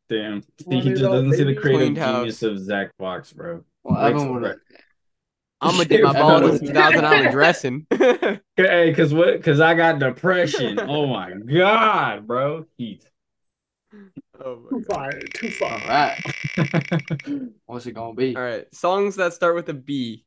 Damn. 0.08 0.42
He 0.68 0.80
just 0.80 1.02
doesn't 1.02 1.32
see 1.32 1.38
the 1.38 1.44
baby. 1.46 1.60
creative 1.60 1.80
Cleaned 1.80 1.98
house. 1.98 2.16
genius 2.18 2.42
of 2.42 2.58
Zach 2.58 2.90
Fox, 2.98 3.32
bro. 3.32 3.64
Well, 3.82 4.00
Breaks- 4.00 4.20
Evan 4.22 4.34
would 4.34 4.42
have. 4.44 4.56
I'm 5.60 5.72
gonna 5.76 5.84
dip 5.86 6.02
my 6.02 6.10
Evan 6.10 6.20
balls 6.22 6.42
in 6.42 6.50
was- 6.50 6.58
some 6.60 6.68
Thousand 6.74 7.04
Island 7.04 7.30
dressing. 7.32 7.86
Hey, 8.56 8.94
cause 8.94 9.12
what? 9.12 9.42
Cause 9.42 9.58
I 9.60 9.74
got 9.74 9.98
depression. 9.98 10.78
oh 10.78 11.06
my 11.08 11.32
god, 11.32 12.24
bro. 12.26 12.66
Heat. 12.78 13.04
oh 14.44 14.62
my 14.70 14.78
Too 14.78 14.84
fire, 14.84 15.20
too 15.34 15.52
All 15.60 15.78
fire. 15.80 16.16
right. 16.56 17.42
What's 17.66 17.86
it 17.86 17.92
gonna 17.92 18.14
be? 18.14 18.36
All 18.36 18.42
right. 18.42 18.72
Songs 18.72 19.16
that 19.16 19.32
start 19.32 19.56
with 19.56 19.68
a 19.70 19.74
B. 19.74 20.24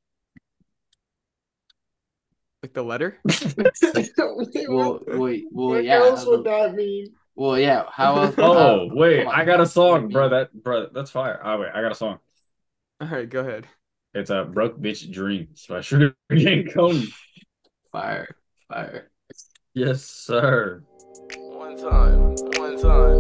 Like 2.64 2.74
the 2.74 2.84
letter? 2.84 3.18
Well, 4.68 5.00
wait, 5.08 5.46
well, 5.52 5.68
what 5.70 5.84
yeah. 5.86 5.98
else 6.00 6.26
would 6.26 6.44
that 6.44 6.74
mean? 6.76 7.08
Well, 7.38 7.60
yeah. 7.60 7.84
How 7.92 8.16
else? 8.24 8.36
Oh 8.40 8.54
how- 8.90 8.96
wait. 8.96 9.26
I 9.28 9.46
got 9.46 9.62
a 9.62 9.66
song, 9.68 10.10
bro. 10.10 10.30
That 10.30 10.52
bro, 10.52 10.88
that's 10.92 11.12
fire. 11.12 11.40
Oh 11.44 11.60
wait, 11.60 11.70
I 11.74 11.82
got 11.82 11.92
a 11.92 11.96
song. 11.96 12.18
All 13.00 13.08
right, 13.08 13.30
go 13.30 13.42
ahead. 13.42 13.68
It's 14.16 14.32
a 14.32 14.44
broke 14.44 14.80
bitch 14.82 15.12
dreams 15.12 15.66
by 15.70 15.82
Sugar 15.88 16.16
Gang 16.32 16.68
Coney. 16.74 17.10
Fire, 17.92 18.36
fire. 18.68 19.12
Yes, 19.76 20.04
sir. 20.04 20.82
One 21.38 21.78
time, 21.78 22.34
one 22.58 22.82
time, 22.82 23.18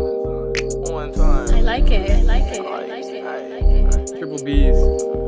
one 0.91 1.13
time. 1.13 1.49
I 1.53 1.61
like 1.61 1.91
it. 1.91 2.09
I 2.09 2.21
like 2.23 2.43
it. 2.43 2.65
I 2.65 2.85
like 2.87 3.05
it. 3.05 3.23
I 3.23 3.47
like 3.47 3.99
it. 4.09 4.17
Triple 4.17 4.43
B's. 4.43 5.26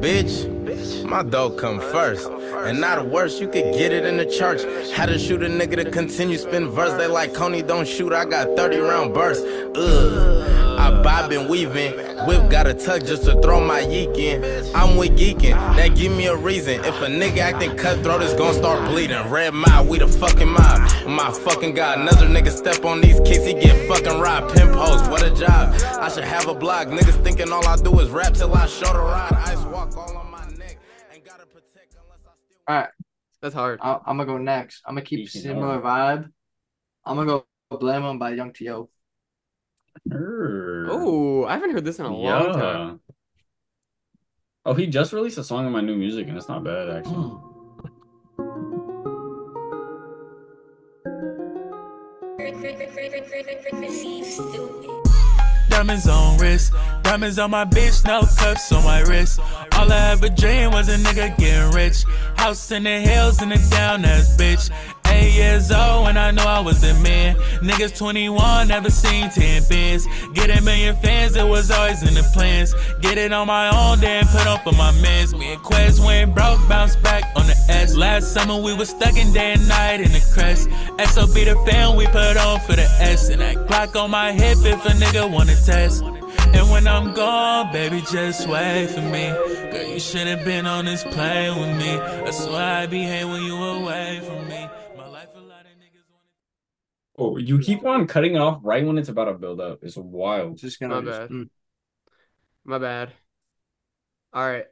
Bitch, 0.00 1.04
my 1.04 1.24
dog 1.24 1.58
come 1.58 1.80
first. 1.80 2.28
And 2.28 2.80
not 2.80 3.04
worse, 3.08 3.40
you 3.40 3.46
could 3.48 3.74
get 3.74 3.92
it 3.92 4.04
in 4.04 4.16
the 4.16 4.26
church. 4.26 4.62
Had 4.92 5.06
to 5.06 5.18
shoot 5.18 5.42
a 5.42 5.46
nigga 5.46 5.82
to 5.82 5.90
continue 5.90 6.38
spin 6.38 6.68
verse. 6.68 6.92
They 6.94 7.08
like 7.08 7.32
Kony, 7.32 7.66
don't 7.66 7.86
shoot. 7.86 8.12
I 8.12 8.24
got 8.24 8.56
30 8.56 8.76
round 8.78 9.12
bursts. 9.12 9.44
Ugh. 9.74 10.57
I 10.88 11.02
bob 11.02 11.30
and 11.32 11.50
weaving. 11.50 11.92
Whip 12.26 12.50
got 12.50 12.66
a 12.66 12.72
tuck 12.72 13.02
just 13.02 13.24
to 13.24 13.38
throw 13.42 13.60
my 13.60 13.80
yeek 13.80 14.16
in. 14.16 14.42
I'm 14.74 14.96
with 14.96 15.18
geeking. 15.18 15.52
That 15.76 15.94
give 15.94 16.16
me 16.16 16.28
a 16.28 16.34
reason. 16.36 16.80
If 16.82 17.02
a 17.02 17.08
nigga 17.08 17.38
acting 17.38 17.76
cutthroat, 17.76 18.22
it's 18.22 18.32
gonna 18.32 18.54
start 18.54 18.88
bleeding. 18.88 19.22
Red 19.28 19.52
mob, 19.52 19.86
we 19.86 19.98
the 19.98 20.08
fucking 20.08 20.48
mob. 20.48 21.06
My 21.06 21.30
fucking 21.30 21.74
god. 21.74 21.98
Another 21.98 22.26
nigga 22.26 22.50
step 22.50 22.86
on 22.86 23.02
these 23.02 23.20
kicks, 23.20 23.44
he 23.44 23.52
get 23.52 23.76
fucking 23.86 24.18
robbed. 24.18 24.56
Pimp 24.56 24.72
hoes, 24.72 25.06
what 25.10 25.22
a 25.22 25.30
job. 25.34 25.74
I 26.00 26.08
should 26.08 26.24
have 26.24 26.48
a 26.48 26.54
blog. 26.54 26.88
Niggas 26.88 27.22
thinking 27.22 27.52
all 27.52 27.66
I 27.66 27.76
do 27.76 28.00
is 28.00 28.08
rap 28.08 28.32
till 28.32 28.54
I 28.54 28.66
show 28.66 28.90
the 28.90 28.98
ride. 29.00 29.32
Ice 29.32 29.62
walk 29.66 29.94
all 29.94 30.16
on 30.16 30.30
my 30.30 30.46
neck. 30.56 30.78
Ain't 31.12 31.22
gotta 31.22 31.44
protect 31.44 31.96
unless 32.02 32.24
I 32.24 32.32
still. 32.46 32.58
All 32.66 32.76
right. 32.76 32.88
That's 33.42 33.54
hard. 33.54 33.78
I, 33.82 33.98
I'm 34.06 34.16
gonna 34.16 34.24
go 34.24 34.38
next. 34.38 34.80
I'm 34.86 34.94
gonna 34.94 35.04
keep 35.04 35.28
Speaking 35.28 35.50
similar 35.50 35.74
of. 35.74 35.82
vibe. 35.82 36.30
I'm 37.04 37.16
gonna 37.16 37.26
go 37.26 37.46
blame 37.78 38.04
him 38.04 38.18
by 38.18 38.32
Yhung 38.32 38.54
T.O. 38.54 38.88
Oh, 40.10 41.44
I 41.44 41.54
haven't 41.54 41.72
heard 41.72 41.84
this 41.84 41.98
in 41.98 42.06
a 42.06 42.14
long 42.14 42.52
time. 42.52 43.00
Oh, 44.64 44.74
he 44.74 44.86
just 44.86 45.12
released 45.12 45.38
a 45.38 45.44
song 45.44 45.66
on 45.66 45.72
my 45.72 45.80
new 45.80 45.96
music, 45.96 46.28
and 46.28 46.36
it's 46.36 46.48
not 46.48 46.64
bad 46.64 46.90
actually. 46.90 47.36
Diamonds 55.68 56.08
on 56.08 56.38
wrist, 56.38 56.72
diamonds 57.02 57.38
on 57.38 57.50
my 57.50 57.64
bitch, 57.64 58.04
no 58.04 58.22
cuffs 58.22 58.72
on 58.72 58.82
my 58.84 59.00
wrist. 59.02 59.38
All 59.72 59.92
I 59.92 60.10
ever 60.10 60.28
dreamed 60.28 60.72
was 60.72 60.88
a 60.88 60.96
nigga 60.96 61.36
getting 61.38 61.70
rich. 61.74 62.04
House 62.36 62.70
in 62.72 62.82
the 62.82 63.00
hills 63.00 63.40
and 63.40 63.52
a 63.52 63.58
down 63.70 64.04
ass 64.04 64.36
bitch. 64.36 64.70
Eight 65.18 65.34
years 65.34 65.72
old 65.72 66.04
when 66.04 66.16
I 66.16 66.30
knew 66.30 66.42
I 66.42 66.60
was 66.60 66.80
the 66.80 66.94
man. 67.02 67.34
Niggas 67.60 67.98
21, 67.98 68.68
never 68.68 68.88
seen 68.88 69.28
10 69.28 69.62
bins. 69.68 70.06
Get 70.32 70.48
a 70.56 70.62
million 70.62 70.94
fans, 70.96 71.34
it 71.34 71.46
was 71.46 71.72
always 71.72 72.02
in 72.06 72.14
the 72.14 72.22
plans. 72.32 72.72
Get 73.00 73.18
it 73.18 73.32
on 73.32 73.48
my 73.48 73.66
own, 73.68 73.98
then 73.98 74.24
put 74.28 74.46
up 74.46 74.62
for 74.62 74.72
my 74.72 74.92
mans. 75.02 75.34
Me 75.34 75.54
and 75.54 75.62
Quest 75.62 75.98
went 76.04 76.36
broke, 76.36 76.60
bounce 76.68 76.94
back 76.96 77.24
on 77.34 77.46
the 77.48 77.56
S. 77.68 77.96
Last 77.96 78.32
summer 78.32 78.56
we 78.62 78.74
was 78.74 78.90
stuck 78.90 79.16
in 79.16 79.32
day 79.32 79.54
and 79.54 79.68
night 79.68 80.00
in 80.00 80.12
the 80.12 80.24
crest. 80.32 80.68
SOB 81.12 81.34
the 81.34 81.56
fan, 81.66 81.96
we 81.96 82.06
put 82.06 82.36
on 82.36 82.60
for 82.60 82.74
the 82.74 82.88
S. 83.00 83.28
And 83.28 83.40
that 83.40 83.56
Glock 83.66 84.00
on 84.00 84.12
my 84.12 84.30
hip 84.30 84.58
if 84.58 84.84
a 84.86 84.90
nigga 84.90 85.28
wanna 85.28 85.56
test. 85.66 86.04
And 86.54 86.70
when 86.70 86.86
I'm 86.86 87.12
gone, 87.12 87.72
baby, 87.72 88.02
just 88.10 88.48
wait 88.48 88.86
for 88.86 89.02
me. 89.02 89.26
Girl, 89.72 89.82
you 89.82 89.98
shouldn't 89.98 90.38
have 90.38 90.44
been 90.44 90.66
on 90.66 90.84
this 90.84 91.02
plane 91.02 91.58
with 91.58 91.76
me. 91.76 91.96
That's 92.24 92.46
why 92.46 92.82
I 92.82 92.86
behave 92.86 93.28
when 93.28 93.42
you 93.42 93.56
away 93.56 94.20
from 94.24 94.48
me. 94.48 94.68
Oh, 97.18 97.36
you 97.36 97.58
keep 97.58 97.84
on 97.84 98.06
cutting 98.06 98.36
it 98.36 98.38
off 98.38 98.60
right 98.62 98.86
when 98.86 98.96
it's 98.96 99.08
about 99.08 99.24
to 99.24 99.34
build 99.34 99.60
up. 99.60 99.80
It's 99.82 99.96
wild. 99.96 100.56
Just 100.56 100.80
My 100.80 100.88
gonna 100.88 101.06
just, 101.06 101.20
bad. 101.20 101.30
mm. 101.30 101.48
My 102.64 102.78
bad. 102.78 103.12
All 104.32 104.46
right. 104.48 104.66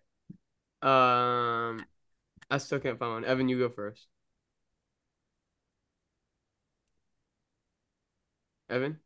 Um, 0.82 1.84
I 2.50 2.58
still 2.58 2.78
can't 2.78 2.98
find 2.98 3.12
one. 3.14 3.24
Evan, 3.24 3.48
you 3.48 3.58
go 3.58 3.68
first. 3.68 4.06
Evan? 8.70 9.00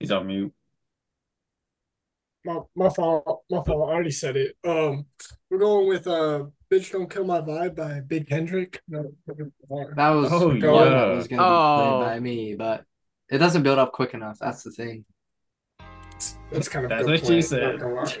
He's 0.00 0.10
on 0.10 0.26
mute. 0.26 0.52
my 2.44 2.60
my 2.74 2.88
fault. 2.88 3.44
My 3.50 3.62
fault. 3.62 3.90
I 3.90 3.92
already 3.92 4.10
said 4.10 4.36
it. 4.36 4.56
Um, 4.64 5.06
we're 5.50 5.58
going 5.58 5.88
with 5.88 6.06
uh, 6.06 6.44
"Bitch 6.74 6.90
Don't 6.90 7.08
Kill 7.08 7.24
My 7.24 7.40
Vibe" 7.40 7.76
by 7.76 8.00
Big 8.00 8.28
Kendrick. 8.28 8.82
No, 8.88 9.12
That 9.26 10.10
was 10.10 10.32
Oh, 10.32 10.50
the 10.50 10.58
yeah. 10.58 10.84
that 10.84 11.14
was 11.16 11.28
gonna 11.28 11.42
be 11.42 11.46
Oh. 11.46 12.00
played 12.02 12.14
by 12.14 12.20
me, 12.20 12.54
but 12.56 12.84
it 13.30 13.38
doesn't 13.38 13.62
build 13.62 13.78
up 13.78 13.92
quick 13.92 14.12
enough. 14.12 14.38
That's 14.40 14.64
the 14.64 14.72
thing. 14.72 15.04
That's 16.50 16.68
kind 16.68 16.84
of 16.84 16.90
That's 16.90 17.04
good 17.04 17.10
what 17.12 17.22
plan, 17.22 17.32
she 17.36 17.42
said. 17.42 17.78
not. 17.78 18.18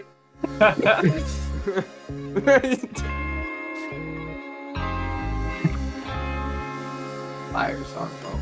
Fire 7.52 7.82
song, 7.84 8.10
bro. 8.20 8.32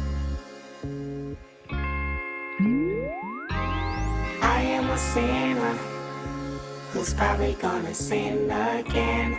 I 4.43 4.63
am 4.63 4.91
a 4.91 4.99
sinner 4.99 5.75
who's 6.93 7.15
probably 7.15 7.55
gonna 7.61 7.95
sin 7.95 8.51
again. 8.51 9.39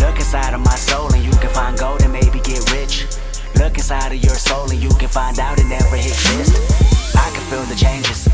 Look 0.00 0.16
inside 0.16 0.54
of 0.54 0.60
my 0.60 0.74
soul 0.76 1.12
and 1.12 1.24
you 1.24 1.30
can 1.32 1.50
find 1.50 1.78
gold 1.78 2.02
and 2.02 2.12
maybe 2.12 2.40
get 2.40 2.60
rich. 2.72 3.06
Look 3.56 3.74
inside 3.74 4.12
of 4.12 4.22
your 4.22 4.34
soul 4.34 4.70
and 4.70 4.80
you 4.82 4.90
can 4.90 5.08
find 5.08 5.38
out 5.38 5.58
it 5.58 5.66
never 5.66 5.96
exists. 5.96 7.14
I 7.16 7.30
can 7.30 7.42
feel 7.50 7.62
the 7.64 7.74
changes. 7.74 8.28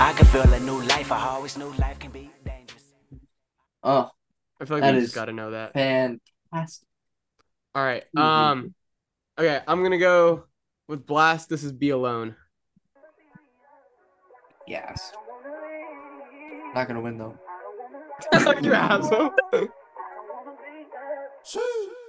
I 0.00 0.12
can 0.16 0.26
feel 0.26 0.50
a 0.52 0.60
new 0.60 0.80
life. 0.82 1.12
I 1.12 1.26
always 1.28 1.56
knew 1.58 1.70
life 1.78 1.98
can 1.98 2.10
be 2.10 2.30
dangerous. 2.44 2.84
Oh, 3.82 4.10
I 4.60 4.64
feel 4.64 4.76
like 4.78 4.82
That 4.84 4.92
we 4.94 4.98
is 5.00 5.04
just 5.06 5.14
got 5.14 5.26
to 5.26 5.32
know 5.32 5.50
that. 5.52 5.72
fantastic. 5.74 6.88
All 7.74 7.84
right. 7.84 8.04
Mhm. 8.16 8.20
Um. 8.22 8.74
Okay, 9.38 9.60
I'm 9.66 9.82
gonna 9.82 9.98
go 9.98 10.44
with 10.88 11.04
Blxst. 11.06 11.48
This 11.48 11.64
is 11.64 11.72
"Be 11.72 11.90
Alone." 11.90 12.36
Yes. 14.66 15.12
Not 16.74 16.86
gonna 16.88 17.00
win 17.00 17.18
though. 17.18 17.36
you 18.62 18.72
asshole. 18.72 19.34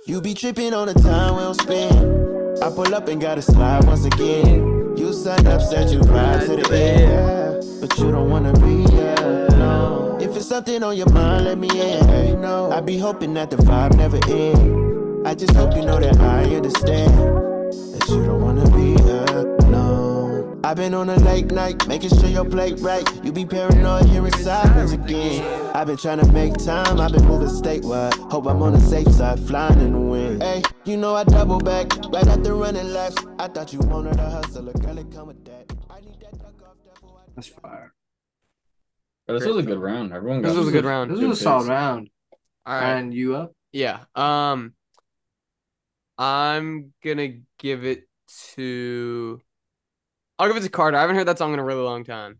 You 0.07 0.21
be 0.21 0.33
tripping 0.33 0.73
on 0.73 0.87
the 0.87 0.93
time 0.93 1.35
we'll 1.35 1.53
spend. 1.53 2.63
I 2.63 2.69
pull 2.69 2.95
up 2.95 3.09
and 3.09 3.19
gotta 3.19 3.41
slide 3.41 3.83
once 3.83 4.05
again. 4.05 4.95
You 4.95 5.11
signed 5.11 5.47
up, 5.47 5.61
said 5.61 5.89
you 5.89 5.99
ride 5.99 6.45
to 6.45 6.55
the 6.55 6.73
end, 6.73 7.81
but 7.81 7.97
you 7.97 8.11
don't 8.11 8.29
wanna 8.29 8.53
be 8.53 8.89
here. 8.89 9.47
No. 9.51 10.17
If 10.21 10.37
it's 10.37 10.47
something 10.47 10.81
on 10.83 10.95
your 10.95 11.09
mind, 11.09 11.45
let 11.45 11.57
me 11.57 11.67
in. 11.69 12.41
No. 12.41 12.71
I 12.71 12.79
be 12.79 12.97
hoping 12.97 13.33
that 13.33 13.49
the 13.49 13.57
vibe 13.57 13.97
never 13.97 14.19
end. 14.31 15.27
I 15.27 15.35
just 15.35 15.53
hope 15.53 15.75
you 15.75 15.81
know 15.81 15.99
that 15.99 16.17
I 16.17 16.55
understand 16.55 17.11
that 17.19 18.05
you 18.07 18.25
don't 18.25 18.41
wanna 18.41 18.69
be 18.71 19.01
here. 19.03 19.24
No. 20.65 20.71
I've 20.71 20.77
been 20.77 20.93
on 20.95 21.09
a 21.09 21.15
late 21.17 21.51
night, 21.51 21.87
making 21.87 22.09
sure 22.09 22.27
your 22.27 22.45
plate 22.45 22.79
right. 22.79 23.07
You 23.23 23.31
be 23.31 23.45
paranoid 23.45 24.05
hearing 24.05 24.33
sirens 24.33 24.93
again. 24.93 25.43
I've 25.75 25.85
been 25.85 25.97
trying 25.97 26.19
to 26.19 26.31
make 26.31 26.53
time, 26.57 26.99
I've 26.99 27.11
been 27.11 27.25
moving 27.25 27.49
statewide. 27.49 28.13
Hope 28.31 28.47
I'm 28.47 28.61
on 28.63 28.73
the 28.73 28.79
safe 28.79 29.07
side, 29.09 29.39
flying 29.41 29.79
in 29.79 29.93
the 29.93 29.99
wind. 29.99 30.41
Hey, 30.41 30.63
you 30.85 30.97
know 30.97 31.13
I 31.13 31.23
double 31.23 31.59
back 31.59 31.87
right 32.07 32.27
after 32.27 32.55
running 32.55 32.93
laps. 32.93 33.15
I 33.37 33.47
thought 33.47 33.73
you 33.73 33.79
wanted 33.79 34.19
a 34.19 34.27
hustle, 34.29 34.69
a 34.69 34.73
girl 34.73 34.95
that 34.95 35.11
come 35.11 35.27
with 35.27 35.45
that. 35.45 35.71
That's 37.35 37.47
fire. 37.47 37.93
But 39.27 39.33
this 39.33 39.45
was 39.45 39.57
a 39.57 39.63
good 39.63 39.79
round. 39.79 40.13
Everyone 40.13 40.41
got 40.41 40.49
This 40.49 40.57
was 40.57 40.67
a 40.69 40.71
good 40.71 40.85
round. 40.85 41.11
This 41.11 41.19
was 41.19 41.39
a 41.39 41.43
solid 41.43 41.67
round. 41.67 42.09
All 42.65 42.73
right. 42.73 42.97
And 42.97 43.13
you 43.13 43.35
up? 43.35 43.53
Yeah. 43.71 44.05
Um. 44.15 44.73
I'm 46.17 46.93
gonna 47.03 47.33
give 47.59 47.85
it 47.85 48.07
to. 48.55 49.41
I'll 50.37 50.47
give 50.47 50.57
it 50.57 50.61
to 50.63 50.69
Carter. 50.69 50.97
I 50.97 51.01
haven't 51.01 51.15
heard 51.15 51.27
that 51.27 51.37
song 51.37 51.53
in 51.53 51.59
a 51.59 51.63
really 51.63 51.81
long 51.81 52.03
time. 52.03 52.39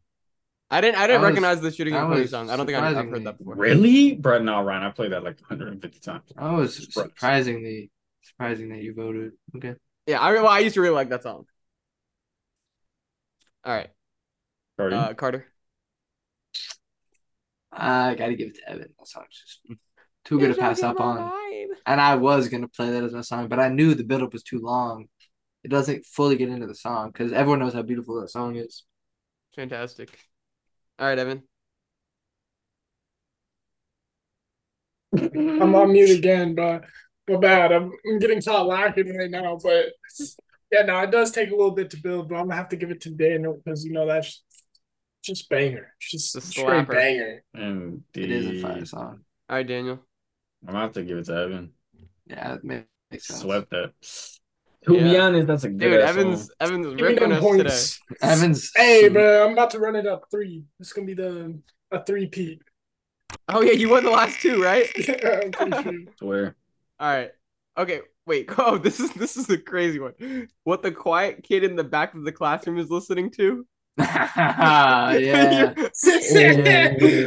I 0.69 0.81
didn't. 0.81 0.97
I 0.97 1.07
didn't 1.07 1.21
That 1.21 1.27
was- 1.27 1.29
recognize 1.29 1.61
the 1.61 1.71
shooting 1.71 1.93
that 1.93 2.03
and 2.03 2.11
plenty 2.11 2.27
song. 2.27 2.49
I 2.49 2.55
don't 2.57 2.65
think 2.65 2.77
I've, 2.77 2.97
I've 2.97 3.09
heard 3.09 3.23
that 3.25 3.37
before. 3.37 3.55
Really? 3.55 4.15
Brett, 4.15 4.41
no, 4.43 4.61
Ryan, 4.61 4.83
I 4.83 4.91
played 4.91 5.11
that 5.11 5.23
like 5.23 5.39
150 5.39 5.99
times. 5.99 6.23
I 6.37 6.53
was 6.53 6.91
surprisingly 6.93 7.91
surprising 8.23 8.69
that 8.69 8.81
you 8.81 8.93
voted. 8.93 9.33
Okay. 9.55 9.75
Yeah. 10.07 10.19
I 10.19 10.33
well, 10.33 10.47
I 10.47 10.59
used 10.59 10.73
to 10.75 10.81
really 10.81 10.95
like 10.95 11.09
that 11.09 11.23
song. 11.23 11.45
All 13.63 13.73
right. 13.73 13.89
Carter? 14.77 14.95
Uh, 14.95 15.13
Carter. 15.13 15.45
I 17.71 18.15
gotta 18.15 18.35
give 18.35 18.49
it 18.49 18.55
to 18.55 18.69
Evan. 18.69 18.93
That 18.97 19.07
song's 19.07 19.27
just 19.29 19.79
too 20.25 20.39
good 20.39 20.53
to 20.55 20.59
pass 20.59 20.81
up 20.81 20.99
on. 20.99 21.31
And 21.85 21.99
I 22.01 22.15
was 22.15 22.47
gonna 22.49 22.67
play 22.67 22.89
that 22.91 23.03
as 23.03 23.13
my 23.13 23.21
song, 23.21 23.47
but 23.47 23.59
I 23.59 23.69
knew 23.69 23.93
the 23.93 24.03
build-up 24.03 24.33
was 24.33 24.43
too 24.43 24.59
long. 24.59 25.07
It 25.65 25.71
doesn't 25.71 26.05
fully 26.05 26.35
get 26.35 26.49
into 26.49 26.67
the 26.67 26.75
song 26.75 27.07
because 27.07 27.33
everyone 27.33 27.57
knows 27.57 27.73
how 27.73 27.81
beautiful 27.81 28.21
that 28.21 28.29
song 28.29 28.55
is. 28.55 28.83
Fantastic. 29.55 30.15
All 30.99 31.07
right, 31.07 31.17
Evan. 31.17 31.41
I'm 35.17 35.73
on 35.73 35.91
mute 35.91 36.19
again, 36.19 36.53
but 36.53 36.83
but 37.25 37.41
bad. 37.41 37.71
I'm, 37.71 37.91
I'm 38.07 38.19
getting 38.19 38.43
caught 38.43 38.67
lacking 38.67 39.17
right 39.17 39.31
now, 39.31 39.57
but 39.63 39.87
yeah, 40.71 40.83
no, 40.83 40.99
it 40.99 41.09
does 41.09 41.31
take 41.31 41.49
a 41.49 41.55
little 41.55 41.71
bit 41.71 41.89
to 41.89 41.97
build, 41.97 42.29
but 42.29 42.35
I'm 42.35 42.43
gonna 42.43 42.57
have 42.57 42.69
to 42.69 42.75
give 42.75 42.91
it 42.91 43.01
to 43.01 43.09
Daniel 43.09 43.59
because 43.65 43.83
you 43.83 43.91
know 43.91 44.05
that's 44.05 44.43
just 45.23 45.49
banger, 45.49 45.91
It's 45.99 46.11
just 46.11 46.33
The 46.35 46.41
straight 46.41 46.87
banger. 46.87 47.43
And 47.55 48.03
It 48.13 48.29
is 48.29 48.45
a 48.45 48.61
fire 48.61 48.85
song. 48.85 49.21
All 49.49 49.55
right, 49.55 49.65
Daniel. 49.65 50.05
I'm 50.61 50.73
gonna 50.73 50.85
have 50.85 50.93
to 50.93 51.03
give 51.03 51.17
it 51.17 51.25
to 51.25 51.33
Evan. 51.33 51.71
Yeah, 52.27 52.53
it 52.53 52.63
makes 52.63 53.25
sense. 53.25 53.39
Swept 53.39 53.71
that. 53.71 53.93
To 54.85 54.91
be 54.91 54.97
Yeah. 55.09 55.25
honest, 55.25 55.47
that's 55.47 55.63
a 55.63 55.69
good 55.69 55.79
Dude, 55.79 56.01
ass 56.01 56.09
Evan's 56.11 56.39
song. 56.41 56.49
Evan's 56.59 56.87
Give 56.87 56.95
me 56.95 57.01
ripping 57.03 57.29
them 57.29 57.31
us 57.33 57.39
points. 57.43 57.99
today. 58.07 58.17
Evan's 58.21 58.71
Hey, 58.75 59.09
bro, 59.09 59.45
I'm 59.45 59.53
about 59.53 59.71
to 59.71 59.79
run 59.79 59.95
it 59.95 60.05
up 60.07 60.25
three. 60.31 60.63
It's 60.79 60.93
gonna 60.93 61.07
be 61.07 61.13
the 61.15 61.59
a 61.91 62.03
three 62.03 62.27
peat. 62.27 62.61
Oh 63.49 63.61
yeah, 63.61 63.71
you 63.73 63.89
won 63.89 64.03
the 64.03 64.11
last 64.11 64.39
two, 64.41 64.61
right? 64.63 64.87
I'm. 65.59 66.07
Swear. 66.19 66.55
All 66.99 67.09
right. 67.13 67.31
Okay. 67.77 68.01
Wait. 68.27 68.49
Oh, 68.57 68.77
this 68.77 68.99
is 68.99 69.11
this 69.13 69.37
is 69.37 69.49
a 69.49 69.57
crazy 69.57 69.99
one. 69.99 70.13
What 70.63 70.81
the 70.81 70.91
quiet 70.91 71.43
kid 71.43 71.63
in 71.63 71.75
the 71.75 71.83
back 71.83 72.13
of 72.15 72.23
the 72.23 72.31
classroom 72.31 72.77
is 72.79 72.89
listening 72.89 73.29
to? 73.31 73.65
yeah. 73.97 75.73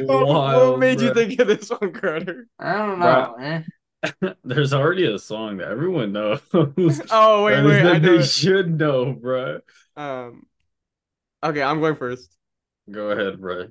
what, 0.06 0.26
Wild, 0.26 0.70
what 0.70 0.78
made 0.78 1.00
you 1.00 1.14
think 1.14 1.38
of 1.40 1.46
this 1.48 1.70
one, 1.70 1.92
Carter? 1.92 2.46
I 2.58 2.72
don't 2.74 2.98
Bro. 3.00 3.22
know, 3.22 3.34
man. 3.38 3.66
There's 4.44 4.72
already 4.72 5.12
a 5.12 5.18
song 5.18 5.58
that 5.58 5.68
everyone 5.68 6.12
knows. 6.12 6.40
Oh 7.10 7.44
wait, 7.44 7.64
wait. 7.64 7.82
that 7.82 8.02
they 8.02 8.16
it. 8.16 8.24
should 8.24 8.78
know, 8.78 9.12
bro. 9.12 9.60
Um. 9.96 10.46
Okay, 11.42 11.62
I'm 11.62 11.80
going 11.80 11.96
first. 11.96 12.36
Go 12.90 13.10
ahead, 13.10 13.40
bro. 13.40 13.68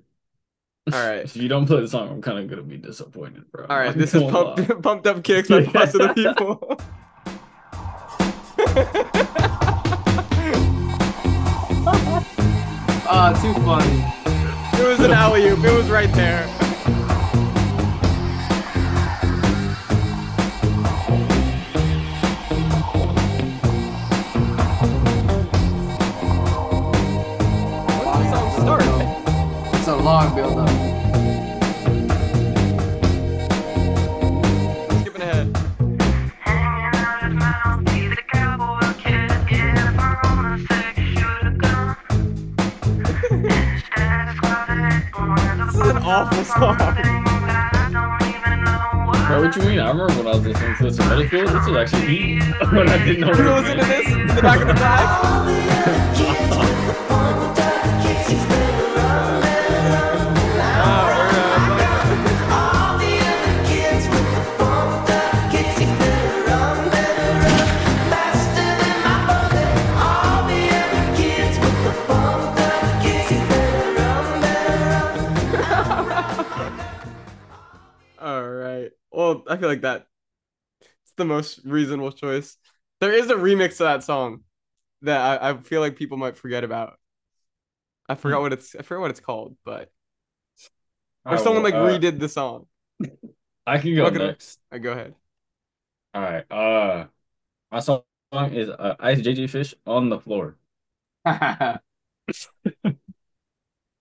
All 0.91 0.99
right. 1.07 1.19
If 1.25 1.36
you 1.36 1.47
don't 1.49 1.65
play 1.65 1.82
the 1.82 1.88
song, 1.88 2.09
I'm 2.09 2.21
kind 2.21 2.39
of 2.39 2.49
gonna 2.49 2.63
be 2.63 2.78
disappointed, 2.78 3.51
bro. 3.51 3.65
All 3.69 3.78
right. 3.78 3.91
I'm 3.91 3.97
This 3.99 4.13
is 4.13 4.23
pumped, 4.23 4.82
pumped 4.82 5.07
up 5.07 5.23
kicks 5.23 5.49
by 5.49 5.63
Foster 5.63 5.97
the 5.99 6.13
People. 6.13 6.78
Oh, 13.09 13.32
too 13.41 13.53
funny. 13.63 14.03
It 14.82 14.88
was 14.88 14.99
an 14.99 15.11
alley 15.11 15.47
oop. 15.47 15.63
It 15.63 15.73
was 15.73 15.89
right 15.89 16.11
there. 16.13 16.45
Long 30.08 30.34
build 30.34 30.58
up. 30.58 30.70
Skipping 35.01 35.22
ahead. 35.22 35.47
This 45.66 45.76
is 45.76 45.82
an 45.82 45.97
awful 45.97 46.43
song. 46.45 46.78
Bro, 49.28 49.41
what 49.41 49.55
you 49.58 49.62
mean? 49.64 49.80
I 49.80 49.89
remember 49.89 50.14
when 50.14 50.28
I 50.28 50.30
was 50.30 50.45
listening 50.45 50.76
to 50.78 50.84
this 50.84 50.99
in 50.99 51.10
middle 51.10 51.28
school. 51.28 51.47
This 51.47 51.68
was 51.68 51.76
actually 51.76 52.08
me 52.08 52.39
when 52.72 52.88
I 52.88 52.97
didn't 53.03 53.22
know 53.22 53.28
what 53.28 53.38
You 53.39 53.43
it 53.43 53.55
listen 53.55 53.78
to 53.78 53.84
this? 53.84 54.08
It's 54.08 54.36
the 54.36 54.41
back 54.41 54.62
of 54.62 54.68
the 54.68 54.74
class. 58.34 58.53
I 79.47 79.57
feel 79.57 79.69
like 79.69 79.82
that 79.82 80.07
it's 80.82 81.13
the 81.17 81.25
most 81.25 81.61
reasonable 81.65 82.11
choice. 82.11 82.57
There 82.99 83.13
is 83.13 83.30
a 83.30 83.36
remix 83.36 83.78
to 83.78 83.84
that 83.84 84.03
song 84.03 84.41
that 85.03 85.41
I, 85.41 85.49
I 85.51 85.57
feel 85.57 85.82
like 85.82 85.95
people 85.95 86.17
might 86.17 86.38
forget 86.38 86.63
about. 86.63 86.97
I 88.09 88.15
forgot 88.15 88.41
what 88.41 88.53
it's 88.53 88.75
I 88.75 88.82
forgot 88.84 89.01
what 89.01 89.11
it's 89.11 89.19
called, 89.19 89.57
but 89.65 89.91
or 91.25 91.38
someone 91.38 91.63
like 91.63 91.73
uh, 91.73 91.86
redid 91.88 92.19
the 92.19 92.30
song. 92.30 92.67
I 93.65 93.80
can 93.80 93.95
go 93.95 94.03
Look 94.05 94.15
it 94.15 94.21
up. 94.21 94.28
next. 94.30 94.59
Uh, 94.71 94.78
go 94.78 94.91
ahead. 94.91 95.13
All 96.13 96.21
right. 96.21 96.51
Uh, 96.51 97.07
my 97.71 97.80
song 97.80 98.03
is 98.53 98.69
uh, 98.69 98.95
Ice 98.99 99.19
JJ 99.19 99.49
Fish 99.49 99.75
on 99.86 100.09
the 100.09 100.19
floor. 100.19 100.55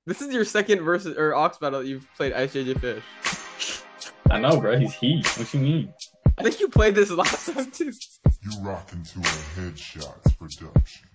This 0.06 0.22
is 0.22 0.32
your 0.32 0.44
second 0.44 0.82
versus 0.82 1.16
or 1.18 1.34
aux 1.34 1.58
battle 1.60 1.80
that 1.80 1.86
you've 1.88 2.06
played 2.16 2.32
Ice 2.32 2.54
JJ 2.54 2.80
Fish. 2.80 3.02
I 4.30 4.38
know, 4.38 4.60
bro. 4.60 4.78
He's 4.78 4.94
he. 4.94 5.22
What 5.36 5.54
you 5.54 5.60
mean? 5.60 5.94
I 6.38 6.42
think 6.42 6.60
you 6.60 6.68
played 6.68 6.94
this 6.94 7.10
last 7.10 7.52
time 7.52 7.70
too. 7.70 7.92
You 8.42 8.60
rockin' 8.62 9.02
to 9.04 9.18
a 9.18 9.22
headshots 9.22 10.36
production. 10.38 11.08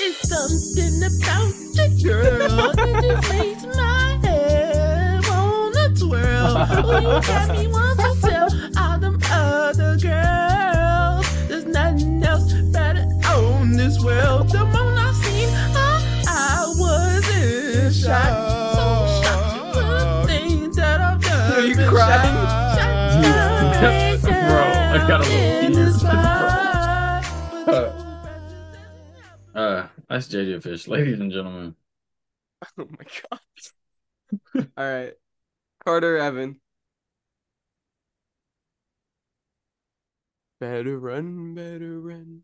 It's 0.00 0.28
something 0.28 1.02
about 1.02 1.54
the 1.76 1.86
girl 2.04 2.72
that 2.72 3.02
just 3.02 3.32
makes 3.32 3.64
my 3.76 4.18
head 4.26 5.24
wanna 5.28 5.94
twirl. 5.94 6.56
Oh, 6.58 6.98
you 6.98 7.20
got 7.26 7.48
me 7.56 7.66
want 7.68 8.00
to 8.00 8.08
tell 8.20 8.48
all 8.78 8.98
them 8.98 9.18
other 9.30 9.96
girls. 9.96 11.48
There's 11.48 11.64
nothing 11.66 12.22
else 12.22 12.52
better 12.72 13.06
on 13.28 13.72
this 13.72 14.02
world. 14.02 14.50
The 14.50 14.64
moment 14.64 14.93
in 18.04 18.10
shock. 18.10 18.74
So 18.74 19.22
shocked 19.22 19.74
to 19.74 19.80
the 19.80 20.24
things 20.26 20.76
that 20.76 21.00
I've 21.00 21.20
done. 21.22 21.52
Are 21.52 21.60
you 21.60 21.74
crying? 21.74 22.34
shocked, 23.14 24.22
shocked, 24.22 24.22
Bro, 24.22 24.62
I 24.62 25.08
got 25.08 25.20
a 25.20 25.28
little 25.28 25.84
this 25.84 26.00
tears. 26.02 26.12
Uh, 29.54 29.86
Ice 30.10 30.28
JJ 30.28 30.62
Fish, 30.62 30.88
ladies 30.88 31.20
and 31.20 31.30
gentlemen. 31.30 31.76
Oh 32.78 32.88
my 32.88 33.06
god. 33.30 33.40
All 34.76 34.84
right. 34.84 35.12
Carter 35.84 36.16
Evan. 36.18 36.60
Better 40.60 40.98
run, 40.98 41.54
better 41.54 42.00
run. 42.00 42.42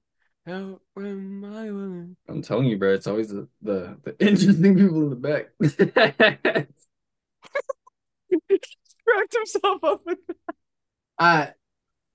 Out 0.49 0.81
when 0.95 1.41
my 1.41 1.71
woman. 1.71 2.17
I'm 2.29 2.41
telling 2.41 2.67
you, 2.67 2.79
bro. 2.79 2.95
It's 2.95 3.07
always 3.07 3.29
the 3.29 3.47
the, 3.61 3.99
the 4.03 4.17
interesting 4.27 4.75
people 4.75 5.03
in 5.03 5.11
the 5.11 5.17
back. 5.17 5.51
Cracked 9.07 9.35
himself 9.35 9.85
up 9.85 10.01
with 10.07 10.19
I 11.19 11.51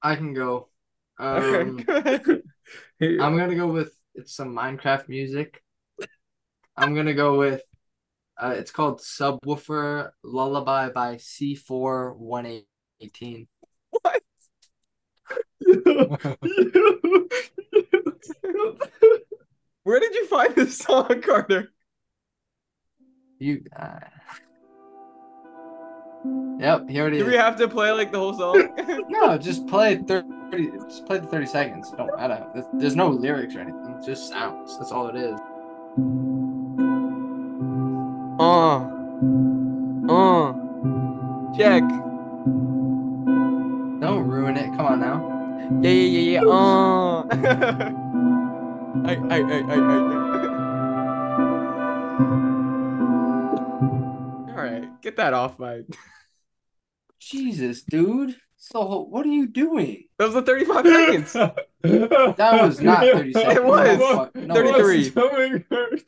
I 0.01 0.15
can 0.15 0.34
go. 0.34 0.69
Um, 1.19 1.78
go. 1.78 2.01
I'm 3.01 3.38
gonna 3.38 3.55
go 3.55 3.67
with 3.67 3.93
it's 4.15 4.36
some 4.36 4.55
Minecraft 4.55 5.07
music. 5.07 5.61
I'm 6.76 6.95
gonna 6.95 7.13
go 7.13 7.38
with 7.38 7.61
uh, 8.38 8.55
it's 8.57 8.71
called 8.71 9.01
Subwoofer 9.01 10.11
Lullaby 10.23 10.89
by 10.89 11.15
C418. 11.15 13.47
Where 19.84 19.99
did 19.99 20.16
you 20.16 20.28
find 20.28 20.55
this 20.55 20.78
song, 20.80 21.22
Carter? 21.22 21.72
You 23.39 23.63
uh... 23.78 23.99
Yep, 26.59 26.89
here 26.89 27.07
it 27.07 27.13
is. 27.13 27.20
Do 27.20 27.28
we 27.28 27.36
have 27.36 27.55
to 27.57 27.68
play 27.68 27.91
like 27.91 28.11
the 28.11 28.18
whole 28.20 28.34
song? 28.34 28.70
No, 29.09 29.38
just 29.38 29.68
play 29.68 29.97
30 29.97 30.28
just 30.89 31.05
play 31.05 31.20
the 31.20 31.28
30 31.28 31.45
seconds. 31.45 31.91
It 31.91 31.97
don't 31.97 32.16
matter. 32.18 32.45
There's- 32.53 32.70
There's 32.74 32.95
no 32.95 33.09
lyrics 33.09 33.55
or 33.55 33.59
anything. 33.59 33.93
It's 33.97 34.05
just 34.05 34.30
sounds. 34.30 34.78
That's 34.78 34.91
all 34.91 35.07
it 35.07 35.16
is. 35.16 35.39
Uh. 38.39 38.80
Uh. 40.11 40.53
Check. 41.57 41.84
Don't 44.01 44.28
ruin 44.28 44.57
it. 44.57 44.68
Come 44.76 44.86
on 44.88 44.99
now. 44.99 45.34
Yeah, 45.82 45.91
yeah, 45.91 46.20
yeah, 46.20 46.41
yeah. 46.41 46.43
Uh. 46.45 47.24
I, 49.06 49.14
I, 49.16 49.38
I, 49.38 49.60
I, 49.60 49.76
I. 49.76 49.97
All 54.49 54.62
right, 54.64 55.01
get 55.01 55.18
that 55.18 55.34
off 55.34 55.60
my. 55.60 55.82
Jesus, 57.20 57.84
dude. 57.84 58.36
So 58.58 59.01
what 59.10 59.26
are 59.26 59.30
you 59.30 59.47
doing? 59.47 60.06
That 60.18 60.26
was 60.26 60.34
the 60.34 60.41
35 60.41 60.86
seconds. 60.86 61.34
That 61.34 62.62
was 62.64 62.82
not 62.82 63.01
30 63.01 63.34
seconds. 63.34 63.58
It 63.58 63.64
was. 63.64 64.32
No, 64.34 64.53
no, 64.56 64.74
33. 64.74 65.22
All 65.22 65.30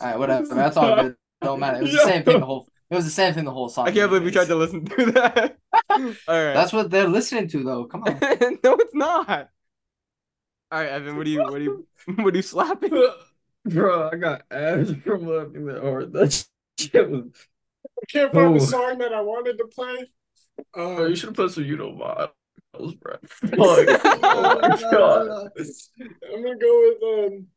right, 0.01 0.17
whatever. 0.17 0.55
That's 0.55 0.77
all 0.77 0.95
good. 0.95 1.15
Don't 1.41 1.59
matter. 1.59 1.77
It 1.77 1.83
was 1.83 1.91
the 1.91 1.99
same 1.99 2.23
thing 2.23 2.39
the 2.39 2.45
whole. 2.45 2.67
It 2.89 2.95
was 2.95 3.05
the 3.05 3.11
same 3.11 3.33
thing 3.33 3.43
the 3.45 3.51
whole 3.51 3.67
song. 3.69 3.87
I 3.87 3.91
can't 3.91 4.09
believe 4.09 4.23
we 4.23 4.31
tried 4.31 4.47
to 4.47 4.55
listen 4.55 4.85
to 4.85 5.11
that. 5.11 5.57
All 5.89 5.99
right. 5.99 6.53
That's 6.53 6.71
what 6.71 6.89
they're 6.89 7.07
listening 7.07 7.49
to, 7.49 7.63
though. 7.63 7.85
Come 7.85 8.03
on. 8.03 8.17
no, 8.63 8.75
it's 8.75 8.95
not. 8.95 9.49
All 10.71 10.79
right, 10.79 10.89
Evan. 10.89 11.17
What 11.17 11.27
are 11.27 11.29
you? 11.29 11.41
What 11.43 11.53
are 11.55 11.59
you? 11.59 11.87
What 12.15 12.33
are 12.33 12.37
you 12.37 12.41
slapping? 12.43 13.09
Bro, 13.65 14.09
I 14.11 14.15
got 14.15 14.43
abs 14.49 14.93
from 15.03 15.27
laughing 15.27 15.65
that 15.65 15.81
hard. 15.81 16.13
That 16.13 16.45
shit 16.79 17.09
was. 17.09 17.23
I 17.85 18.05
can't 18.09 18.33
find 18.33 18.55
the 18.55 18.61
Oh. 18.61 18.65
song 18.65 18.97
that 18.99 19.13
I 19.13 19.19
wanted 19.21 19.57
to 19.57 19.65
play. 19.67 20.09
Oh, 20.75 21.03
Um, 21.03 21.09
you 21.09 21.15
should 21.15 21.27
have 21.29 21.35
put 21.35 21.51
some 21.51 21.65
you 21.65 21.75
know 21.75 21.91
models, 21.91 22.95
bro. 22.95 23.15
Fuck. 23.25 23.53
oh 23.59 24.59
my 24.61 24.81
god. 24.91 25.49
I'm 26.33 26.43
gonna 26.43 26.57
go 26.57 26.93
with 27.01 27.03
um, 27.33 27.47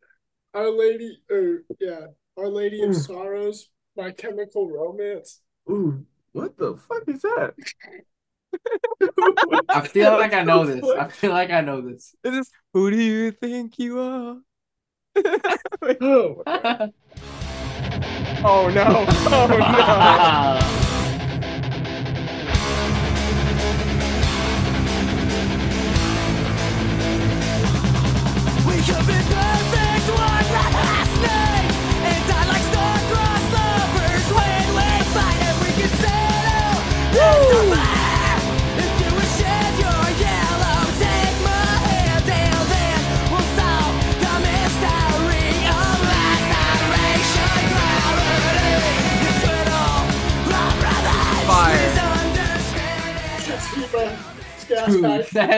Our 0.55 0.71
Lady. 0.71 1.21
Or 1.31 1.63
yeah, 1.79 2.07
Our 2.37 2.49
Lady 2.49 2.83
of 2.83 2.97
Sorrows 2.97 3.69
by 3.97 4.13
Chemical 4.13 4.69
Romance. 4.69 5.41
Ooh, 5.69 6.05
what 6.33 6.57
the 6.57 6.77
fuck 6.77 7.03
is 7.07 7.23
that? 7.23 7.55
I 9.69 9.87
feel 9.87 10.13
like 10.13 10.33
I 10.33 10.43
know 10.43 10.65
this. 10.67 10.85
I 10.85 11.09
feel 11.09 11.31
like 11.31 11.51
I 11.51 11.61
know 11.61 11.81
this. 11.81 12.15
Is 12.25 12.33
this 12.33 12.51
who 12.73 12.91
do 12.91 12.97
you 12.97 13.31
think 13.31 13.79
you 13.79 14.01
are? 14.01 14.37
oh, 15.17 16.43
oh 18.43 18.71
no! 18.75 19.07
Oh 19.29 20.67
no! 20.71 20.80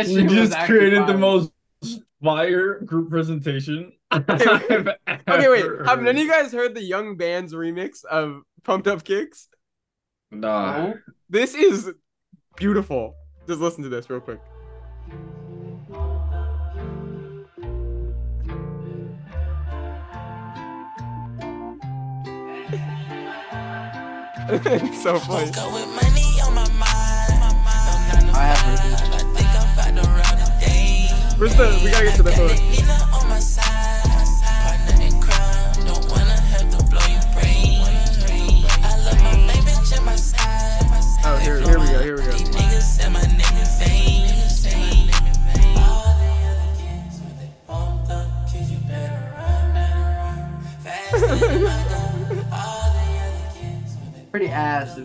Dude, 0.05 0.31
we 0.31 0.35
just 0.35 0.57
created 0.61 1.07
the 1.07 1.17
most 1.17 1.53
fire 2.23 2.81
group 2.81 3.11
presentation. 3.11 3.93
Okay, 5.29 5.49
wait. 5.49 5.65
Have 5.87 6.03
none 6.03 6.17
of 6.17 6.19
you 6.19 6.29
guys 6.29 6.53
heard 6.53 6.75
the 6.75 6.83
Young 6.83 7.17
Band's 7.17 7.55
remix 7.55 8.05
of 8.05 8.43
Pumped 8.65 8.87
Up 8.87 9.05
Kicks? 9.05 9.49
Nah. 10.33 10.95
This 11.29 11.55
is 11.55 11.93
beautiful. 12.57 13.15
Just 13.47 13.61
listen 13.61 13.83
to 13.83 13.91
this 13.91 14.09
real 14.09 14.21
quick. 14.21 14.41
it's 24.55 25.03
so 25.03 25.19
funny. 25.19 25.51
I 28.35 28.55
have 28.55 28.59
heard 28.59 28.79
this. 28.79 29.23
Where's 31.39 31.55
the? 31.57 31.81
We 31.85 31.91
gotta 31.91 32.07
get 32.07 32.17
to 32.17 32.23
the 32.23 32.33
hook. 32.33 33.12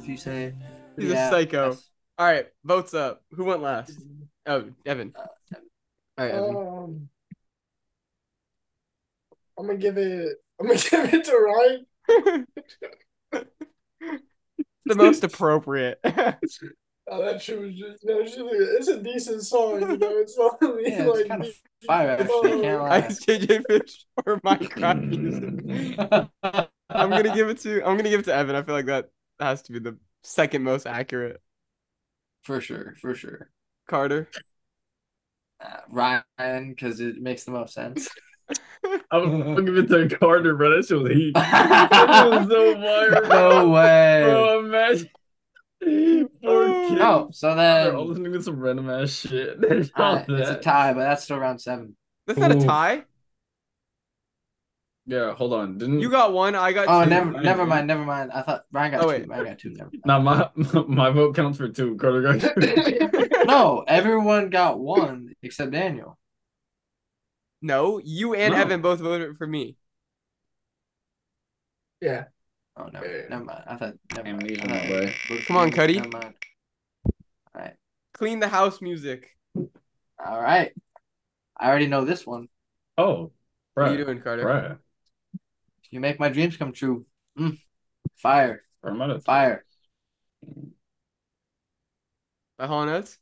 If 0.07 0.11
you 0.11 0.17
say. 0.17 0.53
He's 0.95 1.05
pretty 1.05 1.13
a 1.13 1.17
ass. 1.17 1.31
psycho. 1.31 1.77
All 2.17 2.25
right, 2.25 2.47
votes 2.63 2.93
up. 2.93 3.21
Who 3.31 3.43
went 3.43 3.61
last? 3.61 3.91
Oh, 4.45 4.65
Evan. 4.85 5.13
All 5.17 5.25
right, 6.17 6.31
Evan. 6.31 6.55
Um, 6.55 7.09
I'm 9.59 9.67
gonna 9.67 9.77
give 9.77 9.97
it. 9.97 10.37
I'm 10.59 10.67
gonna 10.67 10.79
give 10.89 11.13
it 11.13 11.25
to 11.25 11.37
Ryan. 11.37 12.47
the 14.85 14.95
most 14.95 15.23
appropriate. 15.23 15.99
Oh, 17.09 17.23
that 17.23 17.41
shit 17.41 17.57
was 17.57 17.73
just. 17.73 18.03
No, 18.03 18.19
it's, 18.19 18.35
just, 18.35 18.49
it's 18.51 18.87
a 18.89 19.01
decent 19.01 19.41
song. 19.41 19.79
You 19.79 19.97
know, 19.97 20.17
it's 20.17 20.37
not 20.37 20.57
really 20.59 20.91
Yeah, 20.91 21.03
it's 21.07 21.17
like. 21.19 21.27
kind 21.29 21.45
of 21.45 21.53
fire. 21.85 22.09
Actually, 22.19 22.61
can't 22.61 22.81
lie. 22.81 22.97
Ice 22.97 23.23
JJ 23.23 23.63
Fish 23.65 24.05
or 24.25 24.41
Minecraft 24.41 25.07
music. 25.07 26.27
I'm 26.89 27.09
gonna 27.09 27.33
give 27.33 27.47
it 27.47 27.59
to 27.59 27.77
I'm 27.87 27.95
gonna 27.95 28.09
give 28.09 28.19
it 28.19 28.23
to 28.25 28.33
Evan. 28.35 28.57
I 28.57 28.61
feel 28.61 28.75
like 28.75 28.87
that 28.87 29.09
has 29.39 29.61
to 29.63 29.71
be 29.71 29.79
the 29.79 29.97
second 30.23 30.63
most 30.63 30.85
accurate. 30.85 31.41
For 32.43 32.61
sure, 32.61 32.95
for 33.01 33.15
sure. 33.15 33.49
Carter. 33.87 34.29
Uh, 35.59 35.77
Ryan, 35.89 36.69
because 36.69 36.99
it 36.99 37.17
makes 37.21 37.43
the 37.43 37.51
most 37.51 37.73
sense. 37.73 38.09
I'm 39.11 39.41
gonna 39.41 39.61
give 39.63 39.77
it 39.77 39.89
to 39.89 40.17
Carter, 40.17 40.55
bro. 40.55 40.77
That 40.77 40.87
shit 40.87 41.01
was 41.01 41.11
heat. 41.11 41.33
was 41.35 42.47
so 42.49 42.75
fire. 42.75 43.27
No 43.27 43.69
way. 43.69 44.23
Bro, 44.23 44.59
imagine. 44.65 45.09
Poor 45.81 46.89
kid. 46.89 47.01
Oh, 47.01 47.29
so 47.31 47.55
They're 47.55 47.85
then 47.85 47.95
all 47.95 48.05
listening 48.05 48.33
to 48.33 48.41
some 48.41 48.59
random 48.59 48.89
ass 48.89 49.11
shit. 49.11 49.57
Uh, 49.95 50.23
it's 50.27 50.49
a 50.49 50.59
tie, 50.59 50.93
but 50.93 51.01
that's 51.01 51.23
still 51.23 51.39
round 51.39 51.61
seven. 51.61 51.95
That's 52.25 52.39
not 52.39 52.51
a 52.51 52.59
tie. 52.59 53.03
Yeah, 55.09 55.33
hold 55.35 55.53
on. 55.53 55.77
Didn't 55.77 56.01
You 56.01 56.09
got 56.09 56.33
one, 56.33 56.53
I 56.53 56.73
got 56.73 56.87
Oh, 56.89 57.03
two. 57.05 57.09
never, 57.09 57.31
never 57.41 57.65
mind, 57.65 57.87
never 57.87 58.03
mind. 58.03 58.29
I 58.33 58.41
thought 58.41 58.65
Ryan 58.73 58.91
got 58.91 58.99
Oh, 58.99 59.03
two. 59.03 59.07
wait. 59.07 59.27
Ryan 59.29 59.45
got 59.45 59.59
two. 59.59 59.69
Never 59.69 59.89
mind. 59.93 60.01
Now 60.05 60.19
my 60.19 60.49
my 60.87 61.09
vote 61.11 61.33
counts 61.35 61.57
for 61.57 61.69
two. 61.69 61.95
Carter 61.95 62.21
got 62.21 62.41
two. 62.41 63.29
No, 63.47 63.85
everyone 63.87 64.49
got 64.49 64.77
one 64.77 65.33
except 65.41 65.71
Daniel. 65.71 66.17
No, 67.61 68.01
you 68.03 68.33
and 68.35 68.53
No. 68.53 68.59
Evan 68.59 68.81
both 68.81 68.99
voted 68.99 69.37
for 69.37 69.47
me. 69.47 69.77
Yeah. 72.01 72.25
Oh, 72.75 72.87
never, 72.91 73.25
never 73.29 73.43
mind. 73.45 73.63
I 73.65 73.75
thought. 73.77 73.93
Never 74.15 74.23
mind. 74.29 74.41
Amnesia 74.43 74.63
I 74.63 74.67
my 74.67 74.79
thought- 74.79 74.87
boy. 74.89 75.13
voted 75.29 75.45
Come 75.47 75.57
on, 75.57 75.65
me. 75.67 75.71
Cuddy. 75.71 75.93
Never 75.95 76.09
mind. 76.09 76.33
All 77.55 77.61
right, 77.61 77.73
Clean 78.13 78.39
the 78.39 78.47
house 78.49 78.81
music. 78.81 79.29
all 79.55 80.41
right. 80.41 80.73
I 81.59 81.69
already 81.69 81.87
know 81.87 82.03
this 82.05 82.27
one. 82.27 82.49
Oh, 82.97 83.31
What 83.73 83.87
are 83.87 83.91
you 83.95 84.03
doing, 84.03 84.21
Carter? 84.21 84.45
Right. 84.45 84.77
You 85.91 85.99
make 85.99 86.19
my 86.19 86.29
dreams 86.29 86.57
come 86.57 86.73
true. 86.73 87.05
Mm. 87.37 87.59
Fire, 88.17 88.63
Or 88.83 88.91
am 88.91 89.01
I 89.01 89.07
the- 89.13 89.21
fire. 89.21 89.65
By 92.57 92.67
Hall 92.67 92.85
Notes? 92.85 93.17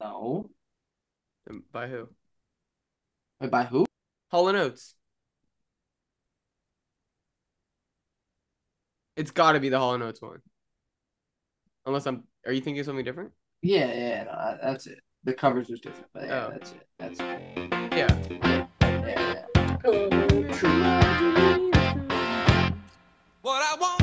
No. 0.00 0.50
Um, 1.48 1.64
By 1.72 1.88
who? 1.88 2.08
Wait, 3.40 3.50
by 3.50 3.64
who? 3.64 3.86
Hall 4.30 4.48
and 4.48 4.58
Oates. 4.58 4.94
It's 9.16 9.30
got 9.30 9.52
to 9.52 9.60
be 9.60 9.68
the 9.68 9.78
Hall 9.78 9.94
and 9.94 10.02
Oates 10.02 10.22
one. 10.22 10.40
Unless 11.86 12.06
I'm. 12.06 12.24
Are 12.46 12.52
you 12.52 12.60
thinking 12.60 12.80
of 12.80 12.86
something 12.86 13.04
different? 13.04 13.32
Yeah, 13.60 13.92
yeah, 13.92 14.24
no, 14.24 14.58
that's 14.62 14.86
it. 14.86 14.98
The 15.24 15.34
covers 15.34 15.68
was 15.68 15.80
different, 15.80 16.06
but 16.12 16.24
yeah, 16.24 16.46
Oh. 16.46 16.50
that's 16.50 16.72
it. 16.72 16.88
That's 16.98 17.20
it. 17.20 17.81
I 23.72 23.76
want, 23.76 24.01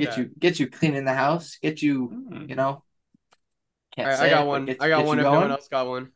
get 0.00 0.10
that. 0.16 0.18
you, 0.18 0.30
get 0.38 0.58
you 0.60 0.66
cleaning 0.68 1.04
the 1.04 1.14
house, 1.14 1.56
get 1.62 1.82
you, 1.82 2.44
you 2.46 2.54
know. 2.56 2.82
Can't 3.94 4.06
All 4.06 4.12
right, 4.12 4.18
say 4.18 4.26
I 4.26 4.30
got 4.30 4.40
but 4.42 4.46
one. 4.46 4.64
get- 4.66 4.76
I 4.82 4.88
got 4.88 4.98
get 4.98 5.06
one. 5.06 5.16
you 5.18 5.22
If 5.22 5.24
no 5.26 5.30
one 5.32 5.40
going. 5.42 5.50
else 5.52 5.68
got 5.68 5.86
one. 5.88 6.10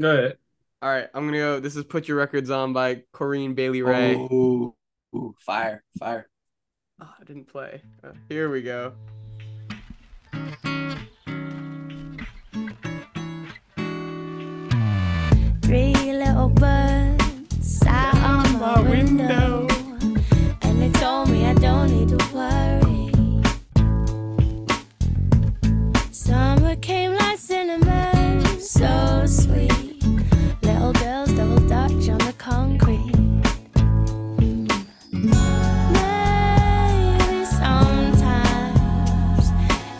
Go 0.00 0.10
ahead. 0.12 0.38
All 0.80 0.88
right, 0.90 1.08
I'm 1.12 1.26
gonna 1.26 1.38
go. 1.38 1.60
This 1.60 1.74
is 1.76 1.84
"Put 1.84 2.06
Your 2.08 2.16
Records 2.18 2.50
On" 2.50 2.72
by 2.72 3.02
Corinne 3.12 3.54
Bailey 3.54 3.82
Rae. 3.82 4.14
Ooh, 4.14 4.74
ooh, 5.14 5.34
fire, 5.40 5.82
fire. 5.98 6.28
Oh, 7.00 7.12
I 7.20 7.24
didn't 7.24 7.46
play. 7.48 7.82
Uh, 8.02 8.12
here 8.28 8.48
we 8.50 8.62
go. 8.62 8.92
Three 15.62 15.92
little 15.94 16.48
birds 16.48 17.78
sat 17.82 18.14
on 18.24 18.58
my 18.58 18.80
window, 18.80 19.60
and 19.60 19.67
they 20.88 21.00
told 21.00 21.28
me 21.30 21.46
I 21.46 21.54
don't 21.54 21.90
need 21.90 22.08
to 22.08 22.16
worry. 22.34 23.10
Summer 26.10 26.76
came 26.76 27.14
like 27.14 27.38
cinnamon, 27.38 28.44
so 28.60 29.24
sweet. 29.26 30.02
Little 30.62 30.92
girls 30.94 31.32
double 31.32 31.60
dutch 31.68 32.08
on 32.08 32.18
the 32.18 32.34
concrete. 32.38 33.12
Maybe 35.12 35.44
sometimes 37.44 38.80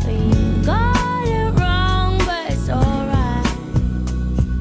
we 0.07 0.18
got 0.64 1.28
it 1.28 1.51
wrong, 1.61 2.18
but 2.18 2.53
it's 2.53 2.68
alright. 2.68 3.47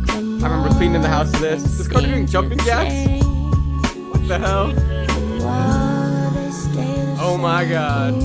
I 0.10 0.50
remember 0.50 0.70
cleaning 0.76 1.02
the 1.02 1.10
house 1.10 1.32
to 1.32 1.40
this. 1.40 1.80
Is 1.80 1.88
Carter 1.88 2.08
doing 2.08 2.28
jumping 2.28 2.60
jacks? 2.60 3.24
What 4.12 4.28
the 4.28 4.40
hell? 4.40 4.74
Oh 7.38 7.40
my 7.40 7.66
god. 7.66 8.16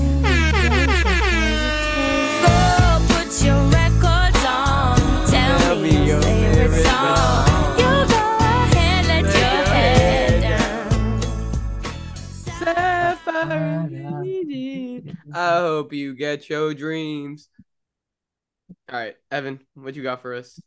Go 2.41 2.97
put 3.13 3.29
your 3.45 3.61
records 3.69 4.43
on. 4.43 4.97
Tell 5.29 5.75
me 5.79 6.07
your 6.07 6.19
favorite 6.19 6.83
song. 6.83 7.77
You 7.77 7.91
go 8.09 8.37
ahead, 8.39 9.05
let 9.05 9.21
your 9.21 9.65
head 9.69 10.41
down. 10.41 11.21
I 15.31 15.57
hope 15.59 15.93
you 15.93 16.15
get 16.15 16.49
your 16.49 16.73
dreams. 16.73 17.49
All 18.91 18.97
right, 18.97 19.15
Evan, 19.29 19.59
what 19.75 19.95
you 19.95 20.01
got 20.01 20.23
for 20.23 20.33
us? 20.33 20.59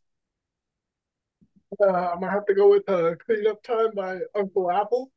Uh, 1.80 1.86
I'm 1.88 2.20
gonna 2.20 2.30
have 2.30 2.46
to 2.46 2.54
go 2.54 2.70
with 2.70 2.88
uh, 2.88 3.16
"Clean 3.16 3.44
Up 3.48 3.60
Time" 3.64 3.90
by 3.96 4.20
Uncle 4.36 4.70
Apple. 4.70 5.10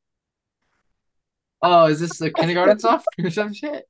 Oh, 1.61 1.85
is 1.87 1.99
this 1.99 2.17
the 2.17 2.31
kindergarten 2.35 2.79
song 2.79 3.03
or 3.23 3.29
some 3.29 3.53
shit? 3.53 3.85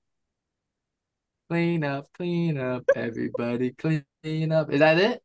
Clean 1.50 1.84
up, 1.84 2.08
clean 2.16 2.58
up, 2.58 2.84
everybody 2.96 3.72
clean 3.72 4.04
up. 4.52 4.72
Is 4.72 4.80
that 4.80 4.98
it? 5.00 5.24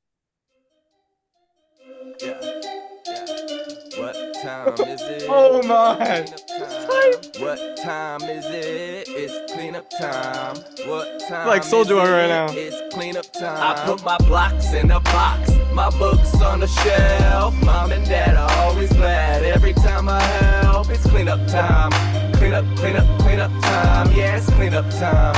What 3.98 4.16
time 4.42 4.74
is 4.88 5.02
it? 5.02 5.26
Oh 5.28 5.62
my! 5.62 6.26
What 6.86 7.76
time 7.78 8.22
is 8.22 8.44
it? 8.46 9.08
It's 9.08 9.52
cleanup 9.52 9.88
time. 9.88 10.56
What 10.86 11.18
time? 11.28 11.48
Like 11.48 11.62
Soulja 11.62 11.80
is 11.80 11.88
Boy 11.88 12.10
right 12.10 12.28
now. 12.28 12.48
It's 12.50 12.94
cleanup 12.94 13.32
time. 13.32 13.76
I 13.76 13.86
put 13.86 14.04
my 14.04 14.18
blocks 14.18 14.72
in 14.74 14.90
a 14.90 15.00
box, 15.00 15.50
my 15.72 15.88
books 15.98 16.34
on 16.42 16.60
the 16.60 16.66
shelf. 16.66 17.54
Mom 17.64 17.92
and 17.92 18.04
dad 18.04 18.36
are 18.36 18.50
always 18.64 18.92
glad 18.92 19.44
every 19.44 19.72
time 19.72 20.08
I 20.10 20.20
help. 20.20 20.90
It's 20.90 21.06
cleanup 21.06 21.46
time. 21.48 21.90
Clean 22.34 22.52
up, 22.52 22.64
clean 22.76 22.96
up, 22.96 23.20
clean 23.20 23.40
up 23.40 23.50
time. 23.62 24.12
Yeah, 24.12 24.36
it's 24.36 24.50
cleanup 24.50 24.90
time. 24.90 25.34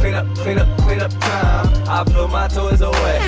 Clean 0.00 0.14
up, 0.14 0.26
clean 0.36 0.58
up, 0.58 0.78
clean 0.80 1.00
up 1.00 1.12
time. 1.12 1.88
I 1.88 2.04
put 2.04 2.30
my 2.30 2.46
toys 2.48 2.82
away 2.82 3.18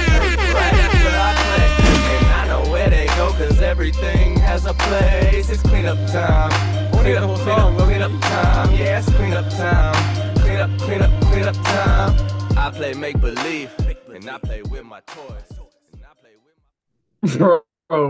right 0.52 0.74
after 0.74 1.08
I 1.08 1.34
play. 1.42 2.16
And 2.16 2.26
I 2.26 2.46
know 2.48 2.70
where 2.70 2.90
they 2.90 3.06
go, 3.16 3.32
cause 3.32 3.62
everything 3.62 4.36
has 4.40 4.66
a 4.66 4.74
place. 4.74 5.48
It's 5.48 5.62
cleanup 5.62 5.98
time. 6.10 6.91
Clean 7.02 7.16
up, 7.16 7.36
clean 7.36 7.58
up, 7.58 7.76
clean 7.78 7.88
clean 7.88 8.02
up 8.02 8.20
time. 8.20 8.74
Yeah, 8.76 8.98
it's 9.00 9.10
clean 9.10 9.32
up 9.32 9.50
time. 9.50 10.34
Clean 10.36 10.60
up, 10.60 10.70
clean 10.78 11.02
up, 11.02 11.22
clean 11.24 11.44
up 11.46 11.54
time. 11.56 12.56
I 12.56 12.70
play 12.70 12.94
make 12.94 13.20
believe, 13.20 13.74
and 14.14 14.30
I 14.30 14.38
play 14.38 14.62
with 14.62 14.84
my 14.84 15.00
toys. 15.00 17.36
Bro, 17.36 17.62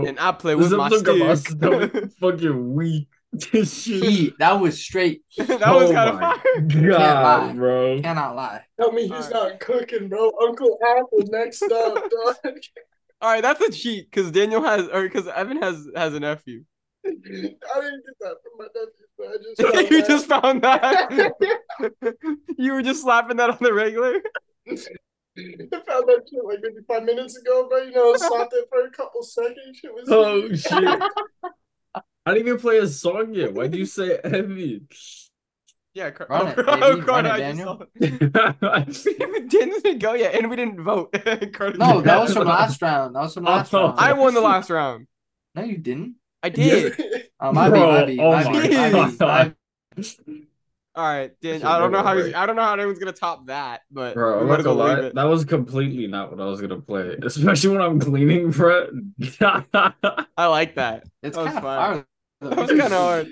And 0.05 0.19
I 0.19 0.31
play 0.31 0.53
with 0.53 0.71
my 0.73 0.85
episode 0.85 1.05
got 1.05 1.37
sticks. 1.39 1.59
so 1.59 1.89
fucking 2.19 2.73
weak. 2.75 3.07
This 3.51 3.81
shit. 3.81 4.03
Heat. 4.03 4.33
That 4.37 4.61
was 4.61 4.79
straight. 4.79 5.23
that 5.37 5.49
was 5.49 5.89
Oh 5.89 5.93
kind 5.93 6.09
of 6.11 6.15
my 6.19 6.35
fire. 6.35 6.67
Can't 6.69 6.91
lie. 6.91 6.97
God, 6.99 7.55
bro. 7.55 8.01
Cannot 8.03 8.35
lie. 8.35 8.61
Tell 8.79 8.91
me 8.91 9.07
he's 9.07 9.29
not 9.31 9.59
cooking, 9.59 10.07
bro. 10.07 10.31
Uncle 10.47 10.77
Apple 10.87 11.23
next 11.31 11.63
up, 11.63 11.95
dog. 11.95 12.35
All 13.23 13.31
right, 13.31 13.41
that's 13.41 13.59
a 13.59 13.71
cheat 13.71 14.11
because 14.11 14.31
Daniel 14.31 14.61
has, 14.61 14.87
or 14.87 15.01
because 15.01 15.27
Evan 15.27 15.59
has 15.63 15.83
has 15.95 16.13
a 16.13 16.19
nephew. 16.19 16.63
I 17.05 17.09
didn't 17.09 18.03
get 18.05 18.17
that 18.21 18.35
from 18.43 18.53
my 18.57 18.67
nephew, 18.73 19.07
but 19.17 19.27
I 19.27 19.35
just 19.43 19.61
found 19.61 19.91
you 19.91 20.01
that. 20.01 20.07
just 20.07 20.25
found 20.27 20.61
that. 20.61 22.15
you 22.57 22.73
were 22.73 22.81
just 22.81 23.01
slapping 23.01 23.37
that 23.37 23.49
on 23.49 23.57
the 23.61 23.73
regular. 23.73 24.21
I 24.69 24.75
found 24.75 26.07
that 26.07 26.21
shit 26.29 26.45
like 26.45 26.59
maybe 26.61 26.75
five 26.87 27.03
minutes 27.03 27.37
ago, 27.37 27.67
but 27.69 27.87
You 27.87 27.91
know, 27.93 28.15
slapped 28.15 28.53
it 28.53 28.65
for 28.69 28.85
a 28.85 28.91
couple 28.91 29.23
seconds. 29.23 29.77
Shit 29.79 29.93
was 29.93 30.07
Oh 30.09 30.47
shit. 30.53 31.01
I 32.25 32.33
didn't 32.33 32.47
even 32.47 32.59
play 32.59 32.77
a 32.77 32.87
song 32.87 33.33
yet. 33.33 33.53
Why 33.53 33.67
do 33.67 33.77
you 33.77 33.85
say 33.85 34.17
Evan? 34.23 34.87
Yeah, 35.93 36.09
Car- 36.11 36.27
Run 36.29 36.47
it, 36.47 36.55
oh, 36.59 36.65
baby. 36.65 36.81
Run 36.81 37.05
Carter, 37.05 37.27
it, 37.27 37.31
I 37.31 37.37
Daniel. 37.39 37.77
saw 37.99 38.83
it. 38.85 39.49
Didn't 39.49 39.99
go 39.99 40.13
yet, 40.13 40.33
and 40.35 40.49
we 40.49 40.55
didn't 40.55 40.81
vote. 40.83 41.11
Carter 41.53 41.77
No, 41.77 42.01
that 42.01 42.19
was 42.21 42.33
from 42.33 42.47
last 42.47 42.81
round. 42.81 43.15
That 43.15 43.21
was 43.23 43.33
from 43.33 43.43
last 43.43 43.73
Oh. 43.73 43.87
round. 43.87 43.99
I 43.99 44.13
won 44.13 44.33
the 44.33 44.41
last 44.41 44.69
round. 44.69 45.05
No, 45.53 45.63
you 45.63 45.77
didn't. 45.77 46.15
I 46.43 46.49
did. 46.49 46.93
Oh, 47.39 47.51
my 47.51 47.67
Bro, 47.69 47.79
B, 47.79 47.85
my 47.91 48.05
B, 48.05 48.19
oh 48.21 48.31
my 48.31 48.43
my 48.43 48.67
B, 48.67 48.73
my 48.77 48.89
B, 48.89 48.95
my 48.95 49.11
God. 49.19 49.55
All 50.95 51.03
right, 51.03 51.31
Dan. 51.41 51.63
I 51.63 51.77
don't 51.79 51.91
know 51.91 52.03
how 52.03 52.15
he's, 52.15 52.33
I 52.35 52.45
don't 52.45 52.55
know 52.55 52.61
how 52.61 52.73
anyone's 52.73 52.99
gonna 52.99 53.11
top 53.11 53.47
that, 53.47 53.81
but 53.91 54.13
Bro, 54.13 54.41
I'm 54.41 54.47
not 54.47 54.63
gonna 54.63 54.79
lie. 54.79 54.99
it. 55.07 55.15
That 55.15 55.23
was 55.23 55.43
completely 55.43 56.07
not 56.07 56.31
what 56.31 56.39
I 56.39 56.45
was 56.45 56.61
gonna 56.61 56.79
play. 56.79 57.17
Especially 57.23 57.71
when 57.71 57.81
I'm 57.81 57.99
cleaning, 57.99 58.51
bro. 58.51 58.87
I 59.41 60.45
like 60.45 60.75
that. 60.75 61.03
It's 61.21 61.35
That 61.35 61.43
was 61.43 61.53
kind 61.53 61.57
of 61.57 61.63
fun. 61.63 61.79
hard. 61.79 62.05
That 62.41 62.57
was 62.57 62.69
kind 62.69 62.81
of 62.81 62.91
hard. 62.91 63.27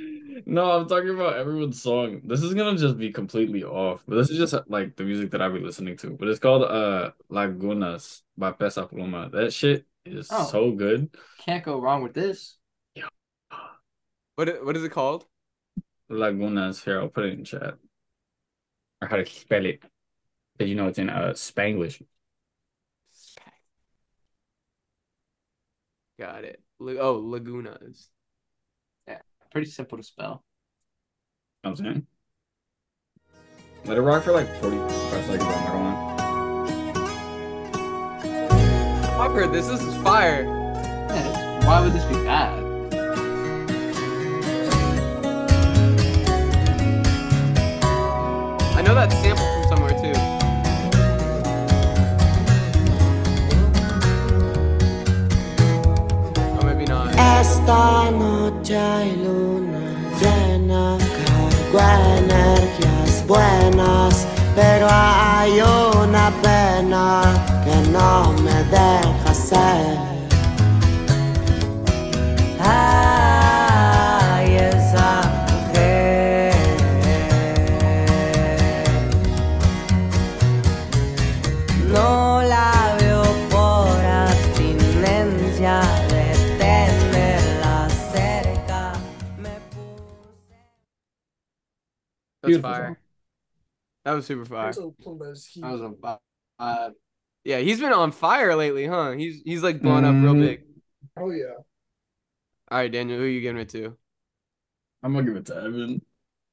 No, 0.48 0.72
I'm 0.72 0.88
talking 0.90 1.10
about 1.12 1.36
everyone's 1.38 1.82
song. 1.82 2.22
This 2.26 2.42
is 2.42 2.54
gonna 2.54 2.78
just 2.78 2.98
be 2.98 3.12
completely 3.14 3.64
off, 3.64 4.04
but 4.08 4.16
this 4.16 4.30
is 4.30 4.38
just 4.40 4.56
like 4.68 4.96
the 4.98 5.04
music 5.04 5.32
that 5.32 5.42
I 5.42 5.48
be 5.50 5.60
listening 5.60 5.96
to. 5.98 6.10
But 6.10 6.28
it's 6.28 6.40
called 6.40 6.64
uh 6.64 7.12
Lagunas 7.32 8.24
by 8.38 8.52
Peso 8.52 8.88
Pluma. 8.88 9.32
That 9.32 9.54
shit 9.54 9.86
is 10.06 10.28
Oh. 10.32 10.46
so 10.52 10.72
good. 10.72 11.16
Can't 11.46 11.64
go 11.64 11.80
wrong 11.80 12.02
with 12.02 12.14
this. 12.14 12.58
What 14.42 14.66
what 14.66 14.76
is 14.76 14.84
it 14.84 14.90
called? 14.90 15.28
Lagunas. 16.10 16.84
Here, 16.84 17.00
I'll 17.00 17.10
put 17.10 17.26
it 17.26 17.34
in 17.34 17.44
chat. 17.46 17.76
Or 19.00 19.08
how 19.08 19.18
to 19.18 19.26
spell 19.28 19.68
it. 19.68 19.84
Because 20.58 20.68
you 20.68 20.76
know 20.76 20.88
it's 20.88 20.98
in 20.98 21.12
uh 21.12 21.34
Spanglish. 21.36 22.02
Got 26.20 26.44
it. 26.44 26.60
Oh, 26.80 27.22
Lagunas. 27.22 28.08
Yeah, 29.08 29.20
Pretty 29.52 29.70
simple 29.70 30.00
to 30.00 30.04
spell. 30.04 30.44
I'm 31.64 31.76
saying. 31.76 32.08
Let 33.86 34.00
it 34.00 34.02
rock 34.02 34.24
for 34.24 34.32
like 34.32 34.48
45 34.60 34.92
seconds. 35.02 35.44
I'm 35.44 35.50
not 35.50 35.68
gonna 35.68 35.84
lie. 39.14 39.24
I've 39.24 39.34
heard 39.34 39.54
this. 39.54 39.68
This 39.68 39.84
is 39.84 39.96
fire. 40.02 40.46
Yeah, 40.46 41.68
why 41.68 41.82
would 41.82 41.94
this 41.94 42.06
be 42.06 42.16
bad? 42.26 42.61
Know 48.94 49.08
that 49.08 49.12
sample 49.24 49.46
from 49.54 49.64
somewhere 49.70 49.96
too. 50.04 50.18
Oh, 56.60 56.66
maybe 56.66 56.86
not. 56.86 57.16
Esta 57.16 58.12
noche 58.12 58.78
hay 58.78 59.16
luna 59.16 59.80
llena, 60.20 60.98
cargo 61.26 61.80
energías 62.18 63.26
buenas, 63.28 64.28
pero 64.56 64.88
hay 64.90 65.62
una 65.62 66.32
pena 66.42 67.22
que 67.64 67.76
no 67.92 68.34
me 68.44 68.64
deja 68.66 69.34
ser. 69.34 70.11
That 94.12 94.16
was 94.18 94.26
super 94.26 94.44
fire. 94.44 94.74
So 94.74 94.94
Puma's 95.02 95.46
he- 95.46 95.62
That 95.62 95.72
was 95.72 95.82
a 95.82 96.20
uh, 96.60 96.90
Yeah, 97.46 97.60
he's 97.60 97.80
been 97.80 97.94
on 97.94 98.12
fire 98.12 98.58
lately, 98.58 98.86
huh? 98.86 99.12
He's 99.12 99.42
he's 99.46 99.64
like 99.64 99.82
blowing 99.82 100.04
up 100.04 100.14
real 100.16 100.36
Mhm. 100.36 100.40
big. 100.42 100.64
Oh 101.16 101.32
yeah. 101.32 101.54
All 102.70 102.78
right, 102.78 102.92
Daniel, 102.92 103.20
who 103.20 103.24
are 103.24 103.30
you 103.30 103.40
giving 103.40 103.62
it 103.62 103.70
to? 103.70 103.98
I'm 105.02 105.14
gonna 105.14 105.26
give 105.26 105.38
it 105.38 105.46
to 105.46 105.56
Evan. 105.56 106.02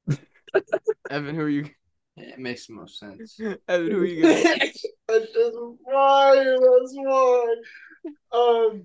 Evan, 1.09 1.35
who 1.35 1.41
are 1.41 1.49
you? 1.49 1.69
it 2.15 2.39
makes 2.39 2.67
the 2.67 2.73
most 2.75 2.97
sense. 2.97 3.37
Evan, 3.67 3.91
who 3.91 4.03
are 4.03 4.05
you 4.05 4.15
giving? 4.21 4.37
it 4.37 4.73
to? 4.75 4.89
That's 5.09 5.33
just 5.33 5.57
fire. 5.91 6.57
That's 6.61 6.95
fire. 6.95 7.55
Um, 8.31 8.83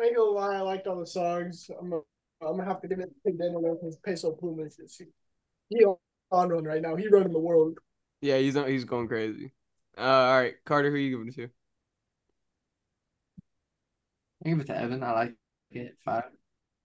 I 0.00 0.04
ain't 0.06 0.16
gonna 0.16 0.30
lie. 0.32 0.56
I 0.56 0.60
liked 0.62 0.88
all 0.88 0.98
the 0.98 1.06
songs. 1.06 1.70
I'm 1.80 1.90
gonna, 1.90 2.02
I'm 2.42 2.56
gonna 2.56 2.64
have 2.64 2.80
to 2.82 2.88
give 2.88 2.98
it 2.98 3.12
to 3.24 3.32
Daniel 3.32 3.78
because 3.80 3.98
Peso 3.98 4.34
Pluma 4.34 4.66
is 4.66 4.74
just 4.74 5.00
he 5.68 5.84
on 5.84 5.96
on 6.32 6.48
run 6.48 6.64
right 6.64 6.82
now. 6.82 6.96
He 6.96 7.06
running 7.08 7.32
the 7.32 7.38
world. 7.38 7.78
Yeah, 8.20 8.38
he's 8.38 8.56
on, 8.56 8.68
he's 8.68 8.84
going 8.84 9.08
crazy. 9.08 9.52
Uh, 9.96 10.02
all 10.02 10.38
right, 10.40 10.54
Carter, 10.64 10.90
who 10.90 10.96
are 10.96 10.98
you 10.98 11.10
giving 11.10 11.28
it 11.28 11.34
to? 11.36 11.48
I 14.44 14.48
give 14.50 14.60
it 14.60 14.66
to 14.68 14.76
Evan. 14.76 15.02
I 15.02 15.12
like 15.12 15.34
it. 15.70 15.96
Five. 16.04 16.24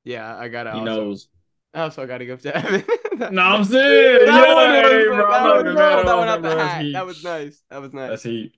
Yeah, 0.03 0.37
I 0.37 0.47
got 0.49 0.67
it. 0.67 0.73
He 0.73 0.79
also. 0.79 0.85
knows. 0.85 1.27
Also, 1.73 2.03
I 2.03 2.05
got 2.05 2.19
to 2.19 2.25
give 2.25 2.39
it 2.39 2.43
to 2.43 2.55
Evan. 2.57 2.83
No, 3.31 3.41
I'm 3.43 3.63
saying. 3.63 4.25
That 4.25 4.45
yo, 4.45 4.55
one 4.55 4.71
was- 4.71 4.91
hey, 4.91 4.97
that 4.97 5.05
bro, 5.15 5.31
I'm 5.31 5.43
one- 5.65 5.65
not 5.65 5.75
gonna 5.75 6.03
that 6.05 6.17
one 6.17 6.27
out 6.27 6.41
the 6.41 6.49
hat. 6.49 6.85
That 6.91 7.05
was 7.05 7.23
nice. 7.23 7.63
That 7.69 7.81
was 7.81 7.93
nice. 7.93 8.09
That's 8.09 8.23
heat. 8.23 8.57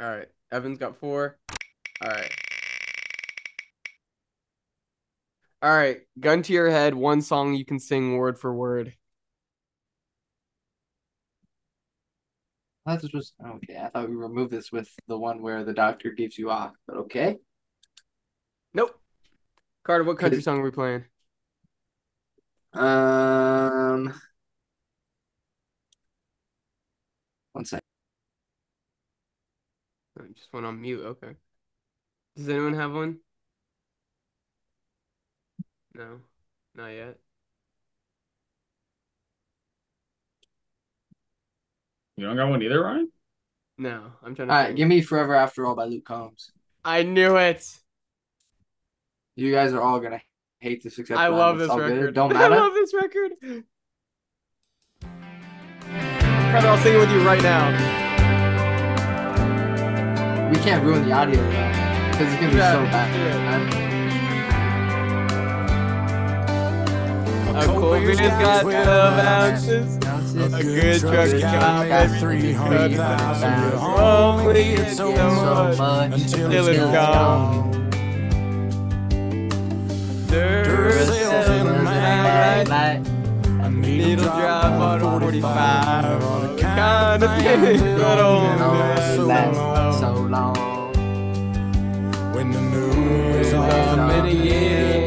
All 0.00 0.08
right, 0.08 0.26
Evan's 0.50 0.78
got 0.78 0.96
four. 0.96 1.38
All 2.02 2.08
right. 2.08 2.30
All 5.62 5.70
right, 5.76 6.00
gun 6.18 6.42
to 6.42 6.52
your 6.52 6.68
head. 6.68 6.94
One 6.94 7.22
song 7.22 7.54
you 7.54 7.64
can 7.64 7.78
sing 7.78 8.16
word 8.16 8.40
for 8.40 8.52
word. 8.52 8.92
I 12.86 12.96
thought 12.96 13.12
was 13.12 13.32
okay. 13.44 13.76
I 13.76 13.88
thought 13.88 14.08
we 14.08 14.14
removed 14.14 14.52
this 14.52 14.70
with 14.70 14.88
the 15.08 15.18
one 15.18 15.42
where 15.42 15.64
the 15.64 15.74
doctor 15.74 16.12
gives 16.12 16.38
you 16.38 16.50
off, 16.50 16.72
but 16.86 16.96
okay. 16.98 17.36
Nope. 18.74 19.00
Carter, 19.84 20.04
what 20.04 20.18
country 20.18 20.40
song 20.40 20.60
are 20.60 20.62
we 20.62 20.70
playing? 20.70 21.04
Um, 22.72 24.14
one 27.52 27.64
second. 27.64 27.82
I 30.20 30.32
just 30.34 30.52
went 30.52 30.66
on 30.66 30.80
mute. 30.80 31.04
Okay. 31.04 31.34
Does 32.36 32.48
anyone 32.48 32.74
have 32.74 32.92
one? 32.92 33.18
No, 35.94 36.20
not 36.74 36.88
yet. 36.88 37.18
You 42.16 42.26
don't 42.26 42.36
got 42.36 42.48
one 42.48 42.62
either, 42.62 42.82
Ryan? 42.82 43.10
No, 43.78 44.04
I'm 44.24 44.34
trying 44.34 44.48
to. 44.48 44.54
right, 44.54 44.66
think. 44.68 44.78
give 44.78 44.88
me 44.88 45.02
"Forever 45.02 45.34
After 45.34 45.66
All" 45.66 45.74
by 45.74 45.84
Luke 45.84 46.04
Combs. 46.06 46.50
I 46.84 47.02
knew 47.02 47.36
it. 47.36 47.68
You 49.36 49.52
guys 49.52 49.74
are 49.74 49.82
all 49.82 50.00
gonna 50.00 50.22
hate 50.60 50.82
this 50.82 50.98
except 50.98 51.20
I 51.20 51.28
love 51.28 51.58
this 51.58 51.68
all 51.68 51.76
good. 51.76 51.92
record. 51.92 52.14
Don't 52.14 52.32
matter. 52.34 52.54
I 52.54 52.58
love 52.58 52.72
this 52.72 52.94
record. 52.94 53.32
Carter, 55.02 56.68
I'll 56.68 56.78
sing 56.78 56.94
it 56.94 56.98
with 56.98 57.10
you 57.10 57.20
right 57.26 57.42
now. 57.42 57.70
We 60.50 60.56
can't 60.60 60.82
ruin 60.84 61.04
the 61.06 61.12
audio 61.12 61.36
though, 61.36 61.50
because 62.12 62.32
it's 62.32 62.40
gonna 62.40 62.50
be 62.52 62.56
Yeah, 62.56 62.72
so 62.72 62.78
do 62.80 62.86
bad. 62.86 63.86
A 67.56 67.66
cold 67.66 67.98
beer's 68.00 68.18
got 68.20 68.62
12 68.62 69.18
ounces. 69.18 69.98
A 70.38 70.48
good 70.62 71.00
truck 71.00 71.40
got 71.40 71.88
got 71.88 72.20
300 72.20 72.92
300,000. 72.92 73.72
Only 73.72 74.44
Only 74.44 74.60
it's 74.60 74.82
it's 74.82 74.96
so 74.98 75.14
so 75.14 75.24
much 75.34 75.78
much 75.78 76.12
until 76.12 76.46
until 76.46 76.68
it's 76.68 76.78
it's 76.78 76.92
gone. 76.92 77.72
Duracell 80.28 81.60
in 81.60 81.66
the 81.66 81.72
Maglite. 81.90 83.06
45. 85.00 86.22
All 86.22 86.40
the 86.40 86.60
kind 86.60 87.22
of 87.22 87.30
things 87.42 87.80
that 87.82 88.18
only 88.18 89.24
last 89.26 90.00
so 90.00 90.12
long. 90.12 90.92
When 92.34 92.50
the 92.50 92.60
news 92.60 93.54
are 93.54 93.96
many 93.96 94.36
years 94.36 95.05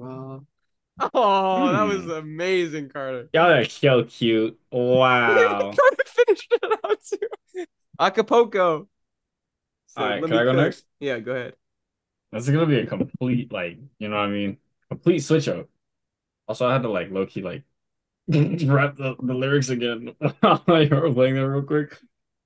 all. 0.00 0.46
Oh, 1.14 1.72
that 1.72 1.82
Hmm. 1.82 2.06
was 2.06 2.06
amazing, 2.08 2.88
Carter. 2.90 3.30
Y'all 3.32 3.50
are 3.52 3.64
so 3.64 4.04
cute. 4.04 4.58
Wow. 4.70 5.80
Carter 5.80 6.04
finished 6.06 6.52
it 6.52 6.78
out 6.84 6.98
too. 7.02 7.66
Acapulco. 8.00 8.88
So 9.86 10.02
All 10.02 10.08
right, 10.08 10.24
can 10.26 10.36
I 10.38 10.44
go 10.44 10.52
cook. 10.52 10.52
next? 10.52 10.84
Yeah, 11.00 11.18
go 11.20 11.32
ahead. 11.32 11.54
That's 12.32 12.48
gonna 12.48 12.66
be 12.66 12.78
a 12.80 12.86
complete 12.86 13.52
like, 13.52 13.78
you 13.98 14.08
know 14.08 14.16
what 14.16 14.26
I 14.26 14.28
mean? 14.30 14.58
Complete 14.90 15.20
switch 15.20 15.48
up. 15.48 15.68
Also, 16.48 16.66
I 16.68 16.74
had 16.74 16.82
to 16.82 16.90
like 16.90 17.10
low 17.10 17.26
key 17.26 17.42
like 17.42 17.64
rap 18.28 18.96
the, 18.96 19.16
the 19.22 19.34
lyrics 19.34 19.70
again 19.70 20.16
while 20.40 20.82
you 20.84 20.90
were 20.96 21.12
playing 21.12 21.36
that 21.36 21.48
real 21.48 21.62
quick. 21.62 21.98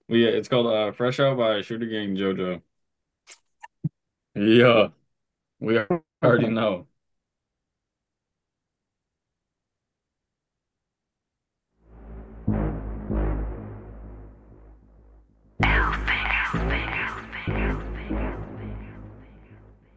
But 0.08 0.16
yeah, 0.16 0.30
it's 0.30 0.48
called 0.48 0.68
uh 0.68 0.92
Fresh 0.92 1.20
Out 1.20 1.38
by 1.38 1.60
ShooterGang 1.60 2.18
JoJo. 2.18 2.62
Yeah. 4.34 4.88
We 5.60 5.80
already 6.22 6.48
know. 6.48 6.88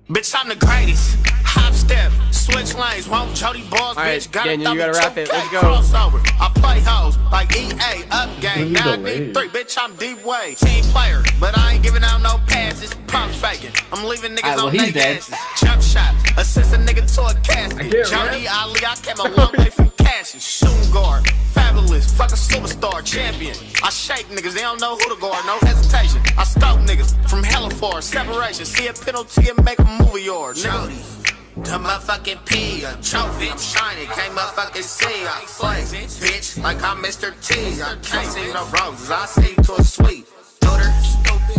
Bitch, 0.10 0.36
I'm 0.38 0.48
the 0.50 0.56
greatest. 0.56 1.18
Hop 1.44 1.74
step, 1.74 2.12
switch 2.32 2.76
lanes, 2.76 3.08
won't 3.10 3.36
Jody 3.36 3.64
balls, 3.70 3.98
All 3.98 4.04
right, 4.04 4.20
bitch. 4.22 4.32
Got 4.32 4.46
Daniel, 4.46 4.74
you 4.74 4.78
gotta 4.80 4.92
wrap 4.94 5.18
it. 5.18 5.30
Let's 5.30 5.50
go. 5.50 5.62
Crossover. 5.62 6.22
I 6.40 6.52
play 6.56 6.80
hoes 6.86 7.18
like 7.32 7.56
EA, 7.56 8.04
up 8.12 8.30
game. 8.40 8.72
Now 8.72 8.84
the 8.84 8.92
I 8.92 8.96
need 8.98 9.04
wave. 9.04 9.34
three, 9.34 9.50
bitch. 9.50 9.76
I'm 9.80 9.96
deep 9.96 10.24
way. 10.24 10.54
Team 10.56 10.84
player, 10.86 11.24
but 11.40 11.58
I 11.58 11.74
ain't 11.74 11.84
giving 11.84 12.04
out 12.04 12.22
no 12.22 12.38
passes. 12.48 12.94
Pump 13.08 13.32
faking. 13.34 13.72
I'm 13.92 14.06
leaving 14.08 14.36
niggas 14.36 14.44
Alright, 14.44 14.58
well, 14.58 14.68
on 14.68 14.74
he's 14.74 14.94
their 14.94 15.04
dead. 15.04 15.18
asses. 15.18 15.36
Jump 15.64 15.82
shot, 15.82 16.14
assist 16.38 16.74
a 16.74 16.78
nigga 16.78 17.02
to 17.16 17.22
a 17.24 17.34
casket. 17.42 17.92
get 17.92 18.06
Jody 18.06 18.48
Ali, 18.48 18.82
I 18.86 18.96
came 19.02 19.18
a 19.18 19.36
long 19.36 19.52
way 19.58 19.70
from 19.72 19.90
Cassius. 20.26 20.44
Shooting 20.44 20.92
guard, 20.92 21.30
fabulous, 21.54 22.12
fuck 22.12 22.32
a 22.32 22.36
superstar, 22.36 23.06
champion. 23.06 23.56
I 23.84 23.92
shake 23.92 24.28
niggas, 24.30 24.54
they 24.54 24.62
don't 24.62 24.82
know 24.82 24.98
who 24.98 25.14
to 25.14 25.22
guard, 25.22 25.46
no 25.46 25.60
hesitation. 25.62 26.20
I 26.36 26.44
scope 26.44 26.80
niggas 26.80 27.14
from 27.30 27.44
hella 27.44 27.70
far, 27.70 28.02
separation. 28.02 28.66
See 28.66 28.88
a 28.88 28.94
penalty 28.94 29.50
and 29.50 29.64
make 29.64 29.78
a 29.78 29.84
movie 29.84 30.24
yard, 30.24 30.56
nigga. 30.56 31.34
The 31.58 31.78
motherfucking 31.78 32.44
P, 32.46 32.84
a 32.84 32.94
trophy, 33.04 33.52
I'm 33.52 33.60
shining, 33.60 34.08
can't 34.08 34.36
motherfucking 34.36 34.82
see. 34.82 35.26
I 35.28 35.44
flex, 35.46 35.94
bitch, 35.94 36.64
like 36.64 36.82
I'm 36.82 37.04
Mr. 37.04 37.30
T. 37.46 37.82
I 37.84 37.96
can't 38.02 38.28
see 38.28 38.52
no 38.52 38.66
roses, 38.66 39.12
I 39.12 39.26
see 39.28 39.54
to 39.54 39.76
a 39.76 39.84
sweet. 39.84 40.26
Daughter, 40.60 40.92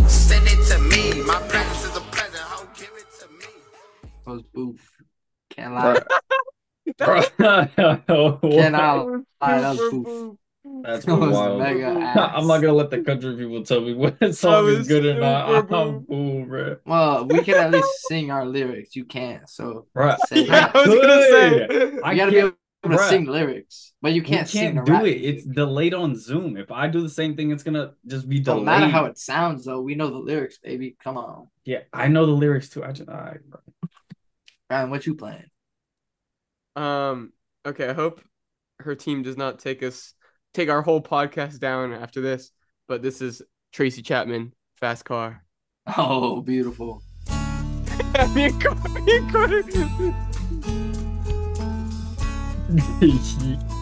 send 0.09 0.45
it 0.49 0.67
to 0.73 0.79
me. 0.81 1.23
My 1.23 1.41
presence 1.49 1.85
is 1.85 1.97
a 1.97 2.01
present, 2.11 2.43
ho, 2.43 2.67
give 2.75 2.91
it 2.97 3.07
to 3.21 3.29
me. 3.29 3.47
That 4.27 4.45
was. 4.55 4.81
Can't 5.51 5.73
lie. 5.73 6.03
Bro. 6.99 7.23
Can't 7.39 7.79
I 7.79 8.97
lie. 8.97 9.61
That 9.61 9.77
was 9.77 9.91
boof. 9.91 10.37
That's 10.83 11.05
That 11.05 11.17
was 11.17 11.31
wild. 11.33 11.59
mega 11.61 11.89
I'm 11.89 12.47
not 12.47 12.61
gonna 12.61 12.73
let 12.73 12.91
the 12.91 13.03
country 13.03 13.37
people 13.37 13.63
tell 13.65 13.81
me 13.81 13.95
what 13.95 14.19
song 14.35 14.67
is 14.69 14.89
good 14.89 15.07
or 15.07 15.21
not. 15.21 15.49
I'm 15.73 16.05
fool, 16.07 16.45
bro. 16.45 16.77
Well, 16.85 17.27
we 17.27 17.43
can 17.45 17.55
at 17.57 17.71
least 17.71 17.89
sing 18.09 18.31
our 18.31 18.45
lyrics. 18.45 18.97
You 18.97 19.05
can't, 19.05 19.49
so 19.49 19.87
Bruh, 19.97 20.19
say 20.27 20.43
I 20.43 20.47
that. 20.47 20.75
was 20.75 20.87
gonna 20.89 21.23
say, 21.23 21.67
you 21.71 22.01
I 22.03 22.15
gotta 22.17 22.33
be 22.33 22.39
able 22.39 22.51
to 22.83 22.89
bruh. 22.89 23.09
sing 23.09 23.27
lyrics, 23.27 23.93
but 24.03 24.13
you 24.13 24.23
can't, 24.23 24.53
we 24.53 24.59
can't 24.61 24.77
the 24.77 24.83
do 24.83 24.93
rap. 24.93 25.05
it. 25.05 25.21
It's 25.23 25.45
delayed 25.45 25.95
on 25.95 26.17
Zoom. 26.17 26.57
If 26.57 26.71
I 26.73 26.89
do 26.89 27.01
the 27.01 27.09
same 27.09 27.37
thing, 27.37 27.53
it's 27.53 27.63
gonna 27.63 27.93
just 28.07 28.29
be 28.29 28.41
Don't 28.41 28.65
delayed. 28.65 28.81
matter 28.81 28.89
how 28.89 29.05
it 29.07 29.19
sounds, 29.19 29.65
though. 29.65 29.81
We 29.81 29.95
know 29.95 30.11
the 30.11 30.19
lyrics, 30.19 30.59
baby. 30.59 30.97
Come 31.03 31.17
on, 31.17 31.49
Yeah, 31.65 31.81
I 31.93 32.09
know 32.09 32.27
the 32.27 32.33
lyrics 32.33 32.69
too. 32.71 32.83
I 32.85 32.91
just, 32.93 33.09
I, 33.09 33.37
Ryan. 34.69 34.91
What 34.91 35.07
you 35.07 35.15
playing? 35.15 35.45
Um. 36.77 37.33
Okay. 37.67 37.89
I 37.89 37.93
hope 37.93 38.21
her 38.81 38.95
team 38.95 39.23
does 39.23 39.37
not 39.37 39.59
take 39.59 39.83
us 39.83 40.15
take 40.55 40.69
our 40.69 40.83
whole 40.83 41.03
podcast 41.03 41.59
down 41.59 41.93
after 41.93 42.21
this. 42.21 42.51
But 42.89 43.03
this 43.03 43.21
is 43.21 43.43
Tracy 43.73 44.03
Chapman, 44.03 44.53
Fast 44.75 45.05
Car. 45.05 45.43
Oh, 45.97 46.41
beautiful. 46.41 47.01
me 48.35 48.47
and 48.47 48.61
Carter, 49.31 49.63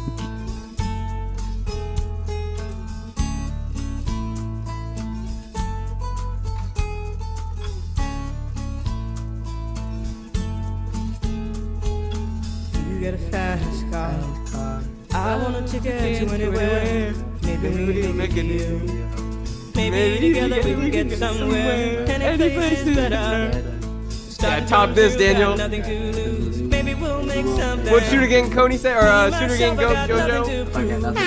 get 13.05 13.12
a 13.12 13.18
fast 13.18 13.90
car. 13.90 14.81
I 15.12 15.36
wanna 15.36 15.68
take 15.68 15.85
it 15.85 16.26
to 16.26 16.35
anywhere. 16.35 17.12
Maybe 17.43 17.68
we 17.85 18.01
can 18.01 18.16
make 18.16 18.32
a 18.32 18.43
deal. 18.43 18.81
Maybe 19.74 20.32
together 20.32 20.62
we 20.62 20.90
can 20.90 21.09
get 21.09 21.18
somewhere. 21.18 22.06
Any 22.09 22.55
place 22.55 22.86
is 22.86 22.97
better. 22.97 23.62
Yeah, 24.40 24.64
top 24.64 24.94
this, 24.94 25.16
Daniel. 25.16 25.55
Nothing 25.55 25.82
to 25.82 26.12
lose. 26.12 26.62
Maybe 26.62 26.94
we'll 26.94 27.22
make 27.24 27.44
something. 27.44 27.93
What 27.93 28.05
shooter 28.05 28.26
gang 28.26 28.51
Coney 28.51 28.78
say 28.78 28.94
or 28.94 29.01
uh, 29.01 29.31
shooter 29.39 29.59
gang 29.59 29.76
myself, 29.76 30.09
go 30.09 30.81
I 30.81 30.86
got 30.86 31.02
nothing 31.02 31.26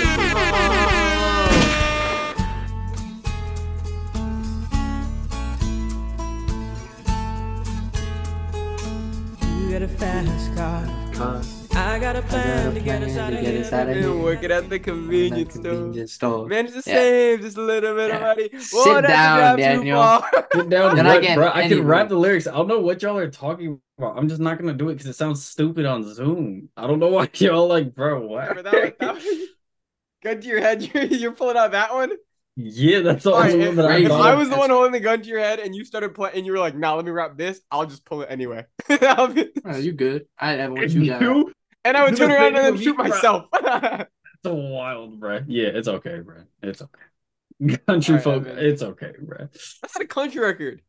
JoJo? 9.38 9.62
You 9.62 9.70
get 9.70 9.84
a 9.84 9.88
fast 9.88 10.56
car. 10.56 11.57
I 11.80 11.99
got 11.99 12.16
a 12.16 12.22
plan 12.24 12.74
to 12.74 12.80
get 12.80 13.04
us 13.04 13.16
out 13.18 13.34
of 13.34 13.40
here. 13.40 13.64
And 13.72 14.24
working 14.24 14.52
at 14.52 14.68
the 14.68 14.80
convenience 14.80 15.54
store. 15.54 15.64
Convenience 15.74 16.14
store. 16.14 16.48
Man, 16.48 16.66
just 16.68 16.86
to 16.86 16.90
Yeah. 16.90 16.95
save 16.98 17.41
just 17.41 17.58
a 17.58 17.62
little 17.62 17.94
bit 17.95 18.12
of 18.12 18.22
money. 18.22 18.49
Sit 18.60 18.64
Whoa, 18.74 18.94
that's 19.02 19.08
down, 19.08 19.58
Daniel. 19.60 20.24
Sit 20.54 20.70
down, 20.70 20.95
Then 20.95 21.06
what, 21.06 21.18
again, 21.18 21.38
bro. 21.38 21.52
I 21.54 21.68
can 21.68 21.86
rap 21.86 22.10
the 22.10 22.16
lyrics. 22.18 22.48
I 22.48 22.52
don't 22.54 22.68
know 22.68 22.80
what 22.80 23.02
y'all 23.04 23.18
are 23.18 23.30
talking 23.30 23.80
about. 23.99 24.18
I'm 24.18 24.28
just 24.28 24.41
not 24.41 24.58
gonna 24.60 24.74
do 24.74 24.90
it 24.90 24.94
because 24.95 25.08
it 25.08 25.16
sounds 25.16 25.45
stupid 25.45 25.86
on 25.86 26.04
Zoom. 26.14 26.70
I 26.76 26.88
don't 26.88 26.98
know 26.99 27.08
why 27.12 27.30
y'all 27.36 27.68
like, 27.68 27.94
bro. 27.94 28.26
What? 28.26 28.56
But 28.56 28.64
that 28.66 28.74
was- 28.74 28.91
that 28.99 29.14
was- 29.16 29.24
Gun 30.24 30.41
to 30.41 30.48
your 30.48 30.60
head. 30.60 30.82
You're, 30.82 31.04
you're 31.04 31.32
pulling 31.32 31.58
out 31.58 31.72
that 31.74 31.94
one. 31.94 32.12
yeah, 32.56 33.02
that's 33.02 33.24
the 33.24 33.32
All 33.32 33.40
right, 33.41 33.54
only 33.54 33.66
if, 33.66 33.68
one 33.68 33.76
that 33.78 33.86
I 33.91 33.98
if 33.99 34.12
I 34.12 34.34
was 34.34 34.49
the 34.49 34.58
one 34.58 34.72
holding 34.72 34.94
the 34.94 34.99
gun 34.99 35.22
to 35.22 35.28
your 35.30 35.38
head 35.40 35.60
and 35.60 35.76
you 35.76 35.86
started 35.86 36.16
playing 36.16 36.38
and 36.38 36.45
you 36.45 36.54
were 36.54 36.58
like, 36.58 36.76
"Nah, 36.76 36.95
let 36.95 37.06
me 37.06 37.12
rap 37.12 37.38
this," 37.38 37.62
I'll 37.70 37.86
just 37.86 38.04
pull 38.04 38.24
it 38.24 38.30
anyway. 38.32 38.66
Be- 38.90 38.98
Oh, 38.99 39.78
you 39.78 39.91
good? 39.91 40.26
I 40.40 40.54
have 40.54 40.72
what 40.72 40.90
you 40.90 41.06
got. 41.06 41.22
You? 41.22 41.54
And 41.88 41.97
I 41.97 42.03
would 42.03 42.15
turn 42.18 42.31
around 42.31 42.55
and 42.55 42.57
then 42.57 42.77
shoot 42.77 42.91
of 42.99 43.07
myself. 43.07 43.45
It's 44.39 44.45
a 44.45 44.53
wild, 44.53 45.19
bro. 45.19 45.39
Yeah, 45.47 45.69
it's 45.69 45.88
okay, 45.88 46.19
bro. 46.19 46.43
It's 46.61 46.80
okay. 46.84 47.77
Country 47.88 48.14
All 48.14 48.15
right, 48.18 48.23
folk, 48.23 48.45
Evan. 48.45 48.65
it's 48.65 48.84
okay, 48.84 49.14
bro. 49.19 49.38
That's 49.51 49.95
not 49.95 50.03
a 50.03 50.05
country 50.07 50.39
record. 50.41 50.81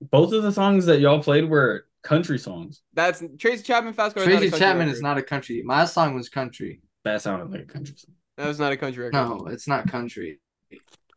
Both 0.00 0.32
of 0.32 0.44
the 0.44 0.52
songs 0.52 0.86
that 0.86 1.00
y'all 1.00 1.20
played 1.22 1.48
were 1.48 1.86
country 2.04 2.38
songs. 2.38 2.82
That's 2.92 3.20
Tracy 3.38 3.64
Chapman 3.64 3.94
Fast 3.94 4.14
Car. 4.14 4.22
is 4.22 4.28
not 4.28 4.34
a 4.34 4.38
Tracy 4.38 4.50
country 4.50 4.58
Chapman 4.64 4.78
record. 4.86 4.92
is 4.96 5.02
not 5.02 5.18
a 5.18 5.22
country. 5.22 5.62
My 5.64 5.84
song 5.86 6.14
was 6.14 6.28
country. 6.28 6.82
That 7.04 7.20
sounded 7.20 7.50
like 7.50 7.62
a 7.62 7.64
country 7.72 7.96
song. 7.96 8.14
That 8.36 8.46
was 8.46 8.60
not 8.60 8.70
a 8.72 8.76
country 8.76 9.02
record. 9.04 9.14
No, 9.16 9.46
it's 9.46 9.66
not 9.66 9.90
country. 9.90 10.38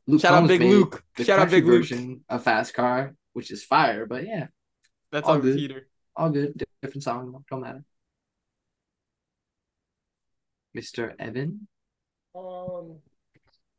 Luke 0.08 0.22
Shout 0.22 0.34
out 0.34 0.48
Big 0.48 0.62
made 0.62 0.72
Luke. 0.72 1.04
The 1.16 1.26
Shout 1.26 1.38
out 1.38 1.42
country 1.44 1.60
Big 1.62 1.68
Luke. 1.68 1.78
version 1.82 2.22
of 2.28 2.42
Fast 2.44 2.74
Car, 2.74 3.14
which 3.34 3.52
is 3.52 3.64
fire. 3.64 4.08
But 4.08 4.26
yeah, 4.26 4.48
That's 5.12 5.28
all 5.28 5.38
good. 5.38 5.54
repeater. 5.54 5.88
all 6.16 6.32
good. 6.32 6.66
Different 6.82 7.04
song, 7.04 7.44
don't 7.52 7.62
matter. 7.62 7.84
Mr. 10.76 11.14
Evan. 11.20 11.68
Um, 12.36 12.98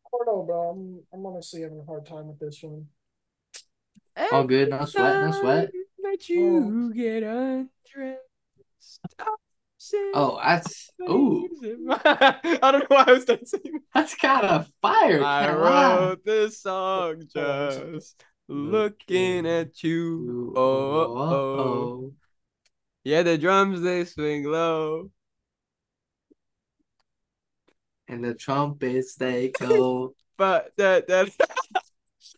I 0.07 0.11
don't 0.13 0.27
know, 0.27 0.43
bro. 0.47 0.71
I'm 0.71 1.03
I'm 1.13 1.27
honestly 1.27 1.63
having 1.63 1.81
a 1.81 1.85
hard 1.85 2.07
time 2.07 2.29
with 2.29 2.39
this 2.39 2.63
one. 2.63 2.87
All 4.33 4.45
good, 4.45 4.71
no 4.71 4.85
sweat, 4.85 5.25
no 5.25 5.33
sweat. 5.33 5.71
Let 6.03 6.29
you 6.29 6.93
get 6.95 7.23
undressed. 7.23 8.21
Oh, 10.15 10.39
that's 10.45 10.91
ooh, 11.09 11.49
I 11.91 12.59
don't 12.61 12.81
know 12.81 12.87
why 12.89 13.05
I 13.07 13.13
was 13.13 13.25
dancing. 13.25 13.81
that's 13.95 14.15
kind 14.15 14.45
of 14.47 14.71
fire. 14.83 15.23
I 15.25 15.47
can't 15.47 15.59
wrote 15.59 16.25
this 16.25 16.61
song 16.61 17.23
just 17.33 18.23
looking 18.49 19.47
at 19.47 19.83
you. 19.83 20.53
Oh, 20.57 20.61
oh, 20.61 21.33
oh. 21.33 22.13
Yeah, 23.05 23.23
the 23.23 23.39
drums 23.39 23.81
they 23.81 24.05
swing 24.05 24.45
low. 24.45 25.11
And 28.11 28.23
the 28.25 28.35
trumpets 28.35 29.15
they 29.15 29.49
go. 29.59 30.15
But 30.37 30.73
that 30.79 31.07
that 31.09 31.29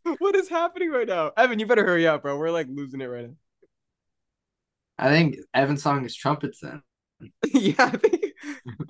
what 0.19 0.35
is 0.35 0.49
happening 0.49 0.91
right 0.91 1.07
now? 1.07 1.31
Evan, 1.37 1.61
you 1.61 1.67
better 1.67 1.85
hurry 1.87 2.05
up, 2.07 2.23
bro. 2.23 2.37
We're 2.37 2.51
like 2.51 2.67
losing 2.69 3.01
it 3.01 3.07
right 3.07 3.29
now. 3.29 3.35
I 4.99 5.09
think 5.09 5.37
Evan's 5.55 5.83
song 5.83 6.05
is 6.05 6.15
trumpets 6.17 6.61
then. 6.61 6.83
yeah, 7.55 7.75
I 7.79 7.91
think, 7.97 8.25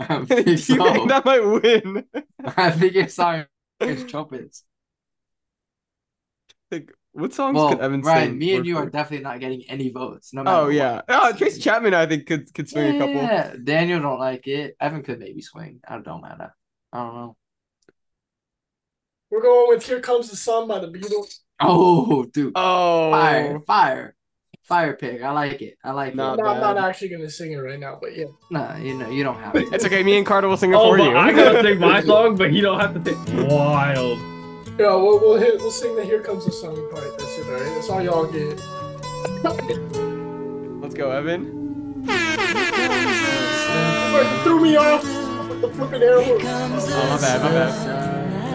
I 0.00 0.24
think 0.24 0.46
you 0.48 0.56
so. 0.56 0.92
think 0.92 1.09
that 1.09 1.24
might 1.26 1.40
win. 1.40 2.04
I 2.56 2.70
think 2.70 2.94
your 2.94 3.09
song 3.09 3.46
is 3.80 4.04
trumpets. 4.04 4.64
Like, 6.70 6.92
what 7.12 7.34
songs 7.34 7.54
Well, 7.56 7.68
could 7.68 7.80
Evan 7.80 8.02
Ryan, 8.02 8.30
sing? 8.30 8.38
me 8.38 8.54
and 8.56 8.66
you 8.66 8.76
for 8.76 8.84
are 8.84 8.90
definitely 8.90 9.24
not 9.24 9.40
getting 9.40 9.62
any 9.68 9.90
votes. 9.90 10.32
No 10.32 10.44
matter 10.44 10.62
Oh 10.62 10.68
yeah. 10.68 11.02
Oh, 11.09 11.32
Tracy 11.32 11.60
Chapman, 11.60 11.94
I 11.94 12.06
think 12.06 12.26
could 12.26 12.52
could 12.54 12.68
swing 12.68 12.88
a 12.88 12.94
couple. 12.94 13.22
Yeah, 13.22 13.54
Daniel 13.62 14.00
don't 14.00 14.18
like 14.18 14.46
it. 14.46 14.76
Evan 14.80 15.02
could 15.02 15.18
maybe 15.18 15.42
swing. 15.42 15.80
I 15.86 15.98
don't 15.98 16.22
matter. 16.22 16.54
I 16.93 16.98
don't 17.05 17.14
know. 17.14 17.36
We're 19.31 19.43
going 19.43 19.69
with 19.70 19.86
"Here 19.86 20.01
Comes 20.01 20.28
the 20.31 20.36
Sun" 20.36 20.69
by 20.69 20.78
the 20.78 20.89
Beatles. 20.89 21.39
Oh, 21.60 22.24
dude. 22.24 22.52
Oh, 22.55 23.10
Fire, 23.10 23.60
fire, 23.66 24.14
fire 24.64 24.94
pick. 24.94 25.23
I 25.23 25.31
like 25.31 25.62
it. 25.62 25.78
I 25.82 25.93
like 25.93 26.14
Not 26.14 26.39
it. 26.39 26.44
I'm 26.44 26.60
not 26.60 26.77
actually 26.77 27.09
gonna 27.09 27.31
sing 27.31 27.52
it 27.52 27.56
right 27.56 27.78
now, 27.81 27.98
but 28.01 28.14
yeah. 28.16 28.27
No, 28.51 28.77
you 28.77 28.94
know, 28.94 29.09
you 29.09 29.23
don't 29.24 29.39
have 29.39 29.55
it. 29.56 29.73
It's 29.73 29.85
okay. 29.86 30.02
Me 30.02 30.19
and 30.19 30.27
Carter 30.27 30.48
will 30.48 30.56
sing 30.56 30.73
it 30.73 30.77
Oh, 30.77 30.90
for 30.90 30.98
you. 30.98 31.16
I 31.16 31.32
gotta 31.32 31.62
sing 31.62 31.78
my 31.78 32.01
song, 32.05 32.36
but 32.36 32.52
you 32.52 32.60
don't 32.62 32.78
have 32.81 32.93
to 32.94 33.01
think. 33.01 33.19
Wild. 33.51 34.19
Yeah, 34.78 34.94
we'll 34.97 35.20
we'll 35.20 35.39
hit 35.39 35.60
we'll 35.60 35.70
sing 35.70 35.94
the 35.97 36.05
"Here 36.05 36.20
Comes 36.20 36.44
the 36.44 36.52
Sun" 36.52 36.74
part. 36.90 37.16
That's 37.19 37.39
it, 37.39 37.47
alright. 37.47 37.62
That's 37.62 37.89
all 37.90 38.02
y'all 38.02 38.27
get. 38.27 38.59
Let's 40.82 40.94
go, 40.94 41.10
Evan. 41.10 41.60
Threw 44.44 44.60
me 44.60 44.77
off 44.77 45.05
with 45.05 45.21
the 45.62 45.68
flipping 45.68 46.02
arrow. 46.02 46.22
Oh, 46.24 46.39
my 46.39 47.20
bad, 47.20 47.40
my 47.40 47.51
bad. 47.51 47.72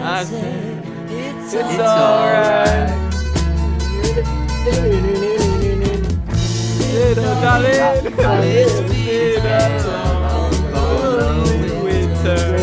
I 0.02 0.24
said, 0.24 0.84
It's, 1.10 1.54
it's 1.54 1.80
alright. 1.80 2.90
Little 6.92 7.34
darling, 7.40 8.04
little 8.04 8.34
lonely 11.18 11.70
winter. 11.82 12.58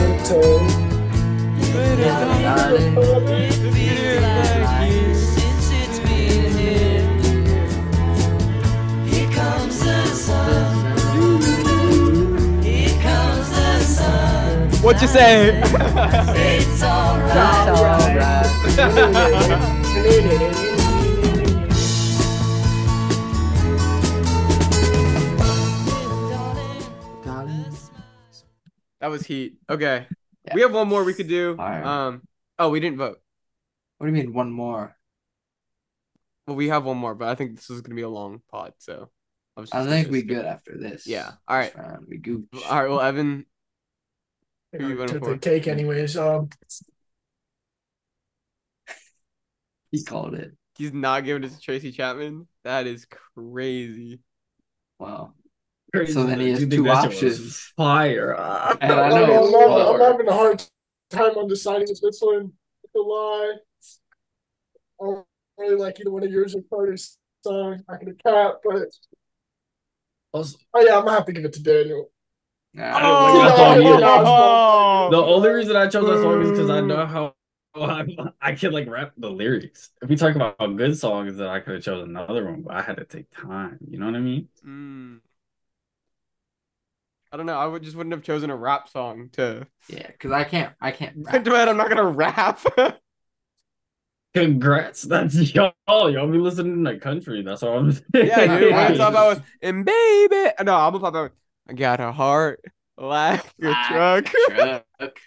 What 14.86 15.02
you 15.02 15.08
say? 15.08 15.60
It's 15.64 16.84
alright. 16.84 17.26
That 29.00 29.08
was 29.10 29.26
heat. 29.26 29.56
Okay. 29.68 30.06
We 30.54 30.62
have 30.62 30.72
one 30.72 30.88
more 30.88 31.04
we 31.04 31.16
could 31.16 31.28
do. 31.28 31.58
Um 31.58 32.22
oh 32.60 32.70
we 32.70 32.80
didn't 32.80 33.00
vote. 33.00 33.18
What 33.98 34.06
do 34.06 34.14
you 34.14 34.24
mean 34.24 34.34
one 34.36 34.52
more? 34.52 34.96
Well 36.46 36.56
we 36.56 36.68
have 36.68 36.86
one 36.86 36.98
more, 36.98 37.16
but 37.16 37.30
I 37.30 37.34
think 37.34 37.56
this 37.56 37.72
is 37.72 37.82
gonna 37.82 37.96
be 37.96 38.04
a 38.04 38.08
long 38.08 38.44
pod, 38.52 38.74
so 38.78 39.10
I, 39.58 39.62
was 39.62 39.72
I 39.72 39.84
think 39.88 40.12
we 40.12 40.20
skip 40.20 40.30
good 40.30 40.46
after 40.46 40.78
this. 40.78 41.08
Yeah. 41.08 41.32
All 41.48 41.58
right. 41.58 41.74
This 41.76 41.84
round, 41.84 42.06
we 42.08 42.18
gooch. 42.18 42.46
All 42.70 42.80
right, 42.80 42.88
well 42.88 43.02
Evan. 43.02 43.48
Who 44.78 44.90
you 44.90 44.96
voting 44.98 45.16
Took 45.16 45.24
for? 45.24 45.32
the 45.32 45.38
cake, 45.38 45.68
anyways. 45.68 46.18
Um, 46.18 46.50
He 49.92 50.04
called 50.04 50.36
it. 50.36 50.52
He's 50.78 50.94
not 50.94 51.24
giving 51.24 51.44
it 51.44 51.52
to 51.52 51.60
Tracy 51.60 51.92
Chapman. 51.92 52.48
That 52.64 52.86
is 52.86 53.08
crazy. 53.36 54.20
Wow. 55.00 55.34
Crazy 55.94 56.12
So 56.12 56.26
then 56.26 56.40
he 56.42 56.50
has 56.50 56.60
two 56.60 56.68
that 56.68 56.76
shit 56.76 56.84
was 56.84 57.06
options. 57.06 57.74
Fire. 57.78 58.36
Ah. 58.38 58.76
And 58.82 58.92
I 58.92 59.08
I'm. 59.08 59.14
I'm, 59.14 59.20
having, 59.20 59.56
I'm 59.56 60.00
having 60.02 60.28
a 60.28 60.34
hard 60.34 60.64
time 61.10 61.38
on 61.38 61.48
deciding 61.48 61.88
if 61.90 62.02
this 62.02 62.20
one 62.20 62.52
to 62.96 63.02
lie. 63.02 63.54
I 65.02 65.06
don't 65.06 65.26
really 65.58 65.76
like 65.76 66.00
either 66.00 66.12
one 66.12 66.24
of 66.24 66.32
yours 66.32 66.56
or 66.56 66.62
Carter's 66.70 67.18
song. 67.44 67.82
I 67.90 67.98
can 67.98 68.16
cap, 68.26 68.56
but 68.64 68.88
Also, 70.34 70.58
oh 70.74 70.82
yeah, 70.82 70.98
I'm 70.98 71.06
gonna 71.06 71.18
have 71.18 71.26
to 71.26 71.34
give 71.34 71.46
it 71.46 71.54
to 71.54 71.64
Daniel. 71.64 72.12
I 72.78 73.02
don't 73.02 73.14
like 73.40 74.00
that. 74.00 74.24
Oh, 74.26 75.10
The 75.12 75.18
only 75.18 75.50
reason 75.50 75.76
I 75.76 75.88
chose 75.88 76.08
that 76.08 76.22
song 76.22 76.42
is 76.42 76.52
because 76.52 76.70
I 76.70 76.82
know 76.82 77.06
how 77.06 77.36
I, 77.76 78.06
I 78.42 78.54
can 78.54 78.72
like 78.72 78.88
rap 78.88 79.14
the 79.18 79.30
lyrics. 79.30 79.92
If 80.02 80.10
we 80.10 80.16
talk 80.16 80.36
about 80.36 80.58
good 80.78 80.98
songs, 80.98 81.38
then 81.38 81.48
I 81.48 81.60
could 81.60 81.76
have 81.76 81.84
chosen 81.84 82.10
another 82.10 82.46
one, 82.46 82.62
but 82.62 82.74
I 82.74 82.82
had 82.82 82.98
to 82.98 83.06
take 83.06 83.26
time. 83.32 83.80
You 83.90 84.00
know 84.00 84.06
what 84.06 84.16
I 84.16 84.20
mean? 84.20 84.48
Mm. 84.66 85.20
I 87.32 87.38
don't 87.38 87.46
know. 87.46 87.58
I 87.58 87.66
would 87.66 87.84
just 87.84 87.98
wouldn't 87.98 88.14
have 88.14 88.24
chosen 88.24 88.50
a 88.50 88.56
rap 88.56 88.88
song 88.88 89.30
to. 89.34 89.68
Yeah, 89.90 90.08
because 90.08 90.32
I 90.32 90.46
can't. 90.46 90.74
I 90.80 90.92
can't. 90.92 91.18
Rap. 91.26 91.44
But 91.44 91.68
I'm 91.68 91.76
not 91.76 91.90
gonna 91.90 92.06
rap. 92.06 92.62
Congrats, 94.34 95.04
that's 95.04 95.36
y'all. 95.54 95.74
Y'all 95.88 96.30
be 96.30 96.38
listening 96.38 96.84
to 96.86 96.98
country. 96.98 97.42
That's 97.42 97.64
all 97.64 97.78
I'm 97.78 97.92
saying. 97.92 98.04
yeah, 98.14 98.58
dude. 98.60 98.72
What 98.72 98.80
I'm 98.80 98.96
talking 98.96 99.00
about 99.00 99.38
with 99.38 99.46
and 99.62 99.86
baby. 99.86 100.52
No, 100.64 100.76
I'm 100.76 100.94
gonna 100.94 101.00
pop 101.00 101.16
out. 101.16 101.32
I 101.68 101.74
got 101.74 102.00
a 102.00 102.12
heart 102.12 102.62
like 102.98 103.46
a 103.62 103.68
Like 103.68 103.84
truck. 103.88 104.26
Truck. 104.48 104.86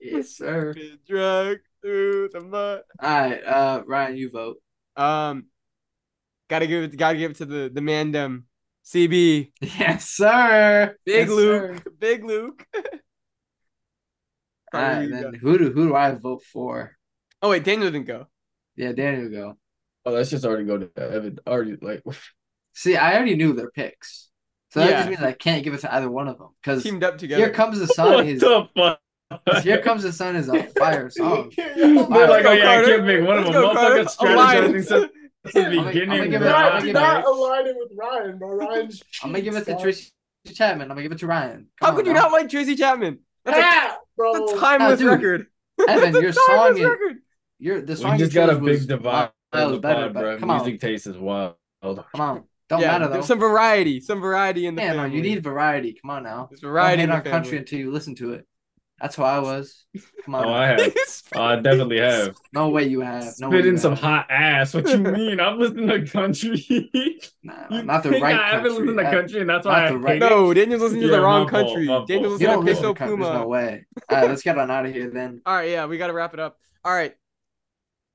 Yes, 0.00 0.36
sir. 0.36 0.74
Been 0.74 0.98
drug 1.06 1.58
through 1.82 2.30
the 2.32 2.40
mud. 2.40 2.82
All 3.00 3.08
right, 3.10 3.42
uh, 3.44 3.82
Ryan, 3.86 4.16
you 4.16 4.30
vote. 4.30 4.58
Um, 4.96 5.46
gotta 6.48 6.66
give 6.66 6.84
it. 6.84 6.96
Gotta 6.96 7.18
give 7.18 7.32
it 7.32 7.36
to 7.38 7.46
the 7.46 7.70
the 7.72 7.80
mandem. 7.80 8.44
CB. 8.84 9.52
Yes, 9.60 10.08
sir. 10.10 10.96
Big 11.04 11.28
Yes, 11.28 11.28
Luke. 11.28 11.64
sir. 11.74 11.82
Big 11.98 12.24
Luke. 12.24 12.64
All 14.72 14.80
Carter, 14.80 15.06
who 15.06 15.08
then 15.10 15.20
got? 15.20 15.34
who 15.40 15.58
do 15.58 15.70
who 15.72 15.88
do 15.88 15.94
I 15.94 16.12
vote 16.12 16.42
for? 16.42 16.96
Oh 17.42 17.50
wait, 17.50 17.64
Daniel 17.64 17.90
didn't 17.90 18.06
go. 18.06 18.28
Yeah, 18.76 18.92
Daniel 18.92 19.30
go. 19.30 19.58
Oh, 20.04 20.12
let's 20.12 20.30
just 20.30 20.44
already 20.44 20.64
go 20.64 20.78
to 20.78 20.90
Evan. 20.96 21.38
Already 21.46 21.76
like 21.80 22.02
See, 22.74 22.96
I 22.96 23.14
already 23.16 23.36
knew 23.36 23.52
their 23.54 23.70
picks, 23.70 24.30
so 24.70 24.80
that 24.80 24.90
Yeah. 24.90 24.96
just 24.98 25.08
means 25.10 25.22
I 25.22 25.32
can't 25.32 25.62
give 25.64 25.74
it 25.74 25.80
to 25.80 25.94
either 25.94 26.10
one 26.10 26.28
of 26.28 26.38
them 26.38 26.48
because 26.62 26.82
Teamed 26.82 27.04
up 27.04 27.18
together. 27.18 27.42
Here 27.44 27.52
Comes 27.52 27.78
the 27.78 27.86
Sun 27.86 28.12
what 28.14 28.26
is 28.26 28.40
the 28.40 28.68
fuck? 28.76 29.00
Here 29.62 29.80
Comes 29.82 30.02
the 30.02 30.12
Sun 30.12 30.36
is 30.36 30.48
a 30.48 30.62
fire 30.78 31.10
song. 31.10 31.52
They're 31.56 31.94
like, 31.94 32.44
oh 32.44 32.52
yeah, 32.52 32.70
I 32.70 32.74
Carter. 32.76 32.86
can't 32.86 33.04
make 33.06 33.26
one 33.26 33.38
of 33.38 33.44
Let's 33.46 34.16
them. 34.16 34.26
go, 34.26 34.34
strategizing 34.34 34.72
since 34.72 34.88
since 34.88 35.52
the 35.54 35.60
I'm 35.60 35.74
gonna- 35.74 35.80
I'm 35.80 35.86
beginning. 35.92 36.08
gonna 36.18 36.28
give 36.28 36.42
it- 36.42 36.46
I'm 36.46 36.50
Not, 36.52 36.72
gonna 36.72 36.84
do 36.86 36.92
not 36.92 37.20
it- 37.20 37.26
align 37.26 37.66
it 37.66 37.76
with 37.78 37.92
Ryan, 37.96 38.38
bro. 38.38 38.48
Ryan's. 38.56 39.02
I'm 39.22 39.30
gonna 39.32 39.42
give 39.42 39.54
it 39.56 39.64
to 39.66 39.72
cheats, 39.72 39.82
Tracy 39.82 40.12
Chapman. 40.54 40.82
I'm 40.82 40.88
gonna 40.96 41.02
give 41.02 41.12
it 41.12 41.18
to 41.18 41.26
Ryan. 41.26 41.66
How 41.80 41.88
Come 41.88 41.96
could 41.96 42.06
you 42.06 42.12
now. 42.12 42.22
not 42.22 42.32
like 42.32 42.48
Tracy 42.48 42.74
Chapman? 42.76 43.18
That's 43.44 43.58
a, 43.58 43.62
Ah, 43.64 43.96
bro. 44.16 44.32
that's 44.32 44.52
a 44.52 44.60
timeless 44.60 44.98
dude. 44.98 45.08
record. 45.10 45.46
Evan, 45.88 46.14
your 46.22 46.32
song 46.32 46.76
is 46.76 46.80
record. 46.84 47.18
your 47.58 47.80
the 47.82 47.96
song 47.96 48.12
We 48.12 48.18
just 48.18 48.34
got 48.34 48.50
a 48.50 48.56
big 48.58 48.86
divide 48.88 49.30
miles 49.52 49.66
on 49.66 49.72
the 49.72 49.78
better, 49.78 50.02
pod, 50.06 50.14
but 50.14 50.20
bro. 50.20 50.38
come 50.38 50.50
on. 50.50 50.62
Music 50.64 50.80
taste 50.80 51.06
is 51.06 51.16
wild. 51.16 51.54
Come 51.82 52.04
on, 52.20 52.44
don't 52.68 52.80
yeah, 52.80 52.88
matter 52.92 53.06
though. 53.06 53.12
there's 53.14 53.26
some 53.26 53.38
variety, 53.38 54.00
some 54.00 54.20
variety 54.20 54.66
in 54.66 54.74
the 54.74 54.82
Yeah, 54.82 54.92
no, 54.94 55.04
you 55.04 55.22
need 55.22 55.42
variety. 55.42 55.98
Come 56.00 56.10
on 56.10 56.22
now. 56.22 56.46
There's 56.50 56.60
variety 56.60 57.02
in 57.02 57.08
Don't 57.08 57.18
hate 57.18 57.24
the 57.24 57.30
on 57.30 57.42
country 57.42 57.58
until 57.58 57.78
you 57.78 57.90
listen 57.90 58.14
to 58.16 58.32
it. 58.34 58.46
That's 59.00 59.14
how 59.14 59.24
I 59.24 59.38
was. 59.38 59.84
Come 60.24 60.34
on. 60.34 60.44
Oh. 60.46 60.52
I 60.52 60.66
have. 60.68 60.94
Oh, 61.34 61.42
I 61.42 61.56
definitely 61.56 61.98
have. 62.00 62.34
No 62.54 62.70
way 62.70 62.84
you 62.88 63.00
have. 63.02 63.34
No 63.38 63.50
Spit 63.50 63.66
in 63.66 63.72
you 63.74 63.78
some 63.78 63.94
hot 63.94 64.26
ass. 64.30 64.72
What 64.72 64.88
you 64.88 64.96
mean? 64.98 65.38
I'm 65.40 65.58
listening 65.58 65.86
to 65.88 66.06
country. 66.10 66.90
Nah, 67.44 67.66
You 67.70 67.82
not 67.82 68.02
the 68.02 68.10
think 68.10 68.24
right 68.24 68.34
I 68.34 68.48
haven't 68.48 68.64
country. 68.64 68.70
listened 68.70 68.88
to 68.98 69.02
That- 69.04 69.12
country, 69.12 69.40
and 69.42 69.50
that's 69.50 69.64
not 69.66 69.72
why 69.72 69.86
I 69.86 69.90
the 69.90 69.98
right- 69.98 70.12
hate 70.14 70.22
it? 70.22 70.30
No, 70.30 70.54
Daniel's 70.54 70.82
listening 70.82 71.02
to 71.02 71.08
the 71.08 71.20
wrong 71.20 71.48
fault, 71.48 71.66
country. 71.66 71.86
my 71.86 71.94
fault. 71.96 72.08
Daniel's 72.08 72.40
You 72.40 72.48
listening 72.48 72.48
don't 72.48 72.60
to 72.66 72.70
listen 72.72 72.82
Peso 72.82 72.92
to 72.94 72.98
country. 72.98 73.16
There's 73.24 73.34
no 73.34 73.46
way. 73.46 73.86
All 74.08 74.16
right, 74.18 74.28
let's 74.28 74.42
get 74.42 74.58
on 74.58 74.70
out 74.70 74.86
of 74.86 74.92
here 74.94 75.10
then. 75.10 75.42
All 75.46 75.54
right, 75.54 75.70
yeah, 75.70 75.84
we 75.86 75.98
got 75.98 76.06
to 76.08 76.12
wrap 76.14 76.32
it 76.34 76.40
up. 76.40 76.58
All 76.84 76.92
right. 76.92 77.14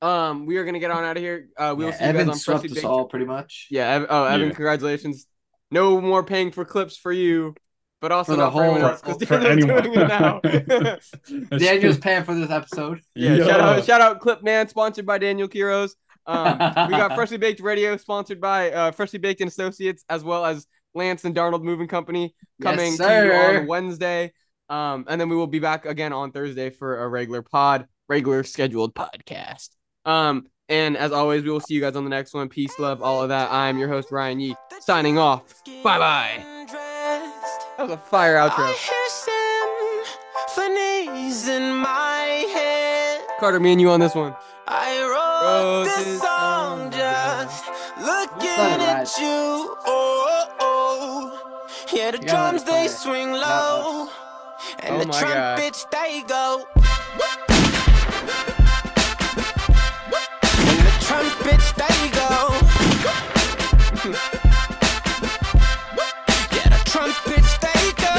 Um, 0.04 0.46
we 0.46 0.58
are 0.58 0.66
gonna 0.66 0.80
get 0.80 0.92
on 0.92 1.04
out 1.04 1.16
of 1.18 1.24
here. 1.24 1.48
Uh, 1.58 1.74
we 1.78 1.86
will 1.86 1.92
Yeah, 1.92 1.98
see 1.98 2.04
you 2.04 2.10
Evan 2.10 2.26
guys 2.28 2.34
on 2.34 2.40
swept 2.40 2.60
Freshly 2.62 2.78
us 2.78 2.82
Baked. 2.84 2.86
all 2.86 3.06
pretty 3.06 3.26
much. 3.26 3.68
Yeah. 3.72 3.90
Ev- 3.90 4.06
oh, 4.10 4.24
Evan, 4.26 4.50
Yeah. 4.50 4.54
congratulations. 4.54 5.28
No 5.72 6.02
more 6.02 6.24
paying 6.24 6.52
for 6.52 6.66
clips 6.66 6.98
for 6.98 7.12
you, 7.12 7.56
but 8.02 8.12
also 8.12 8.34
For 8.34 8.36
the 8.38 8.44
not 8.44 8.54
for 8.54 8.64
anyone 8.64 8.82
whole- 8.82 8.90
else 8.92 9.02
because 9.02 9.24
for 9.28 9.40
Daniel's 9.40 9.70
anyone. 9.70 9.84
doing 9.84 10.00
it 10.00 10.68
now. 10.70 11.58
Daniel's 11.58 11.98
paying 12.00 12.24
for 12.26 12.36
this 12.36 12.50
episode. 12.52 13.02
Yeah, 13.16 13.38
shout 13.38 13.60
out, 13.60 13.86
shout 13.86 14.02
out 14.02 14.20
Clip 14.20 14.44
Man, 14.44 14.68
sponsored 14.68 15.06
by 15.06 15.18
Daniel 15.18 15.48
Kiros. 15.48 15.92
Um, 16.26 16.54
we 16.90 16.98
got 16.98 17.16
Freshly 17.16 17.38
Baked 17.38 17.62
Radio, 17.62 17.96
sponsored 17.98 18.40
by 18.42 18.72
uh, 18.72 18.92
Freshly 18.92 19.20
Baked 19.20 19.42
and 19.42 19.48
Associates, 19.50 20.04
as 20.10 20.24
well 20.24 20.46
as 20.46 20.68
Lance 20.94 21.24
and 21.26 21.34
Darnold 21.36 21.64
Moving 21.64 21.88
Company, 21.88 22.36
Yes, 22.60 22.76
coming 22.76 22.98
to 22.98 23.04
you 23.26 23.32
on 23.60 23.68
Wednesday. 23.68 24.32
Um, 24.70 25.06
and 25.08 25.20
then 25.20 25.30
we 25.30 25.36
will 25.36 25.48
be 25.48 25.60
back 25.60 25.86
again 25.86 26.14
on 26.14 26.32
Thursday 26.32 26.70
for 26.70 27.04
a 27.04 27.08
regular 27.08 27.42
pod, 27.42 27.88
regular 28.10 28.44
scheduled 28.44 28.94
podcast. 28.96 29.70
Um, 30.06 30.48
and 30.70 30.98
as 30.98 31.12
always, 31.12 31.44
we 31.44 31.50
will 31.50 31.60
see 31.60 31.74
you 31.74 31.82
guys 31.82 31.96
on 31.96 32.04
the 32.04 32.10
next 32.10 32.34
one. 32.34 32.50
Peace, 32.50 32.78
love, 32.80 33.02
all 33.02 33.22
of 33.22 33.30
that. 33.30 33.52
I'm 33.52 33.78
your 33.78 33.90
host 33.90 34.12
Ryan 34.12 34.40
Yee, 34.40 34.56
signing 34.80 35.18
off. 35.18 35.64
Bye 35.84 36.00
bye. 36.00 36.66
That 37.78 37.88
was 37.88 37.92
a 37.92 37.98
fire 37.98 38.36
outro. 38.36 38.74
In 41.46 41.76
my 41.76 42.46
head. 42.54 43.22
Carter, 43.40 43.60
me 43.60 43.74
and 43.74 43.82
you 43.82 43.90
on 43.90 44.00
this 44.00 44.16
one. 44.16 44.34
I 44.66 45.02
wrote 45.02 45.44
Wrote 45.44 45.84
this 45.84 46.22
song 46.22 46.90
just 46.90 47.68
looking 48.00 48.82
at 48.82 49.12
you. 49.20 49.76
Oh, 49.86 50.46
oh. 50.62 51.68
Yeah, 51.94 52.12
the 52.12 52.20
You 52.20 52.24
gotta 52.24 52.56
let 52.58 52.64
drums 52.64 52.64
they 52.64 52.88
swing 52.88 53.34
low, 53.34 54.10
and 54.80 54.96
Oh 54.96 55.00
the 55.00 55.12
trumpets 55.12 55.86
they 55.92 56.24
go. 56.28 56.66
Trumpets 61.14 61.72
they 61.74 62.10
go. 62.10 62.30
Yeah, 66.52 66.70
the 66.70 66.82
trumpets 66.86 67.58
they 67.60 67.84
go. 68.02 68.14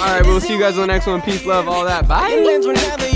All 0.00 0.10
right, 0.10 0.26
we'll 0.26 0.40
see 0.40 0.52
you 0.52 0.60
guys 0.60 0.76
on 0.76 0.82
the 0.82 0.86
next 0.88 1.06
one. 1.06 1.22
Peace, 1.22 1.46
love, 1.46 1.66
all 1.66 1.84
that. 1.84 2.06
Bye. 2.06 3.13